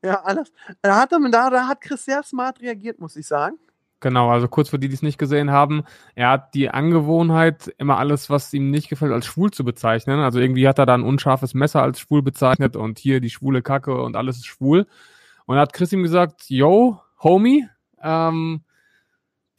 Ja, 0.02 0.22
alles. 0.22 0.50
Da 0.80 0.96
hat, 0.96 1.12
er, 1.12 1.18
da, 1.30 1.50
da 1.50 1.66
hat 1.66 1.80
Chris 1.80 2.04
sehr 2.04 2.22
smart 2.22 2.60
reagiert, 2.60 3.00
muss 3.00 3.16
ich 3.16 3.26
sagen. 3.26 3.58
Genau, 4.00 4.30
also 4.30 4.46
kurz 4.46 4.68
für 4.68 4.78
die, 4.78 4.88
die 4.88 4.94
es 4.94 5.02
nicht 5.02 5.18
gesehen 5.18 5.50
haben, 5.50 5.82
er 6.14 6.30
hat 6.30 6.54
die 6.54 6.70
Angewohnheit, 6.70 7.74
immer 7.78 7.98
alles, 7.98 8.30
was 8.30 8.54
ihm 8.54 8.70
nicht 8.70 8.88
gefällt, 8.88 9.12
als 9.12 9.26
schwul 9.26 9.50
zu 9.50 9.64
bezeichnen. 9.64 10.20
Also 10.20 10.38
irgendwie 10.38 10.68
hat 10.68 10.78
er 10.78 10.86
da 10.86 10.94
ein 10.94 11.02
unscharfes 11.02 11.52
Messer 11.52 11.82
als 11.82 11.98
schwul 11.98 12.22
bezeichnet 12.22 12.76
und 12.76 13.00
hier 13.00 13.20
die 13.20 13.30
schwule 13.30 13.60
Kacke 13.60 14.00
und 14.00 14.14
alles 14.14 14.36
ist 14.36 14.46
schwul. 14.46 14.86
Und 15.46 15.56
da 15.56 15.62
hat 15.62 15.72
Chris 15.72 15.92
ihm 15.92 16.04
gesagt, 16.04 16.44
yo, 16.48 17.00
Homie, 17.22 17.68
ähm, 18.00 18.62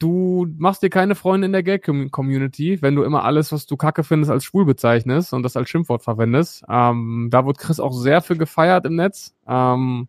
du 0.00 0.48
machst 0.58 0.82
dir 0.82 0.90
keine 0.90 1.14
Freunde 1.14 1.46
in 1.46 1.52
der 1.52 1.62
Gay-Community, 1.62 2.82
wenn 2.82 2.96
du 2.96 3.04
immer 3.04 3.22
alles, 3.22 3.52
was 3.52 3.66
du 3.66 3.76
Kacke 3.76 4.02
findest, 4.02 4.32
als 4.32 4.44
schwul 4.44 4.64
bezeichnest 4.64 5.32
und 5.32 5.44
das 5.44 5.56
als 5.56 5.68
Schimpfwort 5.70 6.02
verwendest. 6.02 6.64
Ähm, 6.68 7.28
da 7.30 7.44
wurde 7.44 7.60
Chris 7.60 7.78
auch 7.78 7.92
sehr 7.92 8.22
für 8.22 8.36
gefeiert 8.36 8.86
im 8.86 8.96
Netz. 8.96 9.34
Ähm, 9.46 10.08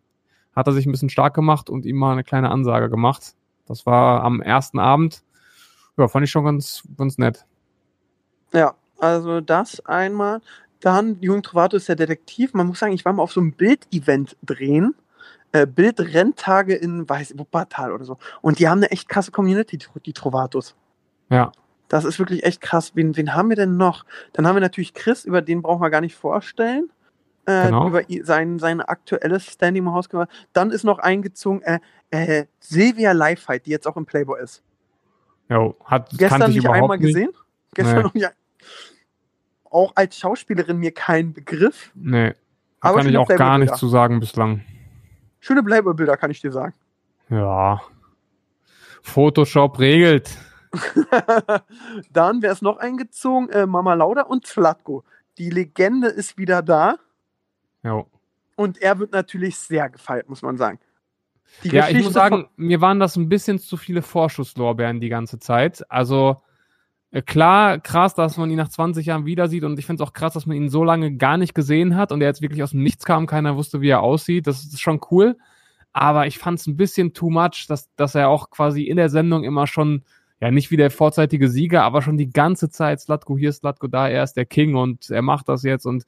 hat 0.56 0.66
er 0.66 0.72
sich 0.72 0.86
ein 0.86 0.92
bisschen 0.92 1.10
stark 1.10 1.34
gemacht 1.34 1.70
und 1.70 1.86
ihm 1.86 1.96
mal 1.96 2.12
eine 2.12 2.24
kleine 2.24 2.50
Ansage 2.50 2.90
gemacht. 2.90 3.34
Das 3.66 3.86
war 3.86 4.24
am 4.24 4.40
ersten 4.40 4.78
Abend. 4.78 5.22
Ja, 5.96 6.08
fand 6.08 6.24
ich 6.24 6.30
schon 6.30 6.44
ganz, 6.44 6.82
ganz 6.96 7.18
nett. 7.18 7.44
Ja, 8.52 8.74
also 8.98 9.40
das 9.40 9.84
einmal. 9.86 10.40
Dann, 10.80 11.18
Jürgen 11.20 11.42
Trovato 11.42 11.76
ist 11.76 11.88
der 11.88 11.96
Detektiv. 11.96 12.54
Man 12.54 12.66
muss 12.66 12.80
sagen, 12.80 12.92
ich 12.92 13.04
war 13.04 13.12
mal 13.12 13.22
auf 13.22 13.32
so 13.32 13.40
einem 13.40 13.52
Bild-Event 13.52 14.36
drehen. 14.42 14.94
Äh, 15.52 15.66
Bild-Renntage 15.66 16.74
in 16.74 17.08
weiß, 17.08 17.34
Wuppertal 17.38 17.92
oder 17.92 18.04
so. 18.04 18.16
Und 18.40 18.58
die 18.58 18.68
haben 18.68 18.78
eine 18.78 18.90
echt 18.90 19.08
krasse 19.08 19.30
Community, 19.32 19.78
die- 20.04 20.12
Trovatos. 20.12 20.74
Ja, 21.28 21.52
Das 21.88 22.04
ist 22.06 22.18
wirklich 22.18 22.42
echt 22.44 22.62
krass. 22.62 22.92
Wen, 22.94 23.14
wen 23.18 23.34
haben 23.34 23.50
wir 23.50 23.56
denn 23.56 23.76
noch? 23.76 24.06
Dann 24.32 24.46
haben 24.46 24.56
wir 24.56 24.60
natürlich 24.60 24.94
Chris, 24.94 25.26
über 25.26 25.42
den 25.42 25.60
brauchen 25.60 25.82
wir 25.82 25.90
gar 25.90 26.00
nicht 26.00 26.14
vorstellen. 26.16 26.90
Äh, 27.44 27.66
Genau. 27.66 27.88
Über 27.88 28.02
sein, 28.22 28.58
sein 28.58 28.80
aktuelles 28.80 29.44
Standing 29.44 29.82
im 29.84 29.92
Haus 29.92 30.08
gemacht. 30.08 30.30
Dann 30.54 30.70
ist 30.70 30.84
noch 30.84 30.98
eingezogen 31.00 31.60
äh, 31.62 31.80
äh, 32.10 32.46
Silvia 32.60 33.12
Leifheit, 33.12 33.66
die 33.66 33.70
jetzt 33.72 33.86
auch 33.86 33.96
im 33.98 34.06
Playboy 34.06 34.40
ist. 34.42 34.62
Jo, 35.50 35.76
hat, 35.84 36.08
Gestern 36.16 36.50
nicht 36.52 36.66
einmal 36.66 36.96
nicht. 36.96 37.08
gesehen. 37.08 37.30
Gestern 37.74 38.10
Nee. 38.14 38.22
noch. 38.22 38.30
Auch 39.70 39.92
als 39.96 40.16
Schauspielerin 40.18 40.78
mir 40.78 40.92
kein 40.92 41.32
Begriff. 41.32 41.90
Nee. 41.94 42.30
Da 42.80 42.88
Aber 42.88 42.98
kann 42.98 43.08
ich 43.08 43.16
auch 43.18 43.28
gar 43.28 43.58
nichts 43.58 43.78
zu 43.78 43.88
sagen 43.88 44.20
bislang. 44.20 44.62
Schöne 45.42 45.64
Playboy-Bilder, 45.64 46.16
kann 46.16 46.30
ich 46.30 46.40
dir 46.40 46.52
sagen. 46.52 46.72
Ja. 47.28 47.82
Photoshop 49.02 49.76
regelt. 49.80 50.38
Dann 52.12 52.42
wäre 52.42 52.52
es 52.52 52.62
noch 52.62 52.78
eingezogen, 52.78 53.48
äh, 53.50 53.66
Mama 53.66 53.94
Lauda 53.94 54.22
und 54.22 54.46
Zlatko. 54.46 55.02
Die 55.38 55.50
Legende 55.50 56.06
ist 56.06 56.38
wieder 56.38 56.62
da 56.62 56.94
Jo. 57.82 58.06
und 58.54 58.80
er 58.80 59.00
wird 59.00 59.10
natürlich 59.10 59.58
sehr 59.58 59.90
gefeiert, 59.90 60.28
muss 60.28 60.42
man 60.42 60.56
sagen. 60.56 60.78
Ja, 61.64 61.88
ich 61.88 62.04
muss 62.04 62.12
sagen, 62.12 62.48
mir 62.54 62.80
waren 62.80 63.00
das 63.00 63.16
ein 63.16 63.28
bisschen 63.28 63.58
zu 63.58 63.76
viele 63.76 64.00
Vorschusslorbeeren 64.00 65.00
die 65.00 65.08
ganze 65.08 65.40
Zeit. 65.40 65.84
Also 65.90 66.40
klar, 67.20 67.78
krass, 67.78 68.14
dass 68.14 68.38
man 68.38 68.50
ihn 68.50 68.56
nach 68.56 68.70
20 68.70 69.04
Jahren 69.04 69.26
wieder 69.26 69.48
sieht 69.48 69.64
und 69.64 69.78
ich 69.78 69.84
finde 69.84 70.02
es 70.02 70.08
auch 70.08 70.14
krass, 70.14 70.32
dass 70.32 70.46
man 70.46 70.56
ihn 70.56 70.70
so 70.70 70.82
lange 70.82 71.14
gar 71.16 71.36
nicht 71.36 71.54
gesehen 71.54 71.94
hat 71.94 72.10
und 72.10 72.22
er 72.22 72.28
jetzt 72.28 72.40
wirklich 72.40 72.62
aus 72.62 72.70
dem 72.70 72.82
Nichts 72.82 73.04
kam, 73.04 73.26
keiner 73.26 73.56
wusste, 73.56 73.82
wie 73.82 73.90
er 73.90 74.00
aussieht. 74.00 74.46
Das 74.46 74.64
ist 74.64 74.80
schon 74.80 75.00
cool. 75.10 75.36
Aber 75.92 76.26
ich 76.26 76.38
fand 76.38 76.58
es 76.58 76.66
ein 76.66 76.78
bisschen 76.78 77.12
too 77.12 77.28
much, 77.28 77.66
dass, 77.68 77.94
dass 77.96 78.14
er 78.14 78.30
auch 78.30 78.48
quasi 78.48 78.84
in 78.84 78.96
der 78.96 79.10
Sendung 79.10 79.44
immer 79.44 79.66
schon, 79.66 80.04
ja, 80.40 80.50
nicht 80.50 80.70
wie 80.70 80.78
der 80.78 80.90
vorzeitige 80.90 81.50
Sieger, 81.50 81.82
aber 81.82 82.00
schon 82.00 82.16
die 82.16 82.30
ganze 82.30 82.70
Zeit 82.70 83.00
Slatko 83.00 83.36
hier, 83.36 83.52
Slatko 83.52 83.88
da, 83.88 84.08
er 84.08 84.22
ist 84.24 84.34
der 84.34 84.46
King 84.46 84.74
und 84.74 85.10
er 85.10 85.20
macht 85.22 85.50
das 85.50 85.64
jetzt 85.64 85.84
und 85.84 86.04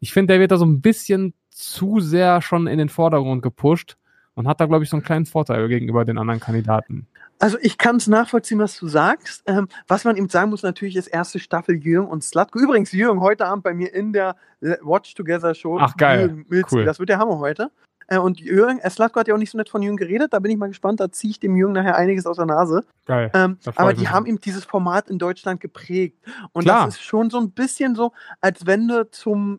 ich 0.00 0.12
finde, 0.12 0.34
der 0.34 0.40
wird 0.40 0.50
da 0.50 0.58
so 0.58 0.66
ein 0.66 0.80
bisschen 0.80 1.34
zu 1.50 2.00
sehr 2.00 2.42
schon 2.42 2.66
in 2.66 2.78
den 2.78 2.88
Vordergrund 2.88 3.42
gepusht 3.42 3.96
und 4.38 4.46
hat 4.46 4.60
da, 4.60 4.66
glaube 4.66 4.84
ich, 4.84 4.90
so 4.90 4.96
einen 4.96 5.02
kleinen 5.02 5.26
Vorteil 5.26 5.66
gegenüber 5.66 6.04
den 6.04 6.16
anderen 6.16 6.38
Kandidaten. 6.38 7.08
Also 7.40 7.58
ich 7.60 7.76
kann 7.76 7.96
es 7.96 8.06
nachvollziehen, 8.06 8.60
was 8.60 8.78
du 8.78 8.86
sagst. 8.86 9.42
Ähm, 9.46 9.66
was 9.88 10.04
man 10.04 10.16
eben 10.16 10.28
sagen 10.28 10.50
muss, 10.50 10.62
natürlich 10.62 10.94
ist 10.94 11.08
erste 11.08 11.40
Staffel 11.40 11.74
Jürgen 11.76 12.08
und 12.08 12.22
Slatko. 12.22 12.60
Übrigens, 12.60 12.92
Jürgen, 12.92 13.20
heute 13.20 13.46
Abend 13.46 13.64
bei 13.64 13.74
mir 13.74 13.92
in 13.92 14.12
der 14.12 14.36
Watch 14.60 15.14
Together 15.14 15.56
Show. 15.56 15.78
Ach, 15.80 15.96
geil. 15.96 16.44
Milzki, 16.48 16.76
Cool. 16.76 16.84
Das 16.84 17.00
wird 17.00 17.08
der 17.08 17.18
Hammer 17.18 17.38
heute. 17.40 17.72
Äh, 18.06 18.18
und 18.18 18.38
Jürgen, 18.38 18.78
äh, 18.78 18.88
Slatko 18.88 19.18
hat 19.18 19.26
ja 19.26 19.34
auch 19.34 19.38
nicht 19.38 19.50
so 19.50 19.58
nett 19.58 19.68
von 19.68 19.82
Jürgen 19.82 19.96
geredet. 19.96 20.32
Da 20.32 20.38
bin 20.38 20.52
ich 20.52 20.56
mal 20.56 20.68
gespannt. 20.68 21.00
Da 21.00 21.10
ziehe 21.10 21.32
ich 21.32 21.40
dem 21.40 21.56
Jürgen 21.56 21.72
nachher 21.72 21.96
einiges 21.96 22.24
aus 22.24 22.36
der 22.36 22.46
Nase. 22.46 22.84
Geil. 23.06 23.32
Ähm, 23.34 23.58
aber 23.74 23.92
die 23.92 24.00
mich 24.02 24.10
haben 24.12 24.26
eben 24.26 24.38
dieses 24.38 24.64
Format 24.64 25.10
in 25.10 25.18
Deutschland 25.18 25.60
geprägt. 25.60 26.16
Und 26.52 26.62
Klar. 26.62 26.86
das 26.86 26.94
ist 26.94 27.02
schon 27.02 27.28
so 27.28 27.38
ein 27.38 27.50
bisschen 27.50 27.96
so, 27.96 28.12
als 28.40 28.66
wenn 28.66 28.86
du 28.86 29.10
zum 29.10 29.58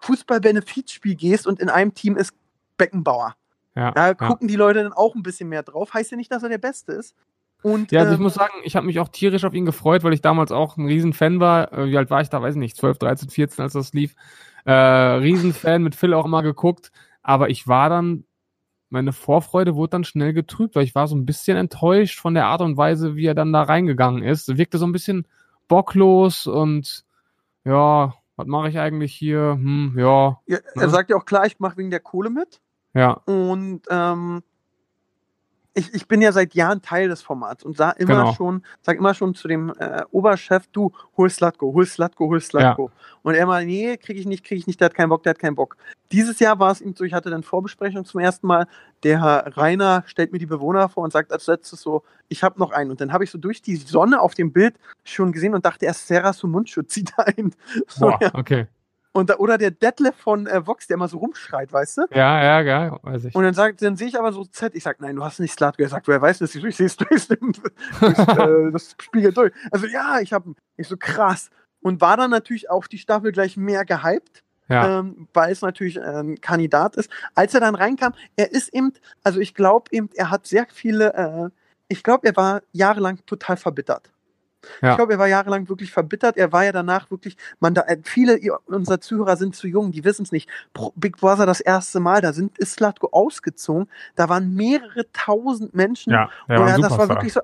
Fußball-Benefizspiel 0.00 1.14
gehst 1.14 1.46
und 1.46 1.60
in 1.60 1.70
einem 1.70 1.94
Team 1.94 2.18
ist 2.18 2.34
Beckenbauer. 2.76 3.34
Ja, 3.78 3.92
Da 3.92 4.14
gucken 4.14 4.48
die 4.48 4.56
Leute 4.56 4.82
dann 4.82 4.92
auch 4.92 5.14
ein 5.14 5.22
bisschen 5.22 5.48
mehr 5.48 5.62
drauf. 5.62 5.94
Heißt 5.94 6.10
ja 6.10 6.16
nicht, 6.16 6.32
dass 6.32 6.42
er 6.42 6.48
der 6.48 6.58
Beste 6.58 6.92
ist. 6.92 7.14
Und, 7.62 7.90
Ja, 7.92 8.00
also 8.00 8.12
ich 8.12 8.18
ähm, 8.18 8.22
muss 8.24 8.34
sagen, 8.34 8.52
ich 8.64 8.76
habe 8.76 8.86
mich 8.86 8.98
auch 9.00 9.08
tierisch 9.08 9.44
auf 9.44 9.54
ihn 9.54 9.66
gefreut, 9.66 10.02
weil 10.04 10.12
ich 10.12 10.20
damals 10.20 10.52
auch 10.52 10.76
ein 10.76 10.86
Riesenfan 10.86 11.40
war. 11.40 11.72
Äh, 11.72 11.86
Wie 11.90 11.96
alt 11.96 12.10
war 12.10 12.20
ich 12.20 12.28
da? 12.28 12.42
Weiß 12.42 12.54
ich 12.54 12.58
nicht, 12.60 12.76
12, 12.76 12.98
13, 12.98 13.30
14, 13.30 13.62
als 13.62 13.72
das 13.74 13.92
lief. 13.92 14.14
Äh, 14.64 14.72
Riesenfan, 14.72 15.82
mit 15.82 15.94
Phil 15.94 16.12
auch 16.14 16.24
immer 16.26 16.42
geguckt. 16.42 16.90
Aber 17.22 17.50
ich 17.50 17.66
war 17.68 17.88
dann, 17.88 18.24
meine 18.90 19.12
Vorfreude 19.12 19.74
wurde 19.76 19.90
dann 19.90 20.04
schnell 20.04 20.32
getrübt, 20.32 20.74
weil 20.76 20.84
ich 20.84 20.94
war 20.94 21.06
so 21.08 21.14
ein 21.16 21.26
bisschen 21.26 21.56
enttäuscht 21.56 22.18
von 22.18 22.34
der 22.34 22.46
Art 22.46 22.60
und 22.62 22.76
Weise, 22.76 23.16
wie 23.16 23.26
er 23.26 23.34
dann 23.34 23.52
da 23.52 23.62
reingegangen 23.62 24.22
ist. 24.22 24.56
Wirkte 24.56 24.78
so 24.78 24.86
ein 24.86 24.92
bisschen 24.92 25.26
bocklos 25.68 26.46
und 26.46 27.04
ja, 27.64 28.14
was 28.36 28.46
mache 28.46 28.68
ich 28.68 28.78
eigentlich 28.78 29.14
hier? 29.14 29.58
Hm, 29.60 29.94
ja, 29.98 30.40
Ja, 30.46 30.58
er 30.74 30.82
Ne? 30.82 30.88
sagt 30.90 31.10
ja 31.10 31.16
auch 31.16 31.24
klar, 31.26 31.44
ich 31.46 31.58
mache 31.60 31.76
wegen 31.76 31.90
der 31.90 32.00
Kohle 32.00 32.30
mit. 32.30 32.60
Ja, 32.98 33.12
Und 33.26 33.82
ähm, 33.90 34.42
ich, 35.74 35.94
ich 35.94 36.08
bin 36.08 36.20
ja 36.20 36.32
seit 36.32 36.54
Jahren 36.54 36.82
Teil 36.82 37.08
des 37.08 37.22
Formats 37.22 37.62
und 37.62 37.76
sag 37.76 37.98
immer 38.00 38.14
Genau. 38.16 38.32
schon, 38.34 38.62
sag 38.82 38.98
immer 38.98 39.14
schon 39.14 39.34
zu 39.34 39.46
dem 39.46 39.72
äh, 39.78 40.02
Oberchef, 40.10 40.66
du, 40.72 40.92
hol 41.16 41.30
Slatko, 41.30 41.72
hol 41.72 41.86
Slatko, 41.86 42.26
hol 42.26 42.40
Slatko. 42.40 42.90
Und 43.22 43.34
er 43.34 43.46
mal, 43.46 43.64
nee, 43.64 43.96
kriege 43.96 44.18
ich 44.18 44.26
nicht, 44.26 44.44
kriege 44.44 44.58
ich 44.58 44.66
nicht, 44.66 44.80
der 44.80 44.86
hat 44.86 44.94
keinen 44.94 45.10
Bock, 45.10 45.22
der 45.22 45.30
hat 45.30 45.38
keinen 45.38 45.54
Bock. 45.54 45.76
Dieses 46.10 46.40
Jahr 46.40 46.58
war 46.58 46.72
es 46.72 46.80
ihm 46.80 46.94
so, 46.96 47.04
ich 47.04 47.12
hatte 47.12 47.30
dann 47.30 47.44
Vorbesprechung 47.44 48.04
zum 48.04 48.18
ersten 48.18 48.48
Mal, 48.48 48.66
der 49.04 49.22
Herr 49.22 49.56
Rainer 49.56 50.02
stellt 50.06 50.32
mir 50.32 50.38
die 50.38 50.46
Bewohner 50.46 50.88
vor 50.88 51.04
und 51.04 51.12
sagt 51.12 51.32
als 51.32 51.46
letztes 51.46 51.80
so, 51.80 52.02
ich 52.28 52.42
habe 52.42 52.58
noch 52.58 52.72
einen. 52.72 52.90
Und 52.90 53.00
dann 53.00 53.12
habe 53.12 53.22
ich 53.22 53.30
so 53.30 53.38
durch 53.38 53.62
die 53.62 53.76
Sonne 53.76 54.20
auf 54.20 54.34
dem 54.34 54.52
Bild 54.52 54.74
schon 55.04 55.30
gesehen 55.30 55.54
und 55.54 55.64
dachte 55.64 55.86
erst, 55.86 56.08
Sarah 56.08 56.32
so 56.32 56.48
Mundschutz 56.48 56.92
zieht 56.94 57.12
ein. 57.18 57.54
So, 57.86 58.06
boah, 58.06 58.18
ja. 58.20 58.30
okay. 58.34 58.66
Und 59.18 59.30
da, 59.30 59.36
oder 59.38 59.58
der 59.58 59.72
Detlef 59.72 60.14
von 60.14 60.46
äh, 60.46 60.64
Vox, 60.64 60.86
der 60.86 60.94
immer 60.94 61.08
so 61.08 61.18
rumschreit, 61.18 61.72
weißt 61.72 61.98
du? 61.98 62.02
Ja, 62.12 62.40
ja, 62.40 62.60
ja, 62.60 62.98
weiß 63.02 63.24
ich. 63.24 63.34
Und 63.34 63.42
dann 63.42 63.52
sagt, 63.52 63.82
dann 63.82 63.96
sehe 63.96 64.06
ich 64.06 64.16
aber 64.16 64.30
so 64.30 64.44
Z, 64.44 64.76
ich 64.76 64.84
sag, 64.84 65.00
nein, 65.00 65.16
du 65.16 65.24
hast 65.24 65.40
nicht 65.40 65.52
Slatko. 65.52 65.82
Er 65.82 65.88
sagt, 65.88 66.06
wer 66.06 66.22
weiß 66.22 66.38
das? 66.38 66.54
Ich 66.54 66.76
sehe 66.76 66.86
es 66.86 66.96
durch, 66.96 67.28
äh, 68.00 68.70
das 68.70 68.94
spiegelt 69.02 69.36
durch. 69.36 69.52
Also 69.72 69.88
ja, 69.88 70.20
ich 70.20 70.32
habe, 70.32 70.54
ich 70.76 70.86
so 70.86 70.96
krass. 70.96 71.50
Und 71.80 72.00
war 72.00 72.16
dann 72.16 72.30
natürlich 72.30 72.70
auf 72.70 72.86
die 72.86 72.98
Staffel 72.98 73.32
gleich 73.32 73.56
mehr 73.56 73.84
gehypt, 73.84 74.44
Ja, 74.68 75.00
ähm, 75.00 75.26
weil 75.34 75.50
es 75.50 75.62
natürlich 75.62 76.00
ein 76.00 76.40
Kandidat 76.40 76.94
ist. 76.94 77.10
Als 77.34 77.54
er 77.54 77.60
dann 77.60 77.74
reinkam, 77.74 78.14
er 78.36 78.52
ist 78.52 78.72
eben, 78.72 78.92
also 79.24 79.40
ich 79.40 79.52
glaube 79.52 79.86
eben, 79.90 80.10
er 80.14 80.30
hat 80.30 80.46
sehr 80.46 80.68
viele, 80.72 81.12
äh, 81.14 81.50
ich 81.88 82.04
glaube, 82.04 82.28
er 82.28 82.36
war 82.36 82.62
jahrelang 82.70 83.18
total 83.26 83.56
verbittert. 83.56 84.12
Ja. 84.82 84.90
Ich 84.90 84.96
glaube, 84.96 85.12
er 85.12 85.18
war 85.18 85.28
jahrelang 85.28 85.68
wirklich 85.68 85.92
verbittert. 85.92 86.36
Er 86.36 86.52
war 86.52 86.64
ja 86.64 86.72
danach 86.72 87.10
wirklich, 87.10 87.36
man 87.60 87.74
da, 87.74 87.82
äh, 87.82 87.98
viele 88.02 88.38
unserer 88.66 89.00
Zuhörer 89.00 89.36
sind 89.36 89.54
zu 89.54 89.68
jung, 89.68 89.92
die 89.92 90.04
wissen 90.04 90.22
es 90.22 90.32
nicht. 90.32 90.48
Big 90.96 91.16
Brother 91.18 91.46
das 91.46 91.60
erste 91.60 92.00
Mal, 92.00 92.20
da 92.20 92.32
sind 92.32 92.58
ist 92.58 92.72
Slatko 92.72 93.08
ausgezogen, 93.12 93.88
da 94.14 94.28
waren 94.28 94.54
mehrere 94.54 95.10
tausend 95.12 95.74
Menschen. 95.74 96.12
ja, 96.12 96.28
der 96.48 96.60
und 96.60 96.68
er, 96.68 96.78
das 96.78 96.98
war 96.98 97.08
wirklich 97.08 97.32
so, 97.32 97.40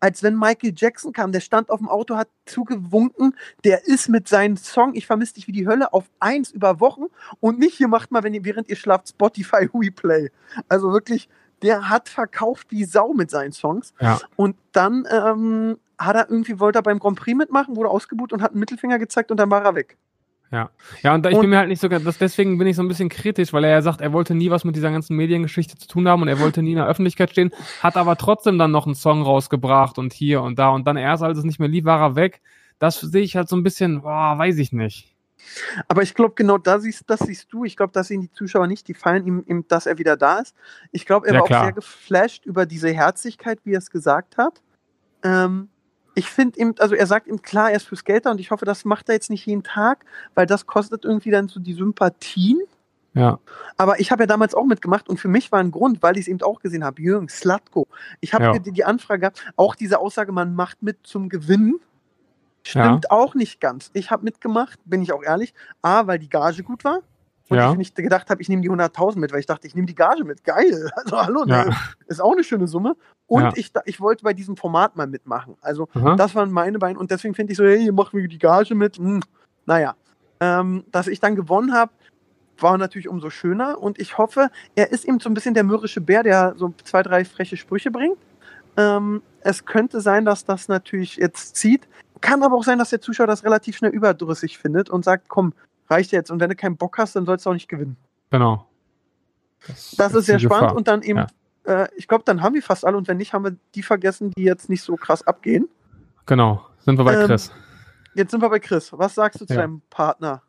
als 0.00 0.22
wenn 0.22 0.36
Michael 0.36 0.72
Jackson 0.76 1.12
kam, 1.12 1.32
der 1.32 1.40
stand 1.40 1.70
auf 1.70 1.78
dem 1.78 1.88
Auto, 1.88 2.16
hat 2.16 2.28
zugewunken, 2.44 3.34
der 3.64 3.86
ist 3.86 4.08
mit 4.08 4.28
seinem 4.28 4.56
Song 4.56 4.94
Ich 4.94 5.06
vermisse 5.06 5.34
dich 5.34 5.48
wie 5.48 5.52
die 5.52 5.66
Hölle 5.66 5.92
auf 5.92 6.04
eins 6.20 6.50
über 6.50 6.80
Wochen 6.80 7.04
und 7.40 7.58
nicht 7.58 7.76
hier 7.76 7.88
macht 7.88 8.10
mal, 8.10 8.22
wenn 8.22 8.34
ihr, 8.34 8.44
während 8.44 8.68
ihr 8.68 8.76
schlaft, 8.76 9.08
Spotify 9.08 9.68
We 9.72 9.90
Play. 9.90 10.30
Also 10.68 10.92
wirklich, 10.92 11.28
der 11.62 11.88
hat 11.88 12.08
verkauft 12.08 12.68
wie 12.70 12.84
Sau 12.84 13.14
mit 13.14 13.30
seinen 13.30 13.52
Songs. 13.52 13.94
Ja. 14.00 14.20
Und 14.36 14.56
dann 14.72 15.06
ähm, 15.10 15.78
hat 15.98 16.16
er 16.16 16.30
irgendwie, 16.30 16.58
wollte 16.60 16.78
er 16.78 16.82
beim 16.82 16.98
Grand 16.98 17.18
Prix 17.18 17.36
mitmachen, 17.36 17.76
wurde 17.76 17.90
ausgebucht 17.90 18.32
und 18.32 18.42
hat 18.42 18.50
einen 18.52 18.60
Mittelfinger 18.60 18.98
gezeigt 18.98 19.30
und 19.30 19.38
dann 19.38 19.50
war 19.50 19.64
er 19.64 19.74
weg. 19.74 19.96
Ja, 20.52 20.70
und 21.12 21.24
da, 21.24 21.28
ich 21.28 21.34
Und- 21.34 21.40
bin 21.42 21.50
mir 21.50 21.58
halt 21.58 21.68
nicht 21.68 21.80
so, 21.82 21.88
das, 21.88 22.18
deswegen 22.18 22.56
bin 22.56 22.68
ich 22.68 22.76
so 22.76 22.82
ein 22.82 22.86
bisschen 22.88 23.08
kritisch, 23.08 23.52
weil 23.52 23.64
er 23.64 23.70
ja 23.70 23.82
sagt, 23.82 24.00
er 24.00 24.12
wollte 24.12 24.32
nie 24.34 24.48
was 24.48 24.62
mit 24.64 24.76
dieser 24.76 24.92
ganzen 24.92 25.16
Mediengeschichte 25.16 25.76
zu 25.76 25.88
tun 25.88 26.06
haben 26.08 26.22
und 26.22 26.28
er 26.28 26.38
wollte 26.38 26.62
nie 26.62 26.70
in 26.70 26.76
der 26.76 26.86
Öffentlichkeit 26.86 27.30
stehen, 27.30 27.50
hat 27.82 27.96
aber 27.96 28.16
trotzdem 28.16 28.56
dann 28.56 28.70
noch 28.70 28.86
einen 28.86 28.94
Song 28.94 29.22
rausgebracht 29.22 29.98
und 29.98 30.12
hier 30.12 30.42
und 30.42 30.58
da 30.58 30.68
und 30.68 30.86
dann 30.86 30.96
erst, 30.96 31.24
als 31.24 31.38
es 31.38 31.44
nicht 31.44 31.58
mehr 31.58 31.68
lief, 31.68 31.84
war 31.84 32.00
er 32.00 32.14
weg. 32.14 32.40
Das 32.78 33.00
sehe 33.00 33.22
ich 33.22 33.34
halt 33.36 33.48
so 33.48 33.56
ein 33.56 33.64
bisschen, 33.64 34.02
boah, 34.02 34.38
weiß 34.38 34.58
ich 34.58 34.72
nicht. 34.72 35.12
Aber 35.88 36.02
ich 36.02 36.14
glaube, 36.14 36.34
genau 36.36 36.58
da 36.58 36.78
siehst, 36.78 37.04
das 37.08 37.20
siehst 37.20 37.52
du. 37.52 37.64
Ich 37.64 37.76
glaube, 37.76 37.92
das 37.92 38.08
sehen 38.08 38.20
die 38.20 38.30
Zuschauer 38.30 38.66
nicht. 38.68 38.86
Die 38.88 38.94
fallen 38.94 39.26
ihm, 39.26 39.44
ihm, 39.46 39.64
dass 39.68 39.86
er 39.86 39.98
wieder 39.98 40.16
da 40.16 40.38
ist. 40.38 40.54
Ich 40.92 41.06
glaube, 41.06 41.26
er 41.26 41.34
Ja, 41.34 41.40
war 41.40 41.46
klar. 41.46 41.60
auch 41.60 41.64
sehr 41.66 41.72
geflasht 41.72 42.46
über 42.46 42.66
diese 42.66 42.90
Herzlichkeit, 42.92 43.58
wie 43.64 43.72
er 43.74 43.78
es 43.78 43.90
gesagt 43.90 44.38
hat. 44.38 44.62
Ähm, 45.22 45.68
ich 46.16 46.30
finde 46.30 46.58
ihm, 46.58 46.74
also 46.78 46.94
er 46.94 47.06
sagt 47.06 47.26
ihm 47.26 47.42
klar, 47.42 47.70
er 47.70 47.76
ist 47.76 47.86
fürs 47.86 48.02
Geld 48.02 48.24
da 48.24 48.30
und 48.30 48.40
ich 48.40 48.50
hoffe, 48.50 48.64
das 48.64 48.86
macht 48.86 49.08
er 49.10 49.14
jetzt 49.14 49.28
nicht 49.28 49.44
jeden 49.44 49.62
Tag, 49.62 50.04
weil 50.34 50.46
das 50.46 50.66
kostet 50.66 51.04
irgendwie 51.04 51.30
dann 51.30 51.48
so 51.48 51.60
die 51.60 51.74
Sympathien. 51.74 52.58
Ja, 53.12 53.38
Aber 53.76 54.00
ich 54.00 54.10
habe 54.10 54.22
ja 54.24 54.26
damals 54.26 54.54
auch 54.54 54.64
mitgemacht 54.64 55.08
und 55.08 55.18
für 55.18 55.28
mich 55.28 55.52
war 55.52 55.60
ein 55.60 55.70
Grund, 55.70 56.02
weil 56.02 56.16
ich 56.16 56.22
es 56.22 56.28
eben 56.28 56.40
auch 56.42 56.60
gesehen 56.60 56.84
habe, 56.84 57.00
Jürgen 57.00 57.28
Slatko. 57.28 57.86
Ich 58.20 58.34
habe 58.34 58.44
Ja. 58.44 58.58
die, 58.58 58.72
die 58.72 58.84
Anfrage 58.84 59.20
gehabt, 59.20 59.44
auch 59.56 59.74
diese 59.74 59.98
Aussage, 60.00 60.32
man 60.32 60.54
macht 60.54 60.82
mit 60.82 60.98
zum 61.06 61.28
Gewinnen. 61.28 61.80
Stimmt 62.62 63.10
auch 63.10 63.34
nicht 63.34 63.60
ganz. 63.60 63.90
Ich 63.92 64.10
habe 64.10 64.24
mitgemacht, 64.24 64.78
bin 64.86 65.00
ich 65.00 65.12
auch 65.12 65.22
ehrlich. 65.22 65.54
A, 65.82 66.06
weil 66.06 66.18
die 66.18 66.28
Gage 66.28 66.62
gut 66.62 66.82
war. 66.84 67.00
Und 67.48 67.56
Ja. 67.58 67.70
ich 67.70 67.78
nicht 67.78 67.94
gedacht 67.94 68.28
habe, 68.30 68.42
ich 68.42 68.48
nehme 68.48 68.62
die 68.62 68.70
100.000 68.70 69.18
mit, 69.18 69.32
weil 69.32 69.40
ich 69.40 69.46
dachte, 69.46 69.66
ich 69.66 69.74
nehme 69.74 69.86
die 69.86 69.94
Gage 69.94 70.24
mit. 70.24 70.42
Geil. 70.44 70.90
Also 70.96 71.16
hallo, 71.16 71.44
ne? 71.44 71.66
ja. 71.68 71.76
ist 72.08 72.20
auch 72.20 72.32
eine 72.32 72.42
schöne 72.44 72.66
Summe. 72.66 72.96
Und 73.26 73.42
Ja. 73.42 73.52
ich, 73.54 73.72
ich 73.84 74.00
wollte 74.00 74.24
bei 74.24 74.32
diesem 74.32 74.56
Format 74.56 74.96
mal 74.96 75.06
mitmachen. 75.06 75.56
Also 75.60 75.88
Aha. 75.94 76.16
das 76.16 76.34
waren 76.34 76.50
meine 76.50 76.78
beiden. 76.78 76.96
Und 76.96 77.10
deswegen 77.10 77.34
finde 77.34 77.52
ich 77.52 77.56
so, 77.58 77.64
hey, 77.64 77.84
ihr 77.86 77.92
macht 77.92 78.14
mir 78.14 78.26
die 78.26 78.38
Gage 78.38 78.74
mit. 78.74 78.96
Hm, 78.96 79.22
naja. 79.66 79.94
Ähm, 80.40 80.84
dass 80.90 81.06
ich 81.06 81.20
dann 81.20 81.34
gewonnen 81.36 81.72
habe, 81.72 81.92
war 82.58 82.76
natürlich 82.78 83.08
umso 83.08 83.30
schöner. 83.30 83.80
Und 83.80 83.98
ich 84.00 84.18
hoffe, 84.18 84.50
er 84.74 84.90
ist 84.90 85.04
eben 85.04 85.20
so 85.20 85.28
ein 85.30 85.34
bisschen 85.34 85.54
der 85.54 85.64
mürrische 85.64 86.00
Bär, 86.00 86.22
der 86.22 86.54
so 86.56 86.74
zwei, 86.84 87.02
drei 87.02 87.24
freche 87.24 87.56
Sprüche 87.56 87.90
bringt. 87.90 88.18
Ähm, 88.76 89.22
es 89.40 89.64
könnte 89.64 90.00
sein, 90.00 90.24
dass 90.24 90.44
das 90.44 90.68
natürlich 90.68 91.16
jetzt 91.16 91.56
zieht. 91.56 91.86
Kann 92.20 92.42
aber 92.42 92.56
auch 92.56 92.64
sein, 92.64 92.78
dass 92.78 92.90
der 92.90 93.00
Zuschauer 93.00 93.26
das 93.26 93.44
relativ 93.44 93.76
schnell 93.76 93.92
überdrüssig 93.92 94.58
findet 94.58 94.90
und 94.90 95.04
sagt, 95.04 95.28
komm, 95.28 95.52
reicht 95.90 96.12
jetzt. 96.12 96.30
Und 96.30 96.40
wenn 96.40 96.50
du 96.50 96.56
keinen 96.56 96.76
Bock 96.76 96.98
hast, 96.98 97.16
dann 97.16 97.26
sollst 97.26 97.46
du 97.46 97.50
auch 97.50 97.54
nicht 97.54 97.68
gewinnen. 97.68 97.96
Genau. 98.30 98.66
Das 99.96 100.14
ist 100.14 100.26
sehr 100.26 100.38
spannend. 100.38 100.62
Gefahr. 100.68 100.76
Und 100.76 100.88
dann 100.88 101.02
eben, 101.02 101.18
Ja. 101.66 101.84
äh, 101.84 101.88
ich 101.96 102.08
glaube, 102.08 102.24
dann 102.24 102.42
haben 102.42 102.54
wir 102.54 102.62
fast 102.62 102.84
alle. 102.84 102.96
Und 102.96 103.08
wenn 103.08 103.16
nicht, 103.16 103.32
haben 103.32 103.44
wir 103.44 103.56
die 103.74 103.82
vergessen, 103.82 104.30
die 104.36 104.42
jetzt 104.44 104.68
nicht 104.68 104.82
so 104.82 104.96
krass 104.96 105.26
abgehen. 105.26 105.68
Genau, 106.26 106.64
sind 106.78 106.98
wir 106.98 107.04
bei 107.04 107.14
Ähm, 107.14 107.26
Chris. 107.26 107.52
Jetzt 108.14 108.30
sind 108.30 108.40
wir 108.42 108.48
bei 108.50 108.58
Chris. 108.60 108.92
Was 108.92 109.14
sagst 109.14 109.40
du 109.40 109.46
zu 109.46 109.54
Ja. 109.54 109.60
deinem 109.62 109.82
Partner? 109.90 110.42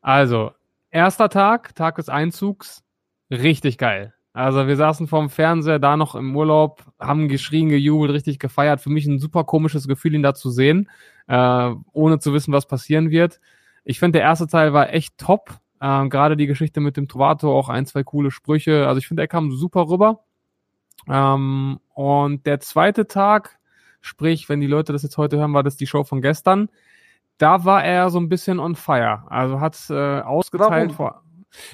Also, 0.00 0.52
erster 0.90 1.28
Tag, 1.28 1.74
Tag 1.74 1.96
des 1.96 2.08
Einzugs, 2.08 2.82
richtig 3.30 3.78
geil. 3.78 4.14
Also 4.32 4.66
wir 4.68 4.76
saßen 4.76 5.08
vorm 5.08 5.30
Fernseher, 5.30 5.78
da 5.80 5.96
noch 5.96 6.14
im 6.14 6.36
Urlaub, 6.36 6.84
haben 7.00 7.28
geschrien, 7.28 7.68
gejubelt, 7.70 8.12
richtig 8.12 8.38
gefeiert. 8.38 8.80
Für 8.80 8.90
mich 8.90 9.04
ein 9.06 9.18
super 9.18 9.42
komisches 9.42 9.88
Gefühl, 9.88 10.14
ihn 10.14 10.22
da 10.22 10.32
zu 10.34 10.50
sehen, 10.50 10.88
äh, 11.26 11.72
ohne 11.92 12.20
zu 12.20 12.32
wissen, 12.32 12.52
was 12.52 12.66
passieren 12.66 13.10
wird. 13.10 13.40
Ich 13.88 14.00
finde, 14.00 14.18
der 14.18 14.28
erste 14.28 14.46
Teil 14.46 14.74
war 14.74 14.92
echt 14.92 15.16
top. 15.16 15.48
Äh, 15.80 16.08
Gerade 16.08 16.36
die 16.36 16.46
Geschichte 16.46 16.78
mit 16.78 16.98
dem 16.98 17.08
Trovato, 17.08 17.58
auch 17.58 17.70
ein, 17.70 17.86
zwei 17.86 18.02
coole 18.02 18.30
Sprüche. 18.30 18.86
Also 18.86 18.98
ich 18.98 19.08
finde, 19.08 19.22
er 19.22 19.28
kam 19.28 19.50
super 19.50 19.88
rüber. 19.88 20.24
Ähm, 21.08 21.80
und 21.94 22.44
der 22.44 22.60
zweite 22.60 23.06
Tag, 23.06 23.58
sprich, 24.02 24.50
wenn 24.50 24.60
die 24.60 24.66
Leute 24.66 24.92
das 24.92 25.04
jetzt 25.04 25.16
heute 25.16 25.38
hören, 25.38 25.54
war 25.54 25.62
das 25.62 25.78
die 25.78 25.86
Show 25.86 26.04
von 26.04 26.20
gestern. 26.20 26.68
Da 27.38 27.64
war 27.64 27.82
er 27.82 28.10
so 28.10 28.20
ein 28.20 28.28
bisschen 28.28 28.60
on 28.60 28.74
fire. 28.74 29.22
Also 29.28 29.58
hat 29.58 29.78
äh, 29.88 30.20
ausgeteilt 30.20 30.70
Warum? 30.70 30.90
vor. 30.90 31.22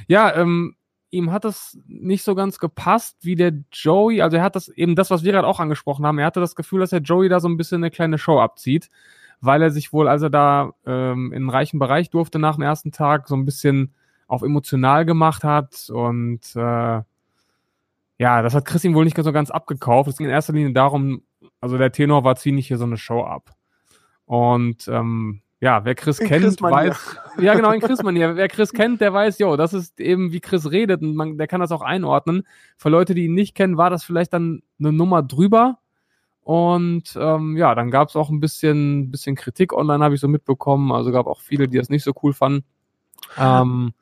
Ja, 0.06 0.36
ähm, 0.36 0.76
ihm 1.10 1.32
hat 1.32 1.44
das 1.44 1.76
nicht 1.88 2.22
so 2.22 2.36
ganz 2.36 2.60
gepasst, 2.60 3.16
wie 3.22 3.34
der 3.34 3.54
Joey, 3.72 4.22
also 4.22 4.36
er 4.36 4.44
hat 4.44 4.54
das 4.54 4.68
eben 4.68 4.94
das, 4.94 5.10
was 5.10 5.24
wir 5.24 5.32
gerade 5.32 5.48
auch 5.48 5.58
angesprochen 5.58 6.06
haben, 6.06 6.20
er 6.20 6.26
hatte 6.26 6.38
das 6.38 6.54
Gefühl, 6.54 6.78
dass 6.78 6.90
der 6.90 7.00
Joey 7.00 7.28
da 7.28 7.40
so 7.40 7.48
ein 7.48 7.56
bisschen 7.56 7.82
eine 7.82 7.90
kleine 7.90 8.18
Show 8.18 8.38
abzieht, 8.38 8.88
weil 9.44 9.62
er 9.62 9.70
sich 9.70 9.92
wohl, 9.92 10.08
als 10.08 10.22
er 10.22 10.30
da 10.30 10.72
ähm, 10.86 11.32
in 11.32 11.42
einen 11.42 11.50
reichen 11.50 11.78
Bereich 11.78 12.10
durfte 12.10 12.38
nach 12.38 12.56
dem 12.56 12.62
ersten 12.62 12.92
Tag, 12.92 13.28
so 13.28 13.36
ein 13.36 13.44
bisschen 13.44 13.94
auf 14.26 14.42
emotional 14.42 15.04
gemacht 15.04 15.44
hat 15.44 15.90
und 15.90 16.40
äh, 16.56 17.02
ja, 18.18 18.42
das 18.42 18.54
hat 18.54 18.64
Chris 18.64 18.84
ihm 18.84 18.94
wohl 18.94 19.04
nicht 19.04 19.16
so 19.16 19.32
ganz 19.32 19.50
abgekauft. 19.50 20.08
Es 20.08 20.16
ging 20.16 20.26
in 20.26 20.32
erster 20.32 20.52
Linie 20.52 20.72
darum, 20.72 21.22
also 21.60 21.78
der 21.78 21.92
Tenor 21.92 22.24
war, 22.24 22.36
zieh 22.36 22.52
nicht 22.52 22.68
hier 22.68 22.78
so 22.78 22.84
eine 22.84 22.96
Show 22.96 23.22
ab. 23.22 23.50
Und 24.24 24.88
ähm, 24.88 25.42
ja, 25.60 25.84
wer 25.84 25.94
Chris 25.94 26.18
In 26.18 26.28
kennt, 26.28 26.44
Chris-Manier. 26.44 26.90
weiß, 26.90 27.16
ja 27.38 27.54
genau, 27.54 27.70
in 27.72 27.80
Chris-Manier. 27.80 28.36
Wer 28.36 28.48
Chris 28.48 28.72
kennt, 28.72 29.00
der 29.00 29.12
weiß, 29.12 29.38
jo, 29.38 29.56
das 29.56 29.72
ist 29.72 29.98
eben, 30.00 30.32
wie 30.32 30.40
Chris 30.40 30.70
redet 30.70 31.02
und 31.02 31.16
man, 31.16 31.38
der 31.38 31.46
kann 31.46 31.60
das 31.60 31.72
auch 31.72 31.82
einordnen. 31.82 32.46
Für 32.76 32.90
Leute, 32.90 33.14
die 33.14 33.24
ihn 33.24 33.34
nicht 33.34 33.54
kennen, 33.54 33.76
war 33.76 33.90
das 33.90 34.04
vielleicht 34.04 34.32
dann 34.32 34.62
eine 34.78 34.92
Nummer 34.92 35.22
drüber. 35.22 35.78
Und 36.44 37.16
ähm, 37.18 37.56
ja, 37.56 37.74
dann 37.74 37.90
gab 37.90 38.10
es 38.10 38.16
auch 38.16 38.28
ein 38.28 38.38
bisschen, 38.38 39.10
bisschen 39.10 39.34
Kritik 39.34 39.72
online, 39.72 40.04
habe 40.04 40.14
ich 40.14 40.20
so 40.20 40.28
mitbekommen. 40.28 40.92
Also 40.92 41.10
gab 41.10 41.26
auch 41.26 41.40
viele, 41.40 41.68
die 41.68 41.78
das 41.78 41.88
nicht 41.88 42.04
so 42.04 42.12
cool 42.22 42.34
fanden. 42.34 42.64
Ähm, 43.38 43.94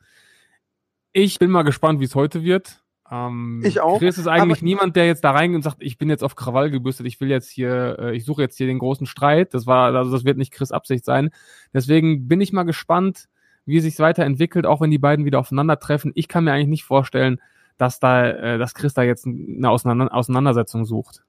ich 1.12 1.38
bin 1.38 1.50
mal 1.50 1.62
gespannt, 1.62 2.00
wie 2.00 2.04
es 2.04 2.16
heute 2.16 2.42
wird. 2.42 2.82
Ähm, 3.08 3.62
Ich 3.64 3.80
auch, 3.80 4.00
Chris 4.00 4.18
ist 4.18 4.26
eigentlich 4.26 4.60
niemand, 4.60 4.96
der 4.96 5.06
jetzt 5.06 5.22
da 5.22 5.30
reingeht 5.30 5.56
und 5.56 5.62
sagt, 5.62 5.76
ich 5.80 5.98
bin 5.98 6.08
jetzt 6.08 6.24
auf 6.24 6.34
Krawall 6.34 6.70
gebürstet, 6.70 7.06
ich 7.06 7.20
will 7.20 7.28
jetzt 7.28 7.48
hier, 7.48 7.96
äh, 8.00 8.16
ich 8.16 8.24
suche 8.24 8.42
jetzt 8.42 8.56
hier 8.56 8.66
den 8.66 8.80
großen 8.80 9.06
Streit. 9.06 9.54
Das 9.54 9.66
war, 9.68 9.94
also 9.94 10.10
das 10.10 10.24
wird 10.24 10.36
nicht 10.36 10.52
Chris 10.52 10.72
Absicht 10.72 11.04
sein. 11.04 11.30
Deswegen 11.72 12.26
bin 12.26 12.40
ich 12.40 12.52
mal 12.52 12.64
gespannt, 12.64 13.28
wie 13.66 13.76
es 13.76 13.84
sich 13.84 13.98
weiterentwickelt, 14.00 14.66
auch 14.66 14.80
wenn 14.80 14.90
die 14.90 14.98
beiden 14.98 15.24
wieder 15.24 15.38
aufeinandertreffen. 15.38 16.10
Ich 16.16 16.26
kann 16.26 16.42
mir 16.42 16.52
eigentlich 16.52 16.66
nicht 16.66 16.84
vorstellen, 16.84 17.40
dass 17.76 18.00
da, 18.00 18.28
äh, 18.30 18.58
dass 18.58 18.74
Chris 18.74 18.94
da 18.94 19.02
jetzt 19.02 19.26
eine 19.26 19.70
Auseinander 19.70 20.12
Auseinandersetzung 20.12 20.84
sucht. 20.84 21.22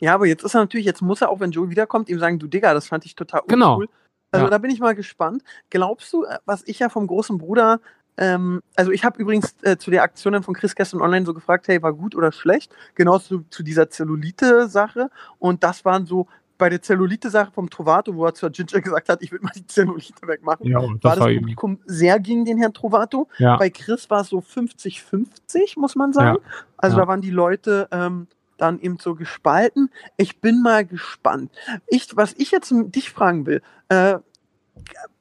Ja, 0.00 0.14
aber 0.14 0.26
jetzt 0.26 0.44
ist 0.44 0.54
er 0.54 0.60
natürlich, 0.60 0.86
jetzt 0.86 1.02
muss 1.02 1.20
er 1.22 1.30
auch, 1.30 1.40
wenn 1.40 1.50
Joey 1.50 1.70
wiederkommt, 1.70 2.08
ihm 2.08 2.18
sagen, 2.18 2.38
du 2.38 2.46
Digga, 2.46 2.74
das 2.74 2.86
fand 2.88 3.04
ich 3.06 3.14
total 3.14 3.40
uncool. 3.40 3.54
Genau. 3.56 3.82
Also 4.30 4.46
Ja. 4.46 4.50
da 4.50 4.58
bin 4.58 4.70
ich 4.70 4.80
mal 4.80 4.94
gespannt. 4.94 5.42
Glaubst 5.70 6.12
du, 6.12 6.24
äh, 6.24 6.38
was 6.46 6.62
ich 6.66 6.78
ja 6.78 6.88
vom 6.88 7.06
großen 7.06 7.38
Bruder, 7.38 7.80
ähm, 8.16 8.62
also 8.76 8.90
ich 8.90 9.04
habe 9.04 9.18
übrigens 9.20 9.54
äh, 9.62 9.76
zu 9.78 9.90
der 9.90 10.02
Aktion 10.02 10.42
von 10.42 10.54
Chris 10.54 10.74
gestern 10.74 11.00
online 11.00 11.24
so 11.26 11.32
gefragt, 11.34 11.68
hey, 11.68 11.82
war 11.82 11.92
gut 11.94 12.14
oder 12.14 12.32
schlecht? 12.32 12.74
Genauso 12.94 13.38
zu, 13.40 13.44
zu 13.50 13.62
dieser 13.62 13.88
Zellulite-Sache. 13.90 15.10
Und 15.38 15.62
das 15.64 15.84
waren 15.84 16.06
so 16.06 16.26
bei 16.58 16.68
der 16.68 16.80
Zellulite-Sache 16.80 17.50
vom 17.52 17.68
Trovato, 17.70 18.14
wo 18.14 18.24
er 18.26 18.34
zur 18.34 18.50
Ginger 18.50 18.80
gesagt 18.82 19.08
hat, 19.08 19.22
ich 19.22 19.32
will 19.32 19.40
mal 19.42 19.50
die 19.54 19.66
Zellulite 19.66 20.26
wegmachen. 20.28 20.66
Ja, 20.66 20.80
war 20.80 21.16
das 21.16 21.18
Publikum 21.34 21.80
sehr 21.86 22.20
gegen 22.20 22.44
den 22.44 22.58
Herrn 22.58 22.72
Trovato. 22.74 23.28
Ja. 23.38 23.56
Bei 23.56 23.68
Chris 23.70 24.08
war 24.10 24.20
es 24.20 24.28
so 24.28 24.38
50-50, 24.40 25.78
muss 25.78 25.96
man 25.96 26.12
sagen. 26.12 26.38
Also 26.76 26.96
Ja. 26.98 27.02
da 27.04 27.08
waren 27.08 27.20
die 27.20 27.30
Leute 27.30 27.88
ähm, 27.90 28.26
dann 28.62 28.80
eben 28.80 28.98
so 28.98 29.14
gespalten. 29.14 29.90
Ich 30.16 30.40
bin 30.40 30.62
mal 30.62 30.86
gespannt. 30.86 31.50
Ich, 31.88 32.16
was 32.16 32.32
ich 32.38 32.50
jetzt 32.50 32.72
dich 32.72 33.10
fragen 33.10 33.44
will, 33.46 33.62
äh, 33.88 34.18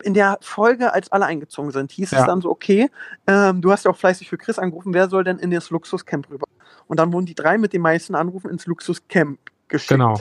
in 0.03 0.13
der 0.13 0.37
Folge, 0.41 0.93
als 0.93 1.11
alle 1.11 1.25
eingezogen 1.25 1.71
sind, 1.71 1.91
hieß 1.91 2.13
es 2.13 2.19
Ja. 2.19 2.25
dann 2.25 2.41
so, 2.41 2.49
okay, 2.49 2.89
ähm, 3.27 3.61
du 3.61 3.71
hast 3.71 3.85
ja 3.85 3.91
auch 3.91 3.97
fleißig 3.97 4.29
für 4.29 4.37
Chris 4.37 4.57
angerufen, 4.57 4.93
wer 4.93 5.09
soll 5.09 5.23
denn 5.23 5.37
in 5.39 5.51
das 5.51 5.69
Luxuscamp 5.69 6.29
rüber? 6.29 6.45
Und 6.87 6.99
dann 6.99 7.11
wurden 7.13 7.25
die 7.25 7.35
drei 7.35 7.57
mit 7.57 7.73
den 7.73 7.81
meisten 7.81 8.15
Anrufen 8.15 8.49
ins 8.49 8.65
Luxuscamp 8.65 9.39
geschickt. 9.67 9.89
Genau. 9.91 10.19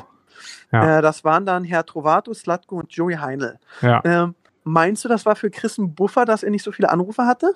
Ja. 0.73 0.99
Äh, 0.99 1.03
das 1.03 1.25
waren 1.25 1.47
dann 1.47 1.65
Herr 1.65 1.85
Trovato, 1.87 2.33
Slatko 2.35 2.77
und 2.79 2.93
Joey 2.93 3.15
Heinl. 3.15 3.59
Ja. 3.83 4.01
Ähm, 4.05 4.35
meinst 4.65 5.05
du, 5.05 5.09
das 5.09 5.27
war 5.27 5.37
für 5.37 5.51
Chris 5.51 5.79
ein 5.79 5.95
Buffer, 5.95 6.25
dass 6.25 6.43
er 6.43 6.51
nicht 6.51 6.63
so 6.63 6.73
viele 6.73 6.91
Anrufe 6.91 7.25
hatte? 7.27 7.55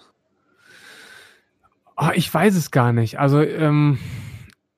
Ah, 1.97 2.13
ich 2.15 2.33
weiß 2.33 2.57
es 2.57 2.71
gar 2.71 2.93
nicht. 2.93 3.19
Also 3.21 3.41
ähm, 3.41 3.99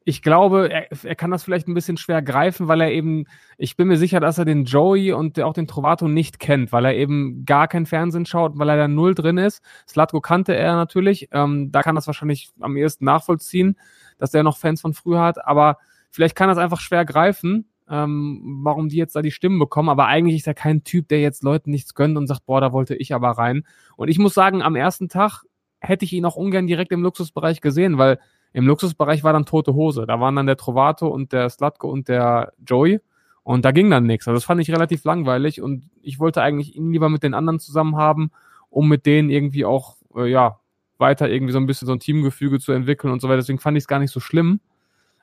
ich 0.08 0.22
glaube, 0.22 0.70
er, 0.70 0.86
er 1.02 1.16
kann 1.16 1.32
das 1.32 1.42
vielleicht 1.42 1.66
ein 1.66 1.74
bisschen 1.74 1.96
schwer 1.96 2.22
greifen, 2.22 2.68
weil 2.68 2.80
er 2.80 2.92
eben, 2.92 3.24
ich 3.58 3.76
bin 3.76 3.88
mir 3.88 3.96
sicher, 3.96 4.20
dass 4.20 4.38
er 4.38 4.44
den 4.44 4.64
Joey 4.64 5.12
und 5.12 5.40
auch 5.40 5.52
den 5.52 5.66
Trovato 5.66 6.06
nicht 6.06 6.38
kennt, 6.38 6.70
weil 6.70 6.84
er 6.84 6.94
eben 6.94 7.44
gar 7.44 7.66
kein 7.66 7.86
Fernsehen 7.86 8.24
schaut, 8.24 8.56
weil 8.56 8.68
er 8.68 8.76
da 8.76 8.86
null 8.86 9.16
drin 9.16 9.36
ist. 9.36 9.64
Slatko 9.88 10.20
kannte 10.20 10.54
er 10.54 10.76
natürlich, 10.76 11.28
ähm, 11.32 11.72
da 11.72 11.82
kann 11.82 11.96
das 11.96 12.06
wahrscheinlich 12.06 12.52
am 12.60 12.76
ehesten 12.76 13.04
nachvollziehen, 13.04 13.76
dass 14.16 14.32
er 14.32 14.44
noch 14.44 14.58
Fans 14.58 14.80
von 14.80 14.94
früher 14.94 15.20
hat, 15.20 15.44
aber 15.44 15.78
vielleicht 16.12 16.36
kann 16.36 16.48
das 16.48 16.58
einfach 16.58 16.78
schwer 16.78 17.04
greifen, 17.04 17.68
ähm, 17.90 18.60
warum 18.62 18.88
die 18.88 18.98
jetzt 18.98 19.16
da 19.16 19.22
die 19.22 19.32
Stimmen 19.32 19.58
bekommen, 19.58 19.88
aber 19.88 20.06
eigentlich 20.06 20.36
ist 20.36 20.46
er 20.46 20.54
kein 20.54 20.84
Typ, 20.84 21.08
der 21.08 21.20
jetzt 21.20 21.42
Leuten 21.42 21.72
nichts 21.72 21.94
gönnt 21.94 22.16
und 22.16 22.28
sagt, 22.28 22.46
boah, 22.46 22.60
da 22.60 22.72
wollte 22.72 22.94
ich 22.94 23.12
aber 23.12 23.30
rein. 23.30 23.64
Und 23.96 24.06
ich 24.06 24.20
muss 24.20 24.34
sagen, 24.34 24.62
am 24.62 24.76
ersten 24.76 25.08
Tag 25.08 25.42
hätte 25.80 26.04
ich 26.04 26.12
ihn 26.12 26.24
auch 26.24 26.36
ungern 26.36 26.68
direkt 26.68 26.92
im 26.92 27.02
Luxusbereich 27.02 27.60
gesehen, 27.60 27.98
weil 27.98 28.20
im 28.56 28.66
Luxusbereich 28.66 29.22
war 29.22 29.34
dann 29.34 29.44
tote 29.44 29.74
Hose. 29.74 30.06
Da 30.06 30.18
waren 30.18 30.34
dann 30.34 30.46
der 30.46 30.56
Trovato 30.56 31.08
und 31.08 31.34
der 31.34 31.50
Slatko 31.50 31.90
und 31.90 32.08
der 32.08 32.54
Joey 32.66 33.00
und 33.42 33.66
da 33.66 33.70
ging 33.70 33.90
dann 33.90 34.06
nichts. 34.06 34.26
Also 34.26 34.38
das 34.38 34.44
fand 34.44 34.62
ich 34.62 34.70
relativ 34.70 35.04
langweilig 35.04 35.60
und 35.60 35.90
ich 36.00 36.18
wollte 36.18 36.40
eigentlich 36.40 36.74
ihn 36.74 36.90
lieber 36.90 37.10
mit 37.10 37.22
den 37.22 37.34
anderen 37.34 37.60
zusammen 37.60 37.96
haben, 37.96 38.30
um 38.70 38.88
mit 38.88 39.04
denen 39.04 39.28
irgendwie 39.28 39.66
auch, 39.66 39.98
äh, 40.16 40.30
ja, 40.30 40.58
weiter 40.96 41.28
irgendwie 41.28 41.52
so 41.52 41.58
ein 41.58 41.66
bisschen 41.66 41.84
so 41.84 41.92
ein 41.92 42.00
Teamgefüge 42.00 42.58
zu 42.58 42.72
entwickeln 42.72 43.12
und 43.12 43.20
so 43.20 43.28
weiter. 43.28 43.36
Deswegen 43.36 43.58
fand 43.58 43.76
ich 43.76 43.84
es 43.84 43.88
gar 43.88 43.98
nicht 43.98 44.10
so 44.10 44.20
schlimm. 44.20 44.60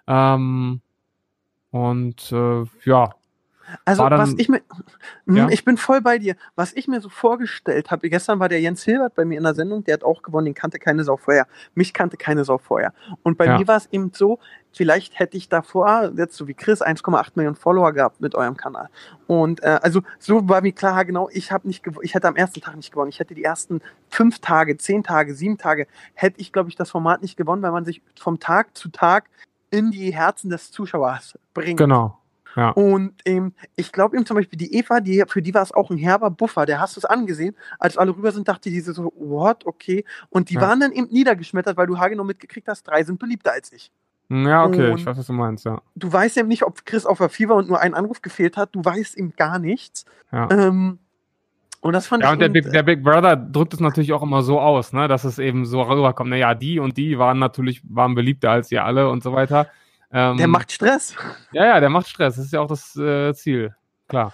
Ähm, 0.06 0.82
und 1.72 2.32
äh, 2.32 2.66
ja, 2.86 3.16
Also 3.86 4.08
dann- 4.10 4.20
was 4.20 4.34
ich 4.38 4.50
mir, 4.50 4.62
Hm, 5.26 5.36
Ja? 5.36 5.48
ich 5.50 5.64
bin 5.66 5.78
voll 5.78 6.02
bei 6.02 6.18
dir. 6.20 6.36
Was 6.56 6.74
ich 6.74 6.88
mir 6.88 7.00
so 7.02 7.10
vorgestellt 7.10 7.92
habe, 7.92 8.10
gestern 8.10 8.40
war 8.40 8.50
der 8.50 8.60
Jens 8.62 8.84
Hilbert 8.84 9.16
bei 9.16 9.26
mir 9.26 9.38
in 9.38 9.44
der 9.44 9.54
Sendung, 9.56 9.84
der 9.84 9.96
hat 9.96 10.04
auch 10.04 10.22
gewonnen, 10.22 10.46
den 10.46 10.54
kannte 10.54 10.80
keine 10.80 11.04
Sau 11.04 11.18
vorher. 11.18 11.48
Mich 11.74 11.94
kannte 11.94 12.18
keine 12.18 12.44
Sau 12.46 12.58
vorher. 12.58 12.94
Und 13.24 13.38
bei 13.38 13.46
Ja. 13.46 13.58
mir 13.58 13.68
war 13.68 13.78
es 13.78 13.88
eben 13.92 14.12
so, 14.14 14.40
vielleicht 14.72 15.18
hätte 15.20 15.38
ich 15.38 15.50
davor, 15.50 16.12
jetzt 16.18 16.36
so 16.36 16.48
wie 16.48 16.54
Chris, 16.54 16.82
1,8 16.82 17.36
Millionen 17.38 17.56
Follower 17.56 17.94
gehabt 17.94 18.20
mit 18.22 18.36
eurem 18.36 18.58
Kanal. 18.58 18.90
Und 19.28 19.64
äh, 19.64 19.80
also 19.82 20.02
so 20.20 20.48
war 20.50 20.62
mir 20.62 20.72
klar, 20.74 21.06
genau, 21.06 21.30
ich 21.32 21.52
habe 21.52 21.68
nicht 21.68 21.84
ich 22.02 22.16
hätte 22.16 22.28
am 22.28 22.36
ersten 22.36 22.60
Tag 22.62 22.76
nicht 22.76 22.92
gewonnen. 22.92 23.10
Ich 23.10 23.20
hätte 23.20 23.34
die 23.36 23.44
ersten 23.44 23.82
fünf 24.10 24.40
Tage, 24.40 24.78
zehn 24.78 25.04
Tage, 25.04 25.36
sieben 25.36 25.58
Tage, 25.58 25.88
hätte 26.16 26.40
ich, 26.42 26.52
glaube 26.52 26.70
ich, 26.70 26.76
das 26.76 26.92
Format 26.92 27.22
nicht 27.22 27.38
gewonnen, 27.38 27.62
weil 27.62 27.72
man 27.72 27.86
sich 27.86 28.02
vom 28.20 28.40
Tag 28.40 28.76
zu 28.78 28.90
Tag 28.90 29.30
in 29.70 29.90
die 29.92 30.14
Herzen 30.14 30.50
des 30.50 30.72
Zuschauers 30.72 31.38
bringt. 31.54 31.78
genau. 31.80 32.20
Und 32.72 33.14
ähm, 33.26 33.54
ich 33.76 33.92
glaube 33.92 34.16
eben 34.16 34.26
zum 34.26 34.36
Beispiel 34.38 34.58
die 34.58 34.76
Eva, 34.76 35.00
die, 35.00 35.24
für 35.28 35.42
die 35.42 35.54
war 35.54 35.64
es 35.64 35.72
auch 35.72 35.90
ein 35.90 35.98
herber 35.98 36.30
Buffer. 36.30 36.66
Der 36.66 36.80
hast 36.80 36.96
du 36.96 37.00
es 37.00 37.06
angesehen. 37.06 37.56
Als 37.80 37.98
alle 37.98 38.16
rüber 38.16 38.32
sind, 38.32 38.48
dachte 38.48 38.70
die 38.70 38.80
so, 38.82 39.12
what, 39.18 39.66
okay. 39.66 40.06
Und 40.30 40.50
die 40.50 40.56
Ja. 40.56 40.62
waren 40.62 40.80
dann 40.80 40.92
eben 40.92 41.08
niedergeschmettert, 41.10 41.78
weil 41.78 41.88
du 41.88 41.98
haargenau 41.98 42.24
mitgekriegt 42.24 42.68
hast, 42.68 42.84
drei 42.84 43.04
sind 43.04 43.20
beliebter 43.20 43.52
als 43.54 43.72
ich. 43.74 43.92
Ja, 44.30 44.64
okay, 44.66 44.92
Und- 44.92 45.00
ich 45.00 45.06
weiß, 45.06 45.18
was 45.18 45.28
du 45.28 45.34
meinst, 45.34 45.66
ja. 45.66 45.82
Du 45.96 46.12
weißt 46.12 46.38
eben 46.38 46.48
nicht, 46.48 46.64
ob 46.64 46.86
Chris 46.86 47.06
auf 47.06 47.18
der 47.20 47.30
Vier 47.30 47.50
war 47.50 47.58
und 47.58 47.68
nur 47.68 47.80
ein 47.80 47.94
Anruf 47.94 48.22
gefehlt 48.22 48.58
hat. 48.58 48.74
Du 48.74 48.84
weißt 48.84 49.18
eben 49.18 49.34
gar 49.36 49.60
nichts. 49.60 50.06
Ja. 50.32 50.50
Ähm, 50.50 51.00
und 51.82 51.94
das 51.94 52.08
fand 52.08 52.24
Ja, 52.24 52.30
ich 52.30 52.34
und 52.34 52.40
der 52.40 52.50
Big, 52.50 52.72
der 52.72 52.84
Big 52.84 53.04
Brother 53.04 53.36
drückt 53.36 53.74
es 53.74 53.80
natürlich 53.82 54.14
auch 54.14 54.24
immer 54.24 54.42
so 54.42 54.60
aus, 54.60 54.94
ne, 54.94 55.08
dass 55.10 55.24
es 55.26 55.38
eben 55.40 55.66
so 55.66 55.82
rüberkommt. 55.82 56.30
Naja, 56.30 56.56
die 56.56 56.80
und 56.80 56.98
die 56.98 57.20
waren 57.20 57.40
natürlich, 57.40 57.82
waren 57.88 58.16
beliebter 58.16 58.52
als 58.52 58.72
ihr 58.72 58.86
alle 58.86 59.10
und 59.10 59.22
so 59.22 59.34
weiter. 59.34 59.68
Ähm, 60.14 60.38
der 60.38 60.48
macht 60.48 60.72
Stress. 60.72 61.16
Ja, 61.52 61.66
ja, 61.66 61.80
der 61.80 61.90
macht 61.90 62.08
Stress. 62.08 62.36
Das 62.36 62.46
ist 62.46 62.54
ja 62.54 62.62
auch 62.62 62.68
das 62.68 62.96
äh, 62.96 63.34
Ziel. 63.34 63.76
Klar. 64.08 64.34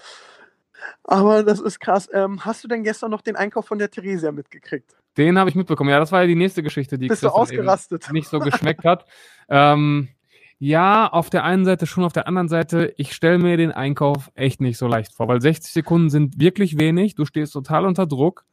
Aber 1.04 1.44
das 1.44 1.60
ist 1.60 1.80
krass. 1.80 2.10
Ähm, 2.14 2.44
hast 2.46 2.64
du 2.64 2.68
denn 2.68 2.84
gestern 2.84 3.12
noch 3.12 3.22
den 3.22 3.36
Einkauf 3.36 3.66
von 3.66 3.80
der 3.80 3.90
Theresia 3.90 4.32
mitgekriegt? 4.32 4.96
Den 5.18 5.38
habe 5.40 5.50
ich 5.50 5.56
mitbekommen. 5.56 5.90
Ja, 5.90 6.00
das 6.00 6.12
war 6.12 6.22
ja 6.22 6.28
die 6.28 6.36
nächste 6.36 6.64
Geschichte, 6.64 6.98
die 6.98 7.08
Bist 7.08 7.24
du 7.24 7.30
ausgerastet? 7.30 8.12
nicht 8.12 8.30
so 8.30 8.40
geschmeckt 8.40 8.86
hat. 8.86 9.06
Ähm, 9.52 10.10
ja, 10.60 11.08
auf 11.08 11.32
der 11.32 11.44
einen 11.44 11.66
Seite 11.66 11.88
schon, 11.88 12.04
auf 12.04 12.14
der 12.14 12.28
anderen 12.28 12.50
Seite, 12.50 12.94
ich 12.98 13.14
stelle 13.16 13.40
mir 13.40 13.58
den 13.58 13.72
Einkauf 13.72 14.30
echt 14.36 14.62
nicht 14.62 14.78
so 14.78 14.86
leicht 14.88 15.12
vor, 15.16 15.28
weil 15.28 15.42
60 15.42 15.74
Sekunden 15.74 16.12
sind 16.12 16.40
wirklich 16.40 16.78
wenig. 16.78 17.16
Du 17.16 17.26
stehst 17.26 17.54
total 17.54 17.86
unter 17.86 18.06
Druck. 18.06 18.46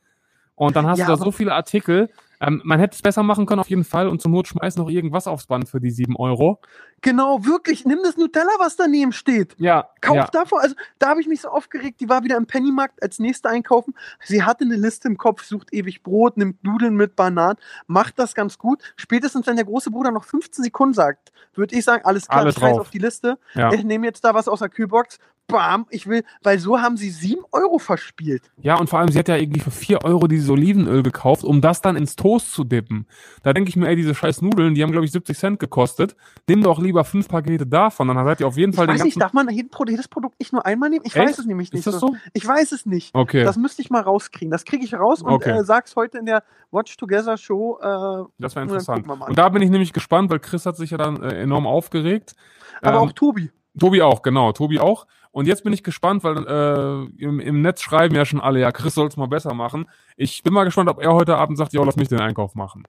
Und 0.54 0.74
dann 0.74 0.86
hast 0.86 1.00
Ja, 1.00 1.04
du 1.04 1.12
da 1.12 1.18
so 1.18 1.32
viele 1.32 1.52
Artikel. 1.52 2.08
Ähm, 2.40 2.60
man 2.64 2.78
hätte 2.78 2.94
es 2.94 3.02
besser 3.02 3.22
machen 3.22 3.46
können 3.46 3.60
auf 3.60 3.70
jeden 3.70 3.84
Fall 3.84 4.08
und 4.08 4.20
zum 4.20 4.32
Not 4.32 4.48
schmeiß 4.48 4.76
noch 4.76 4.88
irgendwas 4.88 5.26
aufs 5.26 5.46
Band 5.46 5.68
für 5.68 5.80
die 5.80 5.90
7 5.90 6.16
Euro. 6.16 6.60
Genau, 7.02 7.44
wirklich. 7.44 7.84
Nimm 7.84 8.00
das 8.02 8.16
Nutella, 8.16 8.50
was 8.58 8.76
daneben 8.76 9.12
steht. 9.12 9.54
Ja, 9.58 9.90
Kauf 10.00 10.16
ja. 10.16 10.26
davon. 10.26 10.60
Also 10.60 10.74
da 10.98 11.08
habe 11.08 11.20
ich 11.20 11.28
mich 11.28 11.40
so 11.40 11.48
aufgeregt. 11.48 12.00
Die 12.00 12.08
war 12.08 12.24
wieder 12.24 12.36
im 12.36 12.46
Pennymarkt 12.46 13.02
als 13.02 13.18
nächste 13.18 13.48
einkaufen. 13.48 13.94
Sie 14.24 14.42
hatte 14.42 14.64
eine 14.64 14.76
Liste 14.76 15.08
im 15.08 15.16
Kopf, 15.18 15.44
sucht 15.44 15.72
ewig 15.72 16.02
Brot, 16.02 16.36
nimmt 16.36 16.62
Nudeln 16.64 16.96
mit 16.96 17.14
Bananen, 17.16 17.58
macht 17.86 18.18
das 18.18 18.34
ganz 18.34 18.58
gut. 18.58 18.82
Spätestens 18.96 19.46
wenn 19.46 19.56
der 19.56 19.64
große 19.64 19.90
Bruder 19.90 20.10
noch 20.10 20.24
15 20.24 20.64
Sekunden 20.64 20.94
sagt, 20.94 21.32
würde 21.54 21.76
ich 21.76 21.84
sagen, 21.84 22.04
alles 22.04 22.26
klar, 22.28 22.40
Alle 22.40 22.52
drauf. 22.52 22.80
auf 22.80 22.90
die 22.90 22.98
Liste. 22.98 23.38
Ja. 23.54 23.72
Ich 23.72 23.84
nehme 23.84 24.06
jetzt 24.06 24.24
da 24.24 24.34
was 24.34 24.48
aus 24.48 24.58
der 24.60 24.68
Kühlbox. 24.68 25.18
Bam, 25.48 25.86
ich 25.90 26.06
will, 26.08 26.24
weil 26.42 26.58
so 26.58 26.80
haben 26.80 26.96
sie 26.96 27.10
7 27.10 27.42
Euro 27.52 27.78
verspielt. 27.78 28.50
ja, 28.60 28.76
und 28.78 28.90
vor 28.90 28.98
allem, 28.98 29.10
sie 29.10 29.18
hat 29.18 29.28
ja 29.28 29.36
irgendwie 29.36 29.60
für 29.60 29.70
4 29.70 30.04
Euro 30.04 30.26
dieses 30.26 30.50
Olivenöl 30.50 31.02
gekauft, 31.04 31.44
um 31.44 31.60
das 31.60 31.80
dann 31.80 31.94
ins 31.96 32.16
Toast 32.16 32.52
zu 32.52 32.64
dippen. 32.64 33.06
Da 33.44 33.52
denke 33.52 33.68
ich 33.68 33.76
mir, 33.76 33.86
ey, 33.88 33.94
diese 33.96 34.14
scheiß 34.14 34.42
Nudeln, 34.42 34.74
die 34.74 34.82
haben, 34.82 34.90
glaube 34.90 35.04
ich, 35.04 35.12
70 35.12 35.38
Cent 35.38 35.58
gekostet. 35.60 36.16
Nimm 36.48 36.62
doch 36.62 36.80
lieber 36.80 37.04
fünf 37.04 37.28
Pakete 37.28 37.66
davon, 37.66 38.08
dann 38.08 38.24
seid 38.24 38.40
ihr 38.40 38.48
auf 38.48 38.56
jeden 38.56 38.70
Ich 38.70 38.76
Fall 38.76 38.86
den 38.88 38.94
weiß 38.96 39.04
nicht, 39.04 39.20
darf 39.20 39.32
man 39.32 39.48
jedes 39.48 40.08
Produkt 40.08 40.38
nicht 40.40 40.52
nur 40.52 40.66
einmal 40.66 40.90
nehmen? 40.90 41.04
Ich 41.06 41.14
Echt? 41.14 41.28
weiß 41.28 41.38
es 41.38 41.46
nämlich 41.46 41.72
nicht 41.72 41.86
Ist 41.86 41.94
das 41.94 42.00
so? 42.00 42.16
Ich 42.32 42.46
weiß 42.46 42.72
es 42.72 42.84
nicht. 42.86 43.14
Okay, 43.14 43.44
Das 43.44 43.56
müsste 43.56 43.82
ich 43.82 43.90
mal 43.90 44.02
rauskriegen. 44.02 44.50
Das 44.50 44.64
kriege 44.64 44.84
ich 44.84 44.94
raus 44.94 45.22
und 45.22 45.32
Okay. 45.32 45.50
äh, 45.58 45.64
sag's 45.64 45.94
heute 45.94 46.18
in 46.18 46.26
der 46.26 46.42
Watch 46.72 46.96
Together 46.96 47.36
Show. 47.36 47.78
Äh, 47.80 48.24
das 48.38 48.56
wäre 48.56 48.64
interessant. 48.64 49.06
mal. 49.06 49.20
Und 49.28 49.38
da 49.38 49.48
bin 49.48 49.62
ich 49.62 49.70
nämlich 49.70 49.92
gespannt, 49.92 50.30
weil 50.30 50.40
Chris 50.40 50.66
hat 50.66 50.76
sich 50.76 50.90
ja 50.90 50.98
dann 50.98 51.22
äh, 51.22 51.40
enorm 51.42 51.66
aufgeregt. 51.66 52.34
aber 52.82 52.96
Ähm, 53.00 53.08
auch 53.08 53.12
Tobi. 53.12 53.50
Tobi 53.78 54.00
auch, 54.02 54.22
genau, 54.22 54.52
Tobi 54.52 54.80
auch. 54.80 55.06
Und 55.36 55.44
jetzt 55.44 55.64
bin 55.64 55.72
ich 55.74 55.82
gespannt, 55.82 56.24
weil 56.24 56.46
äh, 56.46 57.22
im, 57.22 57.40
im 57.40 57.60
Netz 57.60 57.82
schreiben 57.82 58.14
ja 58.14 58.24
schon 58.24 58.40
alle, 58.40 58.58
ja, 58.58 58.72
Chris 58.72 58.94
soll 58.94 59.06
es 59.06 59.18
mal 59.18 59.28
besser 59.28 59.52
machen. 59.52 59.86
Ich 60.16 60.42
bin 60.42 60.54
mal 60.54 60.64
gespannt, 60.64 60.88
ob 60.88 60.98
er 60.98 61.12
heute 61.12 61.36
Abend 61.36 61.58
sagt, 61.58 61.74
ja, 61.74 61.84
lass 61.84 61.96
mich 61.96 62.08
den 62.08 62.20
Einkauf 62.20 62.54
machen. 62.54 62.84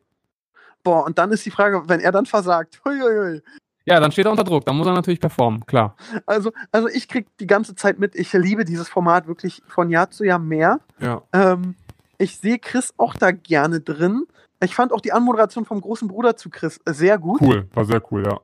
Boah, 0.81 1.03
und 1.03 1.17
dann 1.17 1.29
ist 1.33 1.45
die 1.45 1.51
Frage, 1.51 1.83
wenn 1.89 1.99
er 1.99 2.13
dann 2.13 2.25
versagt. 2.25 2.79
Huiuiui. 2.85 3.41
Ja, 3.83 3.99
dann 3.99 4.13
steht 4.13 4.27
er 4.27 4.31
unter 4.31 4.45
Druck, 4.45 4.63
dann 4.63 4.77
muss 4.77 4.87
er 4.87 4.93
natürlich 4.93 5.19
performen, 5.19 5.65
klar. 5.65 5.97
Also, 6.25 6.53
also 6.71 6.87
ich 6.87 7.09
krieg 7.09 7.27
die 7.41 7.47
ganze 7.47 7.75
Zeit 7.75 7.99
mit, 7.99 8.15
ich 8.15 8.31
liebe 8.31 8.63
dieses 8.63 8.87
Format 8.87 9.27
wirklich 9.27 9.61
von 9.67 9.89
Jahr 9.89 10.09
zu 10.09 10.23
Jahr 10.23 10.39
mehr. 10.39 10.79
Ja. 11.01 11.23
Ähm, 11.33 11.75
ich 12.17 12.37
sehe 12.37 12.59
Chris 12.59 12.93
auch 12.95 13.15
da 13.15 13.31
gerne 13.31 13.81
drin. 13.81 14.25
Ich 14.63 14.73
fand 14.73 14.93
auch 14.93 15.01
die 15.01 15.11
Anmoderation 15.11 15.65
vom 15.65 15.81
großen 15.81 16.07
Bruder 16.07 16.37
zu 16.37 16.49
Chris 16.49 16.79
sehr 16.85 17.17
gut. 17.17 17.41
Cool, 17.41 17.67
war 17.73 17.83
sehr 17.83 18.01
cool, 18.09 18.25
ja. 18.25 18.39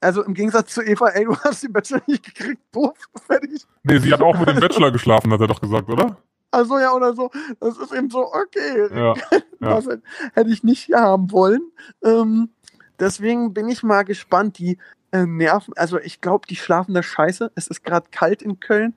Also 0.00 0.22
im 0.22 0.34
Gegensatz 0.34 0.72
zu 0.74 0.82
Eva, 0.82 1.08
ey, 1.08 1.24
du 1.24 1.36
hast 1.36 1.62
den 1.64 1.72
Bachelor 1.72 2.00
nicht 2.06 2.22
gekriegt, 2.24 2.62
doof, 2.72 2.96
fertig. 3.26 3.66
Nee, 3.82 3.98
sie 3.98 4.12
hat 4.12 4.22
auch 4.22 4.38
mit 4.38 4.48
dem 4.48 4.60
Bachelor 4.60 4.92
geschlafen, 4.92 5.32
hat 5.32 5.40
er 5.40 5.46
doch 5.48 5.60
gesagt, 5.60 5.88
oder? 5.88 6.16
Also 6.50 6.78
ja, 6.78 6.92
oder 6.94 7.14
so. 7.14 7.30
Das 7.60 7.76
ist 7.78 7.92
eben 7.92 8.08
so, 8.08 8.20
okay, 8.32 8.88
Ja. 8.94 9.14
Ja. 9.60 9.80
das 9.80 9.88
hätte 10.34 10.50
ich 10.50 10.62
nicht 10.64 10.92
haben 10.94 11.30
wollen. 11.32 11.60
Ähm, 12.04 12.50
deswegen 12.98 13.52
bin 13.52 13.68
ich 13.68 13.82
mal 13.82 14.04
gespannt. 14.04 14.58
Die 14.58 14.78
äh, 15.10 15.26
Nerven, 15.26 15.74
also 15.76 15.98
ich 15.98 16.20
glaube, 16.20 16.46
die 16.48 16.56
schlafen 16.56 16.94
da 16.94 17.02
scheiße. 17.02 17.50
Es 17.54 17.66
ist 17.66 17.82
gerade 17.84 18.06
kalt 18.10 18.40
in 18.40 18.60
Köln. 18.60 18.94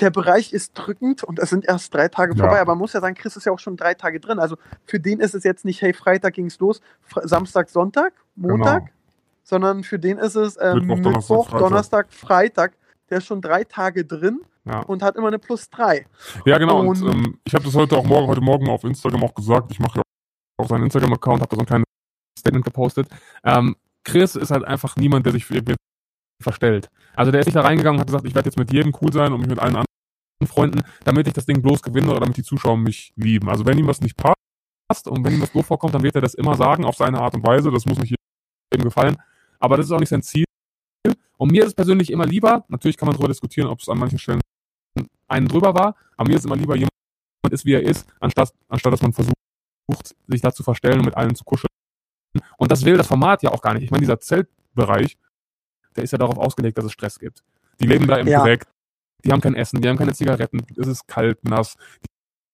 Der 0.00 0.10
Bereich 0.10 0.52
ist 0.52 0.74
drückend 0.74 1.24
und 1.24 1.40
es 1.40 1.50
sind 1.50 1.64
erst 1.64 1.92
drei 1.94 2.06
Tage 2.08 2.34
Ja. 2.34 2.44
vorbei. 2.44 2.60
Aber 2.60 2.72
man 2.72 2.78
muss 2.78 2.92
ja 2.92 3.00
sagen, 3.00 3.16
Chris 3.16 3.36
ist 3.36 3.46
ja 3.46 3.50
auch 3.52 3.58
schon 3.58 3.76
drei 3.76 3.94
Tage 3.94 4.20
drin. 4.20 4.38
Also 4.38 4.56
für 4.84 5.00
den 5.00 5.18
ist 5.18 5.34
es 5.34 5.42
jetzt 5.42 5.64
nicht, 5.64 5.82
hey, 5.82 5.92
Freitag 5.92 6.34
ging's 6.34 6.60
los, 6.60 6.80
Fre 7.02 7.26
Samstag, 7.26 7.70
Sonntag, 7.70 8.12
Montag, 8.36 8.84
Genau. 8.84 8.92
Sondern 9.48 9.82
für 9.82 9.98
den 9.98 10.18
ist 10.18 10.34
es 10.34 10.58
ähm, 10.60 10.86
Mittwoch, 10.86 11.02
Donnerstag, 11.02 11.36
Freitag. 11.46 11.58
Donnerstag, 11.60 12.12
Freitag. 12.12 12.72
Der 13.10 13.18
ist 13.18 13.26
schon 13.26 13.40
drei 13.40 13.64
Tage 13.64 14.04
drin 14.04 14.40
Ja. 14.66 14.80
und 14.80 15.02
hat 15.02 15.16
immer 15.16 15.28
eine 15.28 15.38
Plus 15.38 15.70
drei. 15.70 16.06
Ja, 16.44 16.58
genau. 16.58 16.80
Und, 16.80 17.02
Und- 17.02 17.10
ähm, 17.10 17.38
ich 17.44 17.54
habe 17.54 17.64
das 17.64 17.74
heute 17.74 17.96
auch 17.96 18.04
morgen, 18.04 18.26
heute 18.26 18.42
Morgen 18.42 18.68
auf 18.68 18.84
Instagram 18.84 19.24
auch 19.24 19.34
gesagt. 19.34 19.70
Ich 19.72 19.80
mache 19.80 19.98
ja 19.98 20.02
auch 20.58 20.68
seinen 20.68 20.84
Instagram-Account, 20.84 21.40
habe 21.40 21.48
da 21.50 21.56
so 21.56 21.62
ein 21.62 21.66
kleines 21.66 21.84
Statement 22.38 22.64
gepostet. 22.66 23.08
Ähm, 23.44 23.76
Chris 24.04 24.36
ist 24.36 24.50
halt 24.50 24.64
einfach 24.64 24.96
niemand, 24.96 25.24
der 25.24 25.32
sich 25.32 25.46
für 25.46 25.62
verstellt. 26.42 26.88
Also 27.16 27.32
der 27.32 27.40
ist 27.40 27.46
nicht 27.46 27.56
da 27.56 27.62
reingegangen 27.62 27.96
und 27.96 28.00
hat 28.00 28.06
gesagt, 28.08 28.26
ich 28.26 28.34
werde 28.34 28.48
jetzt 28.48 28.58
mit 28.58 28.72
jedem 28.72 28.92
cool 29.00 29.12
sein 29.12 29.32
und 29.32 29.40
mich 29.40 29.48
mit 29.48 29.58
allen 29.58 29.74
anderen 29.74 29.86
Freunden, 30.46 30.82
damit 31.04 31.26
ich 31.26 31.32
das 31.32 31.46
Ding 31.46 31.62
bloß 31.62 31.82
gewinne 31.82 32.10
oder 32.10 32.20
damit 32.20 32.36
die 32.36 32.44
Zuschauer 32.44 32.76
mich 32.76 33.12
lieben. 33.16 33.48
Also 33.48 33.66
wenn 33.66 33.76
ihm 33.78 33.86
was 33.88 34.00
nicht 34.00 34.16
passt 34.16 35.08
und 35.08 35.24
wenn 35.24 35.34
ihm 35.34 35.40
was 35.42 35.50
doof 35.52 35.66
vorkommt, 35.66 35.94
dann 35.94 36.02
wird 36.02 36.14
er 36.14 36.20
das 36.20 36.34
immer 36.34 36.54
sagen 36.54 36.84
auf 36.84 36.94
seine 36.96 37.20
Art 37.20 37.34
und 37.34 37.44
Weise. 37.44 37.70
Das 37.72 37.86
muss 37.86 37.98
nicht 37.98 38.14
jedem 38.72 38.84
gefallen. 38.84 39.16
Aber 39.58 39.76
das 39.76 39.86
ist 39.86 39.92
auch 39.92 40.00
nicht 40.00 40.08
sein 40.08 40.22
Ziel. 40.22 40.44
Und 41.36 41.52
mir 41.52 41.62
ist 41.62 41.68
es 41.68 41.74
persönlich 41.74 42.10
immer 42.10 42.26
lieber, 42.26 42.64
natürlich 42.68 42.96
kann 42.96 43.06
man 43.06 43.14
darüber 43.14 43.28
diskutieren, 43.28 43.68
ob 43.68 43.80
es 43.80 43.88
an 43.88 43.98
manchen 43.98 44.18
Stellen 44.18 44.40
einen 45.28 45.46
drüber 45.46 45.74
war, 45.74 45.94
aber 46.16 46.28
mir 46.28 46.36
ist 46.36 46.44
immer 46.44 46.56
lieber 46.56 46.74
jemand 46.74 46.90
ist, 47.50 47.64
wie 47.64 47.74
er 47.74 47.82
ist, 47.82 48.06
anstatt, 48.20 48.52
anstatt 48.68 48.92
dass 48.92 49.02
man 49.02 49.12
versucht, 49.12 49.34
sich 50.26 50.40
da 50.40 50.52
zu 50.52 50.62
verstellen 50.62 50.98
und 50.98 51.04
mit 51.04 51.16
allen 51.16 51.34
zu 51.34 51.44
kuscheln. 51.44 51.70
Und 52.56 52.70
das 52.70 52.84
will 52.84 52.96
das 52.96 53.06
Format 53.06 53.42
ja 53.42 53.50
auch 53.50 53.62
gar 53.62 53.74
nicht. 53.74 53.84
Ich 53.84 53.90
meine, 53.90 54.00
dieser 54.00 54.20
Zeltbereich, 54.20 55.16
der 55.96 56.04
ist 56.04 56.10
ja 56.10 56.18
darauf 56.18 56.36
ausgelegt, 56.36 56.76
dass 56.76 56.84
es 56.84 56.92
Stress 56.92 57.18
gibt. 57.18 57.42
Die 57.80 57.86
leben 57.86 58.06
da 58.06 58.16
im 58.16 58.26
Ja. 58.26 58.42
Dreck, 58.42 58.66
die 59.24 59.32
haben 59.32 59.40
kein 59.40 59.54
Essen, 59.54 59.80
die 59.80 59.88
haben 59.88 59.96
keine 59.96 60.14
Zigaretten, 60.14 60.64
es 60.76 60.86
ist 60.86 61.06
kalt, 61.06 61.42
nass, 61.44 61.76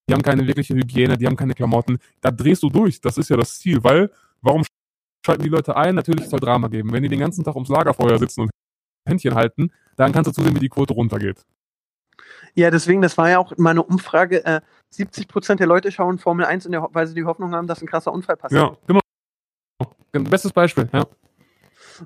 die 0.09 0.15
haben 0.15 0.23
keine 0.23 0.47
wirkliche 0.47 0.75
Hygiene, 0.75 1.17
die 1.17 1.27
haben 1.27 1.37
keine 1.37 1.55
Klamotten. 1.55 1.99
Da 2.21 2.31
drehst 2.31 2.63
du 2.63 2.69
durch, 2.69 3.01
das 3.01 3.19
ist 3.19 3.31
ja 3.31 3.37
das 3.37 3.59
Ziel, 3.59 3.83
weil 3.83 4.13
warum 4.43 4.65
schalten 5.25 5.43
die 5.43 5.49
Leute 5.49 5.77
ein? 5.77 5.95
Natürlich 5.95 6.29
soll 6.29 6.41
Drama 6.41 6.69
geben. 6.69 6.93
Wenn 6.93 7.03
die 7.03 7.09
den 7.09 7.21
ganzen 7.21 7.45
Tag 7.45 7.55
ums 7.55 7.69
Lagerfeuer 7.69 8.19
sitzen 8.19 8.43
und 8.43 8.51
Händchen 9.09 9.35
halten, 9.35 9.71
dann 9.97 10.13
kannst 10.13 10.29
du 10.29 10.33
zusehen, 10.33 10.55
wie 10.55 10.61
die 10.61 10.69
Quote 10.69 10.95
runtergeht. 10.95 11.45
Ja, 12.55 12.71
deswegen, 12.71 13.03
das 13.03 13.19
war 13.19 13.29
ja 13.29 13.39
auch 13.39 13.53
meine 13.57 13.83
Umfrage. 13.83 14.45
Äh, 14.45 14.61
70 14.91 15.27
Prozent 15.27 15.61
der 15.61 15.67
Leute 15.67 15.91
schauen 15.91 16.19
Formel 16.19 16.47
1, 16.47 16.67
in 16.67 16.73
der, 16.73 16.89
weil 16.93 17.07
sie 17.07 17.15
die 17.15 17.25
Hoffnung 17.25 17.53
haben, 17.55 17.67
dass 17.67 17.83
ein 17.83 17.89
krasser 17.89 18.13
Unfall 18.13 18.37
passiert. 18.37 18.63
Ja, 18.63 18.77
genau. 18.87 19.01
Bestes 20.31 20.53
Beispiel, 20.53 20.89
ja. 20.93 21.05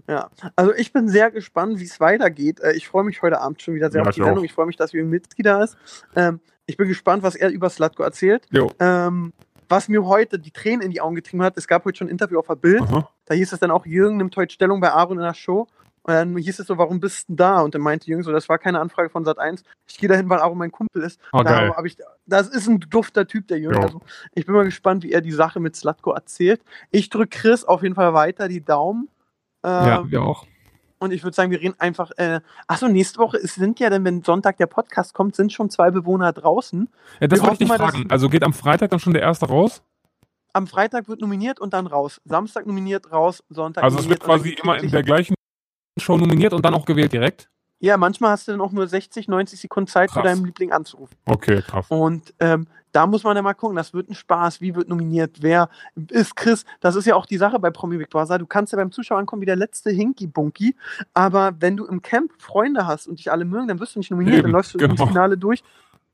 Ja. 0.07 0.31
Also 0.57 0.75
ich 0.75 0.93
bin 0.93 1.09
sehr 1.09 1.31
gespannt, 1.31 1.79
wie 1.79 1.85
es 1.85 2.01
weitergeht. 2.01 2.61
Äh, 2.61 2.73
ich 2.73 2.89
freue 2.89 3.05
mich 3.05 3.21
heute 3.23 3.41
Abend 3.41 3.61
schon 3.63 3.75
wieder 3.75 3.91
sehr 3.91 4.03
Ja, 4.03 4.09
auf 4.09 4.15
die 4.15 4.23
Sendung. 4.23 4.39
auch. 4.39 4.45
Ich 4.45 4.53
freue 4.53 4.67
mich, 4.67 4.77
dass 4.77 4.93
Jürgen 4.93 5.11
Milzki 5.11 5.43
da 5.43 5.63
ist. 5.63 5.77
Ähm, 6.17 6.41
ich 6.67 6.77
bin 6.77 6.89
gespannt, 6.89 7.23
was 7.23 7.35
er 7.35 7.51
über 7.51 7.71
Slatko 7.71 8.03
erzählt. 8.03 8.47
Jo. 8.51 8.71
Ähm, 8.81 9.33
was 9.69 9.89
mir 9.89 10.05
heute 10.05 10.39
die 10.39 10.51
Tränen 10.51 10.83
in 10.83 10.91
die 10.91 11.01
Augen 11.01 11.15
getrieben 11.15 11.43
hat, 11.43 11.57
es 11.57 11.69
gab 11.69 11.85
heute 11.85 11.99
schon 11.99 12.09
ein 12.09 12.11
Interview 12.11 12.39
auf 12.39 12.47
der 12.47 12.57
Bild. 12.57 12.83
Aha. 12.83 13.09
Da 13.27 13.35
hieß 13.35 13.53
es 13.53 13.61
dann 13.61 13.71
auch, 13.71 13.87
Jürgen 13.87 14.17
nimmt 14.17 14.37
heute 14.37 14.53
Stellung 14.53 14.81
bei 14.81 14.93
Aaron 14.93 15.19
in 15.19 15.25
der 15.25 15.35
Show. 15.35 15.67
Und 16.03 16.15
dann 16.15 16.37
hieß 16.39 16.59
es 16.59 16.67
so, 16.67 16.79
warum 16.79 17.01
bist 17.01 17.29
du 17.29 17.35
da? 17.35 17.61
Und 17.61 17.75
dann 17.75 17.83
meinte 17.83 18.07
Jürgen 18.07 18.23
so, 18.23 18.33
das 18.33 18.49
war 18.49 18.59
keine 18.59 18.81
Anfrage 18.81 19.11
von 19.11 19.27
Sat 19.27 19.39
1. 19.39 19.63
Ich 19.87 19.99
gehe 19.99 20.09
dahin, 20.09 20.29
weil 20.31 20.39
Aaron 20.39 20.57
mein 20.57 20.73
Kumpel 20.73 21.03
ist. 21.03 21.21
Oh. 21.35 21.43
Da 21.43 21.69
hab 21.77 21.85
ich, 21.85 21.99
das 22.25 22.49
ist 22.49 22.67
ein 22.67 22.81
dufter 22.81 23.27
Typ, 23.27 23.47
der 23.49 23.59
Jürgen. 23.59 23.83
Also, 23.83 24.01
ich 24.35 24.47
bin 24.47 24.55
mal 24.55 24.65
gespannt, 24.65 25.03
wie 25.03 25.13
er 25.13 25.21
die 25.21 25.33
Sache 25.33 25.61
mit 25.61 25.77
Slatko 25.77 26.13
erzählt. 26.13 26.63
Ich 26.91 27.11
drücke 27.11 27.39
Chris 27.39 27.65
auf 27.65 27.83
jeden 27.83 27.95
Fall 27.95 28.15
weiter 28.15 28.49
die 28.49 28.65
Daumen. 28.65 29.11
Äh, 29.63 29.69
Ja, 29.69 30.11
wir 30.11 30.23
auch. 30.23 30.47
Und 30.99 31.13
ich 31.13 31.23
würde 31.23 31.35
sagen, 31.35 31.51
wir 31.51 31.61
reden 31.61 31.75
einfach. 31.79 32.11
Äh, 32.17 32.41
achso, 32.67 32.89
nächste 32.89 33.19
Woche 33.19 33.39
sind 33.41 33.79
ja 33.81 33.91
dann, 33.91 34.05
wenn 34.05 34.23
Sonntag 34.23 34.57
der 34.57 34.67
Podcast 34.67 35.15
kommt, 35.15 35.37
sind 35.37 35.53
schon 35.53 35.71
zwei 35.71 35.91
Bewohner 35.91 36.33
draußen. 36.33 36.89
Ja, 37.21 37.27
das 37.27 37.39
wir 37.39 37.43
wollte 37.43 37.55
ich 37.55 37.59
dich 37.61 37.69
mal, 37.69 37.79
fragen. 37.79 38.07
Also 38.11 38.29
geht 38.29 38.43
am 38.43 38.53
Freitag 38.53 38.91
dann 38.91 39.01
schon 39.01 39.13
der 39.13 39.23
erste 39.23 39.47
raus? 39.47 39.83
Am 40.53 40.67
Freitag 40.67 41.09
wird 41.09 41.21
nominiert 41.21 41.61
und 41.61 41.73
dann 41.73 41.87
raus. 41.87 42.21
Samstag 42.25 42.67
nominiert, 42.67 43.13
raus, 43.13 43.45
Sonntag 43.49 43.85
Also 43.85 43.99
es 43.99 44.09
wird 44.09 44.21
quasi 44.21 44.57
immer 44.61 44.79
in 44.83 44.91
der 44.91 45.03
gleichen 45.03 45.35
Show 46.01 46.17
nominiert 46.17 46.53
und 46.53 46.65
dann 46.65 46.75
auch 46.75 46.85
gewählt 46.85 47.13
direkt? 47.13 47.49
Ja, 47.81 47.97
manchmal 47.97 48.33
hast 48.33 48.49
du 48.49 48.53
dann 48.53 48.61
auch 48.61 48.73
nur 48.73 48.87
60, 48.87 49.29
90 49.29 49.61
Sekunden 49.61 49.89
Zeit, 49.89 50.11
für 50.11 50.21
Krass. 50.21 50.33
deinen 50.33 50.45
Liebling 50.45 50.73
anzurufen. 50.73 51.17
Okay, 51.27 51.63
krass. 51.63 51.87
Und 51.89 52.35
ähm, 52.41 52.67
da 52.93 53.07
muss 53.07 53.23
man 53.23 53.35
dann 53.35 53.45
mal 53.45 53.55
gucken, 53.55 53.77
das 53.77 53.95
wird 53.95 54.09
ein 54.09 54.15
Spaß. 54.15 54.61
Wie 54.61 54.75
wird 54.75 54.89
nominiert? 54.89 55.37
Wer 55.41 55.69
ist 56.11 56.35
Chris? 56.35 56.65
Das 56.81 56.97
ist 56.97 57.07
ja 57.07 57.15
auch 57.15 57.27
die 57.27 57.37
Sache 57.37 57.59
bei 57.59 57.71
Promi 57.71 57.99
Big 57.99 58.11
Brother. 58.11 58.39
Du 58.39 58.47
kannst 58.47 58.73
ja 58.73 58.77
beim 58.77 58.91
Zuschauer 58.91 59.19
ankommen 59.19 59.43
wie 59.43 59.47
der 59.47 59.57
letzte 59.57 59.91
Hinky-Bunky. 59.91 60.75
Aber 61.15 61.53
wenn 61.61 61.77
du 61.77 61.87
im 61.87 62.03
Camp 62.03 62.33
Freunde 62.39 62.87
hast 62.87 63.07
und 63.07 63.19
dich 63.19 63.31
alle 63.31 63.45
mögen, 63.45 63.69
dann 63.69 63.79
wirst 63.79 63.95
du 63.95 64.01
nicht 64.01 64.11
nominiert. 64.11 64.39
Eben, 64.39 64.45
dann 64.45 64.53
läufst 64.53 64.75
du 64.75 64.79
genau. 64.79 64.93
ins 64.93 65.03
Finale 65.03 65.37
durch. 65.37 65.63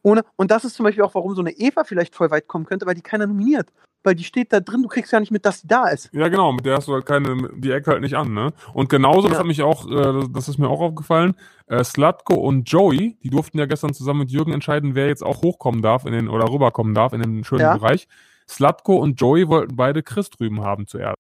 Ohne, 0.04 0.22
und 0.36 0.50
das 0.50 0.64
ist 0.64 0.74
zum 0.74 0.84
Beispiel 0.84 1.02
auch, 1.02 1.14
warum 1.14 1.34
so 1.34 1.40
eine 1.40 1.50
Eva 1.52 1.82
vielleicht 1.82 2.14
voll 2.14 2.30
weit 2.30 2.46
kommen 2.46 2.66
könnte, 2.66 2.84
weil 2.84 2.94
die 2.94 3.00
keiner 3.00 3.26
nominiert. 3.26 3.72
Weil 4.02 4.14
die 4.14 4.24
steht 4.24 4.52
da 4.52 4.60
drin, 4.60 4.82
du 4.82 4.88
kriegst 4.88 5.10
ja 5.12 5.18
nicht 5.18 5.32
mit, 5.32 5.46
dass 5.46 5.62
die 5.62 5.66
da 5.66 5.88
ist. 5.88 6.10
Ja, 6.12 6.28
genau, 6.28 6.52
mit 6.52 6.66
der 6.66 6.76
hast 6.76 6.88
du 6.88 6.92
halt 6.92 7.06
keine, 7.06 7.48
die 7.56 7.70
Ecke 7.70 7.90
halt 7.90 8.02
nicht 8.02 8.14
an, 8.14 8.34
ne? 8.34 8.52
Und 8.74 8.90
genauso, 8.90 9.28
das 9.28 9.32
Ja. 9.32 9.38
hat 9.38 9.46
mich 9.46 9.62
auch, 9.62 9.90
äh, 9.90 10.28
das 10.30 10.46
ist 10.50 10.58
mir 10.58 10.68
auch 10.68 10.80
aufgefallen, 10.82 11.34
äh, 11.68 11.82
Slatko 11.82 12.34
und 12.34 12.70
Joey, 12.70 13.16
die 13.22 13.30
durften 13.30 13.58
ja 13.58 13.64
gestern 13.64 13.94
zusammen 13.94 14.20
mit 14.20 14.30
Jürgen 14.30 14.52
entscheiden, 14.52 14.94
wer 14.94 15.06
jetzt 15.06 15.22
auch 15.22 15.40
hochkommen 15.40 15.80
darf 15.80 16.04
in 16.04 16.12
den, 16.12 16.28
oder 16.28 16.52
rüberkommen 16.52 16.94
darf 16.94 17.14
in 17.14 17.22
den 17.22 17.42
schönen 17.44 17.62
Ja. 17.62 17.74
Bereich. 17.74 18.06
Slatko 18.46 18.96
und 18.96 19.18
Joey 19.18 19.48
wollten 19.48 19.74
beide 19.74 20.02
Chris 20.02 20.28
drüben 20.28 20.60
haben 20.60 20.86
zuerst. 20.86 21.16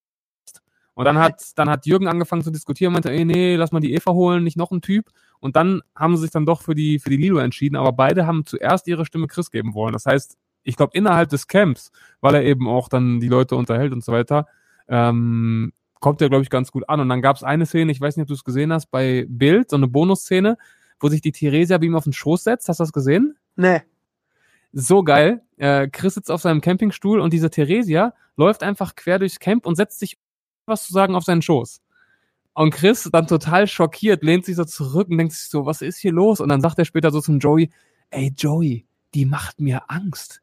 Und 0.96 1.06
dann 1.06 1.18
hat, 1.18 1.42
dann 1.56 1.68
hat 1.70 1.86
Jürgen 1.86 2.06
angefangen 2.06 2.42
zu 2.42 2.50
diskutieren, 2.52 2.92
meinte, 2.92 3.10
ey, 3.10 3.24
nee, 3.24 3.56
lass 3.56 3.72
mal 3.72 3.80
die 3.80 3.94
Eva 3.94 4.12
holen, 4.12 4.44
nicht 4.44 4.56
noch 4.58 4.70
ein 4.70 4.80
Typ. 4.82 5.06
Und 5.40 5.56
dann 5.56 5.82
haben 5.94 6.16
sie 6.16 6.22
sich 6.22 6.30
dann 6.30 6.46
doch 6.46 6.62
für 6.62 6.74
die, 6.74 6.98
für 6.98 7.10
die 7.10 7.16
Lilo 7.16 7.38
entschieden, 7.38 7.76
aber 7.76 7.92
beide 7.92 8.26
haben 8.26 8.46
zuerst 8.46 8.86
ihre 8.88 9.04
Stimme 9.04 9.26
Chris 9.26 9.50
geben 9.50 9.74
wollen. 9.74 9.92
Das 9.92 10.06
heißt, 10.06 10.38
ich 10.62 10.76
glaube, 10.76 10.96
innerhalb 10.96 11.28
des 11.28 11.46
Camps, 11.46 11.92
weil 12.20 12.34
er 12.34 12.44
eben 12.44 12.68
auch 12.68 12.88
dann 12.88 13.20
die 13.20 13.28
Leute 13.28 13.56
unterhält 13.56 13.92
und 13.92 14.02
so 14.02 14.12
weiter, 14.12 14.46
ähm, 14.88 15.72
kommt 16.00 16.20
er, 16.22 16.28
glaube 16.28 16.42
ich, 16.42 16.50
ganz 16.50 16.70
gut 16.70 16.88
an. 16.88 17.00
Und 17.00 17.08
dann 17.08 17.22
gab 17.22 17.36
es 17.36 17.42
eine 17.42 17.66
Szene, 17.66 17.92
ich 17.92 18.00
weiß 18.00 18.16
nicht, 18.16 18.22
ob 18.24 18.28
du 18.28 18.34
es 18.34 18.44
gesehen 18.44 18.72
hast, 18.72 18.90
bei 18.90 19.26
Bild, 19.28 19.70
so 19.70 19.76
eine 19.76 19.88
Bonusszene, 19.88 20.56
wo 21.00 21.08
sich 21.08 21.20
die 21.20 21.32
Theresia 21.32 21.78
bei 21.78 21.86
ihm 21.86 21.96
auf 21.96 22.04
den 22.04 22.12
Schoß 22.12 22.44
setzt. 22.44 22.68
Hast 22.68 22.80
du 22.80 22.84
das 22.84 22.92
gesehen? 22.92 23.36
Nee. 23.56 23.82
so 24.72 25.04
geil. 25.04 25.42
äh, 25.56 25.88
Chris 25.88 26.14
sitzt 26.14 26.30
auf 26.30 26.42
seinem 26.42 26.60
Campingstuhl 26.60 27.20
und 27.20 27.32
diese 27.32 27.50
Theresia 27.50 28.14
läuft 28.36 28.62
einfach 28.62 28.96
quer 28.96 29.18
durchs 29.18 29.38
Camp 29.38 29.66
und 29.66 29.76
setzt 29.76 30.00
sich 30.00 30.18
was 30.66 30.86
zu 30.86 30.92
sagen 30.92 31.14
auf 31.14 31.24
seinen 31.24 31.42
Schoß. 31.42 31.80
Und 32.54 32.72
Chris 32.72 33.08
dann 33.12 33.26
total 33.26 33.66
schockiert, 33.66 34.22
lehnt 34.22 34.44
sich 34.44 34.56
so 34.56 34.64
zurück 34.64 35.08
und 35.08 35.18
denkt 35.18 35.32
sich 35.32 35.48
so, 35.50 35.66
was 35.66 35.82
ist 35.82 35.98
hier 35.98 36.12
los? 36.12 36.40
Und 36.40 36.48
dann 36.48 36.60
sagt 36.60 36.78
er 36.78 36.84
später 36.84 37.10
so 37.10 37.20
zum 37.20 37.40
Joey, 37.40 37.70
ey 38.10 38.32
Joey, 38.36 38.86
die 39.12 39.26
macht 39.26 39.60
mir 39.60 39.90
Angst. 39.90 40.40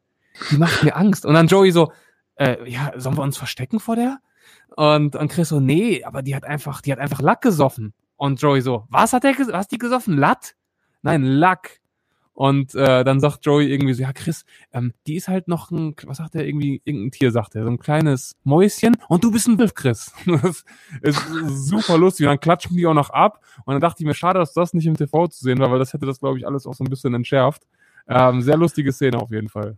Die 0.50 0.58
macht 0.58 0.84
mir 0.84 0.94
Angst. 0.94 1.24
Und 1.24 1.34
dann 1.34 1.46
Joey 1.46 1.72
so, 1.72 1.90
äh, 2.36 2.70
ja, 2.70 2.92
sollen 2.96 3.16
wir 3.16 3.22
uns 3.22 3.38
verstecken 3.38 3.80
vor 3.80 3.96
der? 3.96 4.20
Und, 4.76 5.16
und 5.16 5.30
Chris 5.30 5.48
so, 5.48 5.60
nee, 5.60 6.04
aber 6.04 6.22
die 6.22 6.36
hat 6.36 6.44
einfach, 6.44 6.82
die 6.82 6.92
hat 6.92 6.98
einfach 6.98 7.20
Lack 7.20 7.40
gesoffen. 7.40 7.94
Und 8.16 8.40
Joey 8.40 8.60
so, 8.60 8.86
was 8.88 9.12
hat 9.12 9.24
der, 9.24 9.36
was 9.38 9.52
hat 9.52 9.72
die 9.72 9.78
gesoffen? 9.78 10.16
Latt? 10.16 10.54
Nein, 11.02 11.22
Lack. 11.22 11.80
Und 12.34 12.74
äh, 12.74 13.04
dann 13.04 13.20
sagt 13.20 13.44
Joey 13.44 13.70
irgendwie 13.70 13.92
so, 13.92 14.02
ja 14.02 14.12
Chris, 14.12 14.44
ähm, 14.72 14.92
die 15.06 15.16
ist 15.16 15.28
halt 15.28 15.48
noch 15.48 15.70
ein, 15.70 15.94
was 16.04 16.16
sagt 16.16 16.34
er, 16.34 16.46
irgendwie, 16.46 16.80
irgendein 16.84 17.10
Tier, 17.10 17.30
sagt 17.30 17.54
er, 17.54 17.64
so 17.64 17.70
ein 17.70 17.78
kleines 17.78 18.36
Mäuschen 18.42 18.96
und 19.08 19.22
du 19.22 19.30
bist 19.30 19.48
ein 19.48 19.58
Wolf, 19.58 19.74
Chris. 19.74 20.12
Das 21.02 21.16
ist 21.16 21.68
super 21.68 21.98
lustig. 21.98 22.26
Und 22.26 22.30
dann 22.30 22.40
klatschen 22.40 22.76
die 22.76 22.86
auch 22.86 22.94
noch 22.94 23.10
ab. 23.10 23.40
Und 23.64 23.74
dann 23.74 23.80
dachte 23.80 24.02
ich 24.02 24.06
mir, 24.06 24.14
schade, 24.14 24.38
dass 24.38 24.52
das 24.52 24.72
nicht 24.72 24.86
im 24.86 24.96
TV 24.96 25.28
zu 25.28 25.44
sehen 25.44 25.58
war, 25.58 25.70
weil 25.70 25.78
das 25.78 25.92
hätte 25.92 26.06
das, 26.06 26.20
glaube 26.20 26.38
ich, 26.38 26.46
alles 26.46 26.66
auch 26.66 26.74
so 26.74 26.84
ein 26.84 26.90
bisschen 26.90 27.14
entschärft. 27.14 27.62
Ähm, 28.08 28.40
sehr 28.42 28.56
lustige 28.56 28.92
Szene 28.92 29.18
auf 29.18 29.30
jeden 29.30 29.48
Fall. 29.48 29.76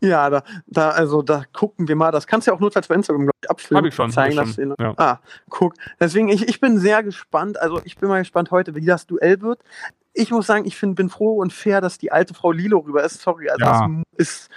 Ja, 0.00 0.28
da, 0.28 0.42
da, 0.66 0.90
also 0.90 1.22
da 1.22 1.44
gucken 1.52 1.88
wir 1.88 1.96
mal. 1.96 2.10
Das 2.10 2.26
kannst 2.26 2.46
du 2.46 2.50
ja 2.50 2.56
auch 2.56 2.60
notfalls 2.60 2.88
bei 2.88 2.94
Instagram, 2.94 3.22
glaube 3.22 3.38
ich, 3.42 3.50
abfilmen. 3.50 3.84
Hab 3.84 3.88
ich 3.88 3.94
schon, 3.94 4.10
Zeigen 4.10 4.38
hab 4.38 4.46
ich 4.46 4.54
schon, 4.54 4.74
ja. 4.78 4.94
Ah, 4.96 5.20
guck. 5.48 5.74
Deswegen, 5.98 6.28
ich, 6.28 6.48
ich 6.48 6.60
bin 6.60 6.78
sehr 6.78 7.02
gespannt. 7.02 7.60
Also 7.60 7.80
ich 7.84 7.96
bin 7.96 8.08
mal 8.08 8.18
gespannt 8.18 8.50
heute, 8.50 8.74
wie 8.74 8.84
das 8.84 9.06
Duell 9.06 9.40
wird. 9.40 9.60
Ich 10.18 10.30
muss 10.30 10.46
sagen, 10.46 10.64
ich 10.64 10.76
find, 10.76 10.96
bin 10.96 11.10
froh 11.10 11.36
und 11.36 11.52
fair, 11.52 11.80
dass 11.80 11.98
die 11.98 12.10
alte 12.10 12.32
Frau 12.32 12.50
Lilo 12.52 12.78
rüber 12.78 13.04
ist. 13.04 13.20
Sorry, 13.20 13.48
also 13.50 13.64
Ja. 13.64 13.88
das 14.16 14.28
ist 14.28 14.50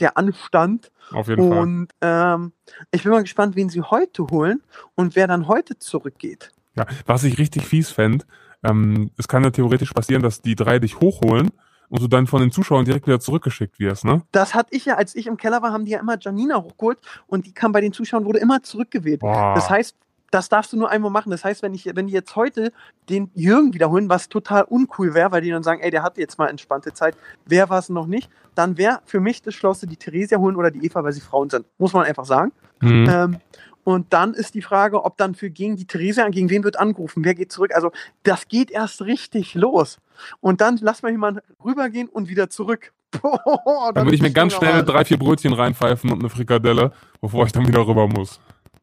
der 0.00 0.16
Anstand. 0.18 0.90
Auf 1.12 1.28
jeden 1.28 1.48
Fall. 1.48 1.58
Und 1.58 1.88
ähm, 2.00 2.52
ich 2.90 3.04
bin 3.04 3.12
mal 3.12 3.22
gespannt, 3.22 3.54
wen 3.54 3.68
sie 3.68 3.82
heute 3.82 4.24
holen 4.30 4.62
und 4.96 5.14
wer 5.14 5.28
dann 5.28 5.46
heute 5.46 5.78
zurückgeht. 5.78 6.50
Ja, 6.76 6.86
was 7.06 7.22
ich 7.24 7.38
richtig 7.38 7.66
fies 7.66 7.90
fände, 7.90 8.24
ähm, 8.64 9.10
es 9.16 9.28
kann 9.28 9.44
ja 9.44 9.50
theoretisch 9.50 9.92
passieren, 9.92 10.22
dass 10.22 10.42
die 10.42 10.56
drei 10.56 10.80
dich 10.80 11.00
hochholen 11.00 11.50
und 11.88 12.02
du 12.02 12.08
dann 12.08 12.26
von 12.26 12.40
den 12.40 12.50
Zuschauern 12.50 12.84
direkt 12.84 13.06
wieder 13.06 13.20
zurückgeschickt 13.20 13.78
wirst, 13.78 14.04
ne? 14.04 14.22
Das 14.32 14.54
hatte 14.54 14.74
ich 14.74 14.84
ja, 14.86 14.94
als 14.96 15.14
ich 15.14 15.26
im 15.26 15.36
Keller 15.36 15.62
war, 15.62 15.72
haben 15.72 15.84
die 15.84 15.92
ja 15.92 16.00
immer 16.00 16.16
Janina 16.20 16.62
hochgeholt 16.62 16.98
und 17.26 17.46
die 17.46 17.52
kam 17.54 17.72
bei 17.72 17.80
den 17.80 17.92
Zuschauern, 17.92 18.24
wurde 18.24 18.38
immer 18.38 18.62
zurückgewählt. 18.62 19.20
Boah. 19.20 19.54
Das 19.54 19.70
heißt, 19.70 19.96
das 20.30 20.48
darfst 20.48 20.72
du 20.72 20.76
nur 20.76 20.90
einmal 20.90 21.10
machen. 21.10 21.30
Das 21.30 21.44
heißt, 21.44 21.62
wenn 21.62 21.74
ich, 21.74 21.90
wenn 21.94 22.06
die 22.06 22.12
jetzt 22.12 22.36
heute 22.36 22.72
den 23.08 23.30
Jürgen 23.34 23.74
wiederholen, 23.74 24.08
was 24.08 24.28
total 24.28 24.64
uncool 24.64 25.14
wäre, 25.14 25.32
weil 25.32 25.42
die 25.42 25.50
dann 25.50 25.62
sagen, 25.62 25.80
ey, 25.80 25.90
der 25.90 26.02
hatte 26.02 26.20
jetzt 26.20 26.38
mal 26.38 26.48
entspannte 26.48 26.92
Zeit, 26.92 27.16
wer 27.46 27.68
war 27.68 27.78
es 27.78 27.88
noch 27.88 28.06
nicht, 28.06 28.30
dann 28.54 28.78
wäre 28.78 29.00
für 29.04 29.20
mich 29.20 29.42
das 29.42 29.54
Schlauste, 29.54 29.86
die 29.86 29.96
Theresia 29.96 30.38
holen 30.38 30.56
oder 30.56 30.70
die 30.70 30.84
Eva, 30.84 31.02
weil 31.02 31.12
sie 31.12 31.20
Frauen 31.20 31.50
sind. 31.50 31.66
Muss 31.78 31.92
man 31.92 32.06
einfach 32.06 32.24
sagen. 32.24 32.52
Mhm. 32.80 33.08
Ähm, 33.08 33.36
und 33.82 34.12
dann 34.12 34.34
ist 34.34 34.54
die 34.54 34.62
Frage, 34.62 35.04
ob 35.04 35.16
dann 35.16 35.34
für 35.34 35.50
gegen 35.50 35.76
die 35.76 35.86
Theresia, 35.86 36.28
gegen 36.28 36.50
wen 36.50 36.64
wird 36.64 36.78
angerufen, 36.78 37.24
wer 37.24 37.34
geht 37.34 37.50
zurück. 37.50 37.74
Also 37.74 37.90
das 38.22 38.46
geht 38.46 38.70
erst 38.70 39.02
richtig 39.02 39.54
los. 39.54 39.98
Und 40.40 40.60
dann 40.60 40.78
lass 40.80 41.02
mal 41.02 41.10
jemand 41.10 41.40
rübergehen 41.64 42.08
und 42.08 42.28
wieder 42.28 42.50
zurück. 42.50 42.92
Boah, 43.22 43.92
Dann 43.92 44.06
würde 44.06 44.14
ich 44.14 44.22
mir 44.22 44.30
ganz 44.30 44.54
schnell 44.54 44.84
drei, 44.84 45.04
vier 45.04 45.18
Brötchen 45.18 45.52
reinpfeifen 45.52 46.12
und 46.12 46.20
eine 46.20 46.28
Frikadelle, 46.28 46.92
bevor 47.20 47.44
ich 47.46 47.52
dann 47.52 47.66
wieder 47.66 47.84
rüber 47.84 48.06
muss. 48.06 48.38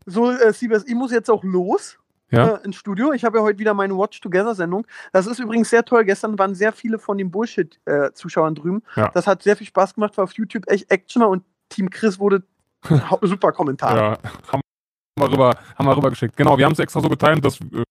So, 0.10 0.32
äh, 0.32 0.54
Siebes, 0.54 0.86
ich 0.88 0.96
muss 0.96 1.12
jetzt 1.12 1.30
auch 1.30 1.44
los. 1.44 2.00
Ja? 2.32 2.56
äh, 2.56 2.66
ins 2.66 2.76
Studio. 2.76 3.14
Ich 3.14 3.24
habe 3.24 3.38
ja 3.38 3.44
heute 3.44 3.60
wieder 3.60 3.74
meine 3.74 3.98
Watch 3.98 4.20
Together 4.22 4.56
Sendung. 4.56 4.86
Das 5.14 5.28
ist 5.28 5.40
übrigens 5.40 5.70
sehr 5.70 5.84
toll. 5.84 6.04
Gestern 6.06 6.38
waren 6.40 6.56
sehr 6.56 6.72
viele 6.74 6.98
von 6.98 7.18
den 7.18 7.32
Bullshit-Zuschauern 7.32 8.56
drüben. 8.56 8.84
Ja. 8.96 9.10
Das 9.10 9.28
hat 9.28 9.44
sehr 9.44 9.56
viel 9.56 9.68
Spaß 9.68 9.94
gemacht, 9.96 10.18
war 10.18 10.24
auf 10.24 10.34
YouTube 10.34 10.68
echt 10.68 10.90
Actioner 10.92 11.30
und 11.30 11.44
Team 11.70 11.90
Chris 11.90 12.20
wurde 12.20 12.44
super 13.22 13.52
Kommentar. 13.52 13.96
Ja, 13.96 14.18
haben 14.52 14.62
wir 15.18 15.32
rüber, 15.32 15.58
haben 15.76 15.86
wir 15.86 15.98
rübergeschickt. 15.98 16.38
Genau, 16.38 16.58
wir 16.58 16.66
haben 16.66 16.74
es 16.74 16.80
extra 16.80 17.02
so 17.02 17.10
getimt, 17.10 17.44
dass 17.44 17.60
äh, 17.60 17.84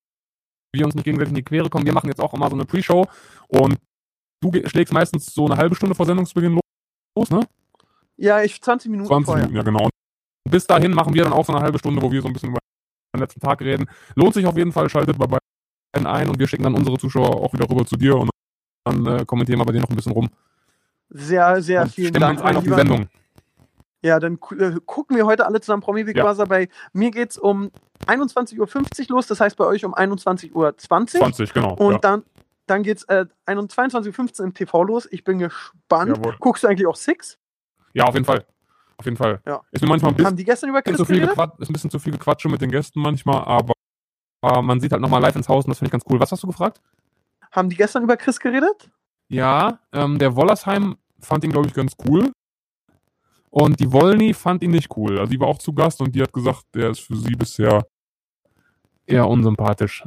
wir 0.75 0.85
uns 0.85 0.95
nicht 0.95 1.05
gegenseitig 1.05 1.31
in 1.31 1.37
die 1.37 1.43
Quere 1.43 1.69
kommen. 1.69 1.85
Wir 1.85 1.93
machen 1.93 2.09
jetzt 2.09 2.21
auch 2.21 2.33
immer 2.33 2.49
so 2.49 2.57
eine 2.57 2.65
Pre-Show 2.65 3.07
und 3.49 3.77
du 4.41 4.53
schlägst 4.69 4.93
meistens 4.93 5.27
so 5.27 5.47
eine 5.47 5.57
halbe 5.57 5.75
Stunde 5.75 5.95
vor 5.95 6.07
Sendungsbeginn 6.07 6.61
los, 7.17 7.31
ne? 7.31 7.41
Ja, 8.17 8.43
ich 8.43 8.63
20 8.63 8.91
Minuten 8.91 9.09
20 9.09 9.27
vorher. 9.27 9.47
Minuten, 9.47 9.57
ja 9.57 9.63
genau. 9.63 9.91
Und 10.47 10.53
bis 10.53 10.65
dahin 10.65 10.93
machen 10.93 11.13
wir 11.13 11.25
dann 11.25 11.33
auch 11.33 11.45
so 11.45 11.53
eine 11.53 11.61
halbe 11.61 11.77
Stunde, 11.77 12.01
wo 12.01 12.13
wir 12.13 12.23
so 12.23 12.29
ein 12.29 12.33
bisschen 12.33 12.51
über 12.51 12.61
den 13.13 13.21
letzten 13.21 13.41
Tag 13.41 13.61
reden. 13.63 13.91
Lohnt 14.15 14.33
sich 14.33 14.47
auf 14.47 14.57
jeden 14.57 14.71
Fall, 14.71 14.89
schaltet 14.89 15.19
bei 15.19 15.27
beiden 15.27 16.07
ein 16.07 16.29
und 16.29 16.39
wir 16.39 16.47
schicken 16.47 16.63
dann 16.63 16.75
unsere 16.75 16.99
Zuschauer 16.99 17.43
auch 17.43 17.53
wieder 17.53 17.69
rüber 17.69 17.85
zu 17.85 17.97
dir 17.97 18.15
und 18.15 18.31
dann 18.85 19.05
äh, 19.07 19.25
kommentieren 19.25 19.59
wir 19.59 19.65
bei 19.65 19.73
dir 19.73 19.81
noch 19.81 19.91
ein 19.91 19.97
bisschen 19.97 20.13
rum. 20.13 20.29
Sehr, 21.09 21.61
sehr 21.63 21.83
und 21.83 21.93
vielen 21.93 22.13
Dank. 22.13 22.39
uns 22.39 22.49
ein 22.49 22.57
auf 22.57 22.63
die. 22.63 22.71
Sendung. 22.71 23.09
Ja, 24.03 24.21
dann 24.21 24.39
äh, 24.57 24.75
gucken 24.87 25.17
wir 25.17 25.27
heute 25.27 25.47
alle 25.47 25.61
zusammen 25.61 25.83
Promi 25.83 26.05
Big 26.05 26.17
Ja. 26.17 26.23
Brother. 26.23 26.47
Bei 26.47 26.69
mir 26.93 27.11
geht's 27.11 27.37
um 27.37 27.73
21.50 28.07 28.61
Uhr 29.11 29.17
los, 29.17 29.27
das 29.27 29.41
heißt 29.41 29.57
bei 29.57 29.65
euch 29.65 29.85
um 29.85 29.97
21.20 29.97 30.53
Uhr. 30.53 30.79
20, 30.79 31.53
genau. 31.55 31.75
Und 31.75 31.95
ja. 31.95 31.99
dann, 31.99 32.23
dann 32.69 32.85
geht's 32.85 33.03
äh, 33.09 33.27
22.15 33.49 34.39
Uhr 34.39 34.47
im 34.47 34.55
TV 34.55 34.85
los. 34.85 35.09
Ich 35.11 35.25
bin 35.25 35.41
gespannt. 35.41 36.17
Jawohl. 36.17 36.37
Guckst 36.39 36.63
du 36.63 36.69
eigentlich 36.69 36.87
auch 36.87 36.95
Six? 36.95 37.37
ja, 37.95 38.05
auf 38.05 38.15
jeden 38.15 38.27
Fall. 38.27 38.47
Auf 38.99 39.05
jeden 39.05 39.17
Fall. 39.17 39.41
Ja. 39.47 39.61
Ist 39.71 39.83
mir 39.83 39.89
manchmal 39.89 40.13
ein 40.13 40.17
bisschen 40.17 40.27
Haben 40.27 40.37
die 40.37 40.45
gestern 40.45 40.71
über 40.71 40.83
Chris 40.83 40.97
zu 40.97 41.05
viel 41.05 41.23
ist 41.23 41.39
ein 41.39 41.73
bisschen 41.73 41.91
zu 41.91 41.99
viel 41.99 42.13
Gequatsche 42.13 42.49
mit 42.49 42.61
den 42.61 42.71
Gästen 42.71 43.01
manchmal, 43.01 43.45
aber, 43.45 43.75
aber 44.41 44.63
man 44.63 44.81
sieht 44.81 44.93
halt 44.93 45.03
nochmal 45.03 45.21
live 45.21 45.37
ins 45.37 45.49
Haus 45.49 45.65
und 45.65 45.71
das 45.71 45.79
finde 45.79 45.89
ich 45.89 45.93
ganz 45.93 46.05
cool. 46.11 46.19
Was 46.19 46.33
hast 46.33 46.43
du 46.43 46.47
gefragt? 46.47 46.81
Haben 47.53 47.69
die 47.69 47.77
gestern 47.77 48.05
über 48.05 48.17
Chris 48.17 48.41
geredet? 48.41 48.91
Ja, 49.29 49.81
ähm, 49.93 50.19
der 50.19 50.35
Wollersheim 50.37 50.97
fand 51.21 51.45
ihn, 51.45 51.51
glaube 51.51 51.67
ich, 51.69 51.75
ganz 51.75 51.95
cool. 52.07 52.33
Und 53.51 53.81
die 53.81 53.91
Wollny 53.93 54.35
fand 54.35 54.63
ihn 54.63 54.71
nicht 54.71 54.95
cool. 54.97 55.19
Also 55.19 55.31
die 55.31 55.41
war 55.41 55.49
auch 55.49 55.59
zu 55.59 55.73
Gast 55.73 56.01
und 56.01 56.15
die 56.15 56.23
hat 56.23 56.33
gesagt, 56.33 56.65
der 56.75 56.91
ist 56.91 57.01
für 57.01 57.17
sie 57.17 57.35
bisher 57.35 57.87
eher 59.07 59.29
unsympathisch. 59.29 60.05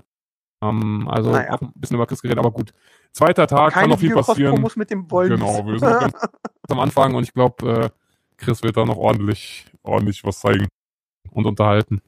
Ähm, 0.61 1.07
also 1.09 1.31
Naja. 1.31 1.57
ein 1.59 1.71
bisschen 1.75 1.95
über 1.95 2.05
Chris 2.05 2.21
geredet, 2.21 2.39
aber 2.39 2.51
gut. 2.51 2.73
Zweiter 3.11 3.47
Tag, 3.47 3.73
kann 3.73 3.81
Keine 3.81 3.93
noch 3.93 3.99
viel 3.99 4.13
passieren. 4.13 4.63
Mit 4.75 4.91
dem. 4.91 5.07
Genau, 5.07 5.65
wir 5.65 5.79
sind 5.79 5.99
ganz 5.99 6.13
am 6.69 6.79
Anfang 6.79 7.15
und 7.15 7.23
ich 7.23 7.33
glaube, 7.33 7.71
äh, 7.85 7.89
Chris 8.39 8.63
wird 8.63 8.77
da 8.77 8.85
noch 8.85 8.97
ordentlich, 8.97 9.65
ordentlich 9.83 10.23
was 10.23 10.39
zeigen 10.39 10.67
und 11.31 11.45
unterhalten. 11.45 12.01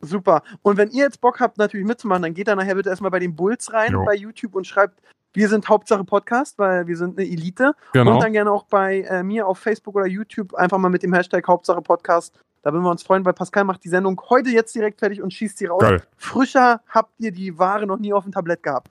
Super. 0.00 0.42
Und 0.62 0.76
wenn 0.76 0.90
ihr 0.90 1.04
jetzt 1.04 1.20
Bock 1.20 1.40
habt, 1.40 1.58
natürlich 1.58 1.86
mitzumachen, 1.86 2.22
dann 2.22 2.34
geht 2.34 2.46
da 2.46 2.54
nachher 2.54 2.76
bitte 2.76 2.90
erstmal 2.90 3.10
bei 3.10 3.18
den 3.18 3.34
Bulls 3.34 3.72
rein 3.72 3.92
Jo. 3.92 4.04
bei 4.04 4.14
YouTube 4.14 4.54
und 4.54 4.66
schreibt, 4.66 5.00
wir 5.32 5.48
sind 5.48 5.68
Hauptsache 5.68 6.04
Podcast, 6.04 6.58
weil 6.58 6.86
wir 6.86 6.96
sind 6.96 7.18
eine 7.18 7.28
Elite. 7.28 7.72
Genau. 7.92 8.14
Und 8.14 8.22
dann 8.22 8.32
gerne 8.32 8.50
auch 8.50 8.64
bei 8.64 9.02
äh, 9.02 9.22
mir 9.22 9.46
auf 9.46 9.58
Facebook 9.58 9.96
oder 9.96 10.06
YouTube 10.06 10.54
einfach 10.54 10.78
mal 10.78 10.88
mit 10.88 11.02
dem 11.02 11.12
Hashtag 11.12 11.46
Hauptsache 11.48 11.82
Podcast. 11.82 12.38
Da 12.62 12.72
würden 12.72 12.84
wir 12.84 12.90
uns 12.90 13.02
freuen, 13.02 13.24
weil 13.24 13.32
Pascal 13.32 13.64
macht 13.64 13.84
die 13.84 13.88
Sendung 13.88 14.20
heute 14.30 14.50
jetzt 14.50 14.74
direkt 14.74 15.00
fertig 15.00 15.22
und 15.22 15.32
schießt 15.32 15.58
sie 15.58 15.66
raus. 15.66 15.80
Geil. 15.80 16.02
Frischer 16.16 16.80
habt 16.88 17.12
ihr 17.18 17.32
die 17.32 17.58
Ware 17.58 17.86
noch 17.86 17.98
nie 17.98 18.12
auf 18.12 18.24
dem 18.24 18.32
Tablett 18.32 18.62
gehabt. 18.62 18.90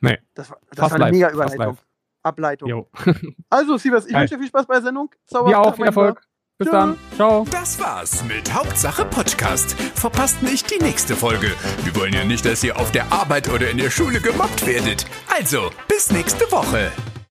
Nee. 0.00 0.18
Das 0.34 0.50
war, 0.50 0.58
das 0.70 0.78
war 0.78 0.92
eine 0.92 1.04
live, 1.04 1.12
mega 1.12 1.30
Überleitung. 1.30 1.78
Ableitung. 2.22 2.68
Jo. 2.68 2.88
Also, 3.50 3.76
Siebers, 3.76 4.06
ich 4.06 4.12
Geil. 4.12 4.22
wünsche 4.22 4.34
dir 4.34 4.40
viel 4.40 4.48
Spaß 4.48 4.66
bei 4.66 4.74
der 4.74 4.82
Sendung. 4.82 5.10
Zauberhaft, 5.26 5.64
Dir 5.64 5.68
auch, 5.70 5.76
viel 5.76 5.84
Erfolg. 5.86 6.22
Bis 6.58 6.68
Tschö. 6.68 6.72
dann. 6.72 6.98
Ciao. 7.16 7.46
Das 7.50 7.80
war's 7.80 8.24
mit 8.24 8.52
Hauptsache 8.52 9.04
Podcast. 9.04 9.72
Verpasst 9.94 10.42
nicht 10.42 10.70
die 10.70 10.82
nächste 10.82 11.16
Folge. 11.16 11.50
Wir 11.82 11.96
wollen 11.96 12.12
ja 12.12 12.24
nicht, 12.24 12.44
dass 12.44 12.62
ihr 12.62 12.78
auf 12.78 12.92
der 12.92 13.10
Arbeit 13.12 13.48
oder 13.50 13.70
in 13.70 13.78
der 13.78 13.90
Schule 13.90 14.20
gemobbt 14.20 14.66
werdet. 14.66 15.06
Also, 15.36 15.70
bis 15.88 16.10
nächste 16.12 16.50
Woche. 16.52 16.92